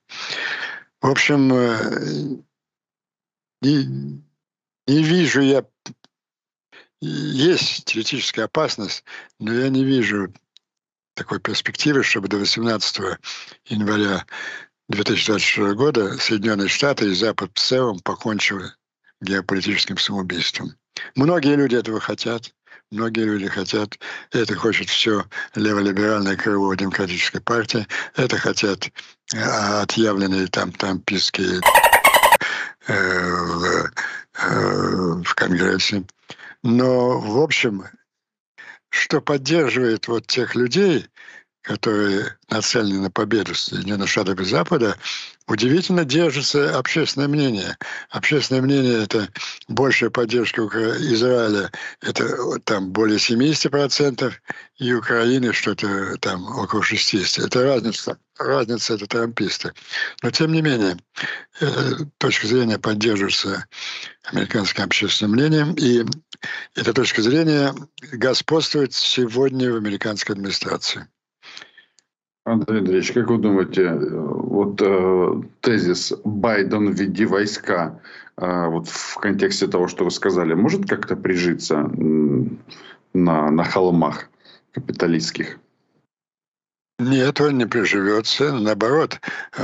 В 1.01 1.07
общем, 1.07 1.53
э, 1.53 2.41
не, 3.61 4.23
не 4.87 5.03
вижу 5.03 5.41
я... 5.41 5.65
Есть 6.99 7.85
теоретическая 7.85 8.43
опасность, 8.43 9.03
но 9.39 9.53
я 9.53 9.69
не 9.69 9.85
вижу 9.85 10.33
такой 11.13 11.39
перспективы, 11.39 12.03
чтобы 12.03 12.27
до 12.27 12.37
18 12.37 13.19
января 13.65 14.25
2024 14.89 15.73
года 15.75 16.17
Соединенные 16.17 16.67
Штаты 16.67 17.11
и 17.11 17.13
Запад 17.13 17.51
в 17.53 17.59
целом 17.59 17.99
покончили 17.99 18.71
геополитическим 19.21 19.97
самоубийством. 19.97 20.75
Многие 21.15 21.55
люди 21.55 21.75
этого 21.75 21.99
хотят. 21.99 22.53
Многие 22.89 23.25
люди 23.25 23.47
хотят, 23.47 23.99
это 24.31 24.55
хочет 24.55 24.89
все 24.89 25.25
леволиберальное 25.55 26.37
крыло 26.37 26.73
демократической 26.73 27.41
партии, 27.41 27.85
это 28.15 28.37
хотят 28.37 28.89
э, 29.33 29.39
отъявленные 29.81 30.47
там 30.47 30.71
трампистские 30.71 31.59
э, 32.87 32.93
в, 32.93 33.91
э, 34.39 35.21
в 35.21 35.35
Конгрессе. 35.35 36.05
Но, 36.63 37.19
в 37.19 37.41
общем, 37.41 37.83
что 38.89 39.19
поддерживает 39.19 40.07
вот 40.07 40.27
тех 40.27 40.55
людей, 40.55 41.07
которые 41.61 42.37
нацелены 42.49 43.01
на 43.01 43.11
победу 43.11 43.53
Соединенных 43.53 44.09
Штатов 44.09 44.39
и 44.39 44.45
Запада, 44.45 44.97
удивительно 45.47 46.05
держится 46.05 46.77
общественное 46.77 47.27
мнение. 47.27 47.77
Общественное 48.09 48.61
мнение– 48.61 49.03
это 49.05 49.29
большая 49.67 50.09
поддержка 50.09 50.61
Израиля, 50.63 51.71
это 52.01 52.59
там 52.65 52.91
более 52.91 53.17
70%, 53.17 54.33
и 54.77 54.93
Украины 54.93 55.53
что-то 55.53 56.17
там 56.17 56.45
около 56.57 56.81
60%. 56.81 57.45
Это 57.45 57.63
разница, 57.63 58.17
разница 58.37 58.95
это 58.95 59.07
трамписты. 59.07 59.73
Но 60.21 60.31
тем 60.31 60.51
не 60.51 60.61
менее, 60.61 60.97
точка 62.17 62.47
зрения 62.47 62.77
поддерживается 62.77 63.65
американским 64.25 64.83
общественным 64.83 65.31
мнением, 65.31 65.73
и 65.73 66.05
эта 66.75 66.93
точка 66.93 67.21
зрения 67.21 67.73
господствует 68.11 68.93
сегодня 68.93 69.71
в 69.71 69.77
американской 69.77 70.35
администрации. 70.35 71.07
Андрей 72.47 72.79
Андреевич, 72.79 73.11
как 73.11 73.27
вы 73.27 73.37
думаете, 73.39 73.93
вот 73.93 74.81
э, 74.81 75.41
тезис 75.59 76.13
«Байден, 76.23 76.91
веди 76.91 77.25
войска» 77.25 77.99
э, 78.37 78.67
вот 78.67 78.87
в 78.87 79.15
контексте 79.15 79.67
того, 79.67 79.89
что 79.89 80.05
вы 80.05 80.11
сказали, 80.11 80.53
может 80.53 80.87
как-то 80.87 81.17
прижиться 81.17 81.91
на, 83.13 83.51
на 83.51 83.63
холмах 83.65 84.29
капиталистских? 84.71 85.59
Нет, 86.99 87.41
он 87.41 87.57
не 87.57 87.65
приживется. 87.65 88.53
Наоборот, 88.53 89.19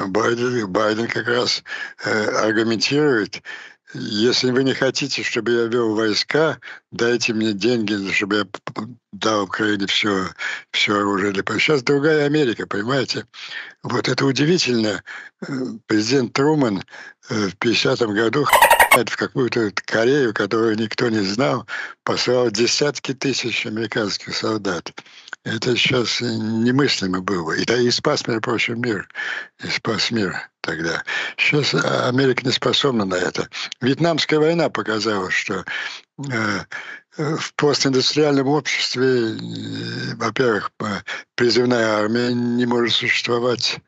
Байден, 0.08 0.70
Байден 0.70 1.08
как 1.08 1.28
раз 1.28 1.64
э, 2.06 2.26
аргументирует 2.46 3.42
если 3.94 4.52
вы 4.52 4.64
не 4.64 4.74
хотите, 4.74 5.24
чтобы 5.24 5.52
я 5.52 5.64
вел 5.66 5.96
войска, 5.96 6.60
дайте 6.92 7.34
мне 7.34 7.54
деньги, 7.54 8.12
чтобы 8.12 8.38
я 8.38 8.48
дал 9.12 9.44
Украине 9.44 9.88
все, 9.88 10.28
все 10.72 10.98
оружие 10.98 11.34
Сейчас 11.34 11.84
другая 11.84 12.26
Америка, 12.26 12.66
понимаете? 12.68 13.26
Вот 13.84 14.08
это 14.08 14.26
удивительно. 14.26 15.04
Э, 15.42 15.54
президент 15.86 16.34
Труман 16.34 16.84
э, 17.30 17.50
в 17.50 17.56
50-м 17.56 18.14
году 18.14 18.46
в 18.94 19.18
какую-то 19.18 19.72
Корею, 19.86 20.34
которую 20.34 20.78
никто 20.78 21.10
не 21.10 21.22
знал, 21.22 21.66
послал 22.04 22.52
десятки 22.52 23.14
тысяч 23.14 23.66
американских 23.66 24.36
солдат. 24.36 24.92
Это 25.44 25.76
сейчас 25.76 26.22
немыслимо 26.22 27.22
было. 27.22 27.54
И, 27.54 27.66
да, 27.66 27.76
и 27.78 27.90
спас, 27.92 28.28
между 28.28 28.42
прочим, 28.42 28.82
мир. 28.82 29.10
И 29.64 29.68
спас 29.68 30.12
мир 30.12 30.36
тогда. 30.62 31.04
Сейчас 31.38 31.74
Америка 31.74 32.46
не 32.46 32.52
способна 32.52 33.04
на 33.04 33.16
это. 33.16 33.50
Вьетнамская 33.82 34.40
война 34.40 34.70
показала, 34.70 35.30
что 35.32 35.66
э, 36.18 36.60
в 37.18 37.54
постиндустриальном 37.56 38.48
обществе, 38.48 39.36
э, 39.36 40.16
во-первых, 40.16 40.72
призывная 41.36 41.98
армия 41.98 42.34
не 42.34 42.66
может 42.66 42.96
существовать 42.96 43.80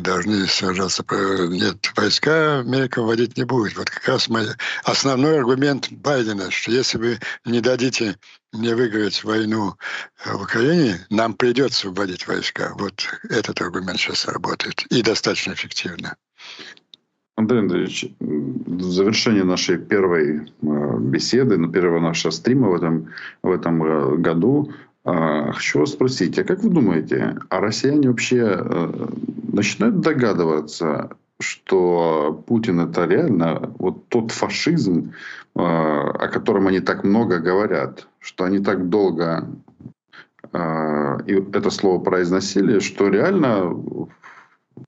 должны 0.00 0.46
сражаться. 0.46 1.04
Нет, 1.48 1.92
войска 1.96 2.60
Америка 2.60 3.02
вводить 3.02 3.36
не 3.36 3.44
будет. 3.44 3.76
Вот 3.76 3.90
как 3.90 4.06
раз 4.08 4.28
мой 4.28 4.44
основной 4.84 5.38
аргумент 5.38 5.90
Байдена, 5.90 6.50
что 6.50 6.70
если 6.70 6.98
вы 6.98 7.18
не 7.44 7.60
дадите 7.60 8.16
мне 8.52 8.74
выиграть 8.74 9.22
войну 9.24 9.74
э, 10.24 10.32
в 10.32 10.42
Украине, 10.42 11.06
нам 11.10 11.34
придется 11.34 11.90
вводить 11.90 12.26
войска. 12.26 12.72
Вот 12.78 13.06
этот 13.28 13.60
аргумент 13.60 13.98
сейчас 13.98 14.26
работает. 14.26 14.84
И 14.90 15.02
достаточно 15.02 15.52
эффективно. 15.52 16.16
Андрей 17.36 17.60
Андреевич, 17.60 18.06
в 18.18 18.82
завершении 18.82 19.42
нашей 19.42 19.78
первой 19.78 20.40
э, 20.62 20.98
беседы, 20.98 21.56
на 21.56 21.72
первого 21.72 22.00
нашего 22.00 22.32
стрима 22.32 22.68
в 22.68 22.74
этом, 22.74 23.10
в 23.42 23.50
этом 23.50 24.20
году, 24.20 24.72
хочу 25.02 25.80
вас 25.80 25.92
спросить, 25.92 26.38
а 26.38 26.44
как 26.44 26.62
вы 26.62 26.68
думаете, 26.68 27.38
а 27.48 27.60
россияне 27.60 28.08
вообще 28.08 28.62
начинают 29.52 30.00
догадываться, 30.00 31.10
что 31.40 32.42
Путин 32.46 32.80
это 32.80 33.06
реально 33.06 33.72
вот 33.78 34.08
тот 34.08 34.30
фашизм, 34.30 35.12
э, 35.56 35.60
о 35.60 36.28
котором 36.28 36.66
они 36.66 36.80
так 36.80 37.04
много 37.04 37.38
говорят, 37.38 38.06
что 38.18 38.44
они 38.44 38.58
так 38.58 38.88
долго 38.88 39.48
э, 40.52 41.18
и 41.26 41.32
это 41.32 41.70
слово 41.70 42.02
произносили, 42.02 42.78
что 42.80 43.08
реально 43.08 43.74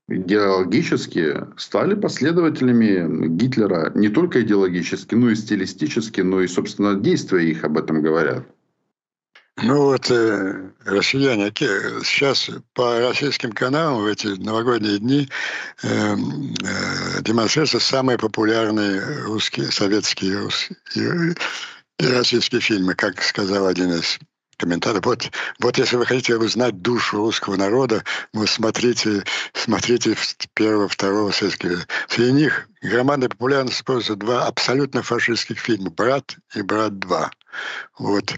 идеологически 0.07 1.45
стали 1.57 1.95
последователями 1.95 3.27
Гитлера 3.27 3.91
не 3.95 4.09
только 4.09 4.41
идеологически, 4.41 5.15
но 5.15 5.29
и 5.29 5.35
стилистически, 5.35 6.21
но 6.21 6.41
и, 6.41 6.47
собственно, 6.47 6.95
действия 6.95 7.49
их 7.49 7.63
об 7.63 7.77
этом 7.77 8.01
говорят. 8.01 8.45
Ну 9.57 9.85
вот 9.85 10.09
э, 10.09 10.71
россияне, 10.83 11.51
сейчас 11.55 12.49
по 12.73 12.99
российским 12.99 13.51
каналам 13.51 14.01
в 14.01 14.07
эти 14.07 14.27
новогодние 14.27 14.97
дни 14.97 15.29
э, 15.83 15.87
э, 15.87 17.21
демонстрируются 17.21 17.79
самые 17.79 18.17
популярные 18.17 19.23
русские, 19.25 19.71
советские 19.71 20.39
русские, 20.39 20.77
и, 20.95 22.03
и 22.03 22.07
российские 22.07 22.61
фильмы, 22.61 22.95
как 22.95 23.21
сказал 23.21 23.67
один 23.67 23.93
из 23.93 24.17
комментаторов. 24.57 25.05
Вот, 25.05 25.31
вот 25.59 25.77
если 25.77 25.97
вы 25.97 26.07
хотите 26.07 26.35
узнать 26.35 26.81
душу 26.81 27.17
русского 27.17 27.55
народа, 27.55 28.03
вы 28.33 28.47
смотрите, 28.47 29.23
смотрите 29.53 30.17
первого, 30.55 30.87
второго 30.87 31.31
советского. 31.31 31.77
Среди 32.07 32.31
них 32.31 32.67
громадной 32.81 33.29
популярностью 33.29 33.81
используются 33.81 34.15
два 34.15 34.47
абсолютно 34.47 35.03
фашистских 35.03 35.59
фильма 35.59 35.91
«Брат» 35.91 36.37
и 36.55 36.61
«Брат 36.61 36.93
2». 36.93 37.29
Вот 37.99 38.33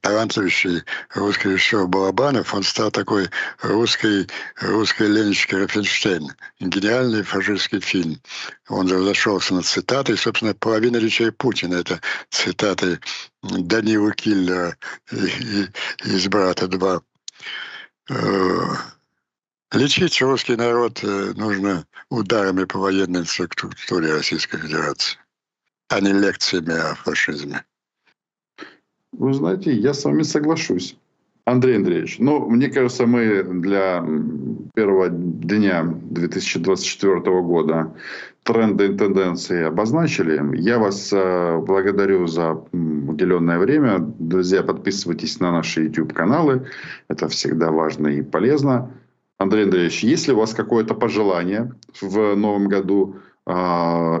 талантливейший 0.00 0.82
русский 1.14 1.50
режиссер 1.50 1.86
Балабанов, 1.86 2.54
он 2.54 2.62
стал 2.62 2.90
такой 2.90 3.28
русской, 3.60 4.26
русской 4.60 5.08
Ленечкой 5.08 5.62
Рафенштейн. 5.62 6.32
Гениальный 6.60 7.22
фашистский 7.22 7.80
фильм. 7.80 8.20
Он 8.68 8.90
разошелся 8.90 9.54
на 9.54 9.62
цитаты, 9.62 10.16
собственно, 10.16 10.54
половина 10.54 10.96
речей 10.96 11.30
Путина— 11.32 11.74
это 11.76 12.00
цитаты 12.30 13.00
Данила 13.42 14.12
Киллера 14.12 14.76
из 15.10 16.28
«Брата 16.28 16.66
2». 16.66 17.02
Э, 18.10 18.76
лечить 19.72 20.20
русский 20.22 20.56
народ 20.56 21.02
э, 21.02 21.32
нужно 21.36 21.86
ударами 22.08 22.64
по 22.64 22.78
военной 22.78 23.26
структуре 23.26 24.14
Российской 24.14 24.58
Федерации, 24.58 25.18
а 25.88 26.00
не 26.00 26.12
лекциями 26.12 26.74
о 26.74 26.94
фашизме. 26.94 27.64
Вы 29.12 29.34
знаете, 29.34 29.72
я 29.72 29.94
с 29.94 30.04
вами 30.04 30.22
соглашусь. 30.22 30.96
Андрей 31.44 31.76
Андреевич, 31.76 32.18
ну, 32.20 32.48
мне 32.48 32.68
кажется, 32.68 33.04
мы 33.04 33.42
для 33.42 34.04
первого 34.74 35.08
дня 35.08 35.82
2024 35.84 37.20
года 37.42 37.94
тренды 38.44 38.86
и 38.86 38.96
тенденции 38.96 39.64
обозначили. 39.64 40.40
Я 40.56 40.78
вас 40.78 41.12
э, 41.12 41.58
благодарю 41.58 42.26
за 42.28 42.52
уделенное 42.72 43.58
время. 43.58 43.98
Друзья, 43.98 44.62
подписывайтесь 44.62 45.40
на 45.40 45.50
наши 45.50 45.84
YouTube-каналы. 45.84 46.66
Это 47.08 47.28
всегда 47.28 47.72
важно 47.72 48.08
и 48.08 48.22
полезно. 48.22 48.92
Андрей 49.38 49.64
Андреевич, 49.64 50.04
есть 50.04 50.28
ли 50.28 50.34
у 50.34 50.38
вас 50.38 50.54
какое-то 50.54 50.94
пожелание 50.94 51.72
в 52.00 52.36
новом 52.36 52.68
году 52.68 53.16
э, 53.46 53.52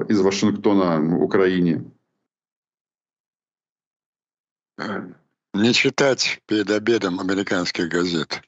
из 0.08 0.20
Вашингтона, 0.20 1.16
Украине? 1.18 1.84
Не 5.54 5.74
читать 5.74 6.40
перед 6.46 6.70
обедом 6.70 7.20
американских 7.20 7.88
газет. 7.88 8.42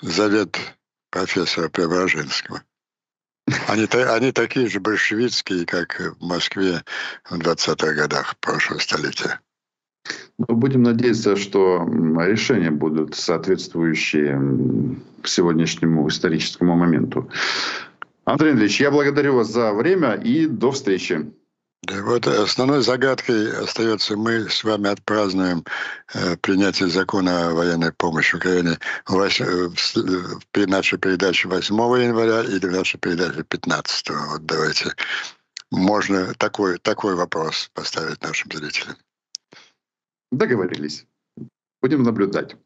Завет 0.00 0.58
профессора 1.10 1.68
Преображенского. 1.68 2.62
Они, 3.68 3.86
они 3.86 4.32
такие 4.32 4.68
же 4.68 4.80
большевистские, 4.80 5.64
как 5.66 6.00
в 6.18 6.24
Москве 6.24 6.82
в 7.30 7.38
20-х 7.38 7.94
годах 7.94 8.36
прошлого 8.38 8.80
столетия. 8.80 9.40
Мы 10.38 10.54
будем 10.54 10.82
надеяться, 10.82 11.36
что 11.36 11.84
решения 11.86 12.70
будут 12.70 13.14
соответствующие 13.14 14.38
сегодняшнему 15.24 16.06
историческому 16.08 16.76
моменту. 16.76 17.30
Андрей 18.24 18.50
Андреевич, 18.50 18.80
я 18.80 18.90
благодарю 18.90 19.36
вас 19.36 19.48
за 19.48 19.72
время 19.72 20.14
и 20.14 20.46
до 20.46 20.72
встречи. 20.72 21.32
Да, 21.86 22.02
вот 22.02 22.26
основной 22.26 22.82
загадкой 22.82 23.62
остается, 23.62 24.16
мы 24.16 24.50
с 24.50 24.64
вами 24.64 24.90
отпразднуем 24.90 25.64
э, 26.14 26.36
принятие 26.38 26.88
закона 26.88 27.50
о 27.50 27.54
военной 27.54 27.92
помощи 27.92 28.34
Украине 28.34 28.76
вось, 29.06 29.40
э, 29.40 29.70
при 30.50 30.64
нашей 30.64 30.98
передаче 30.98 31.46
8 31.46 31.74
января 32.02 32.42
или 32.42 32.66
в 32.66 32.72
нашей 32.72 32.98
передаче 32.98 33.44
15. 33.44 34.10
Вот 34.10 34.46
давайте 34.46 34.94
можно 35.70 36.34
такой, 36.34 36.78
такой 36.78 37.14
вопрос 37.14 37.70
поставить 37.72 38.20
нашим 38.20 38.50
зрителям. 38.50 38.96
Договорились. 40.32 41.06
Будем 41.80 42.02
наблюдать. 42.02 42.56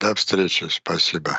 До 0.00 0.14
встречи. 0.14 0.66
Спасибо. 0.70 1.38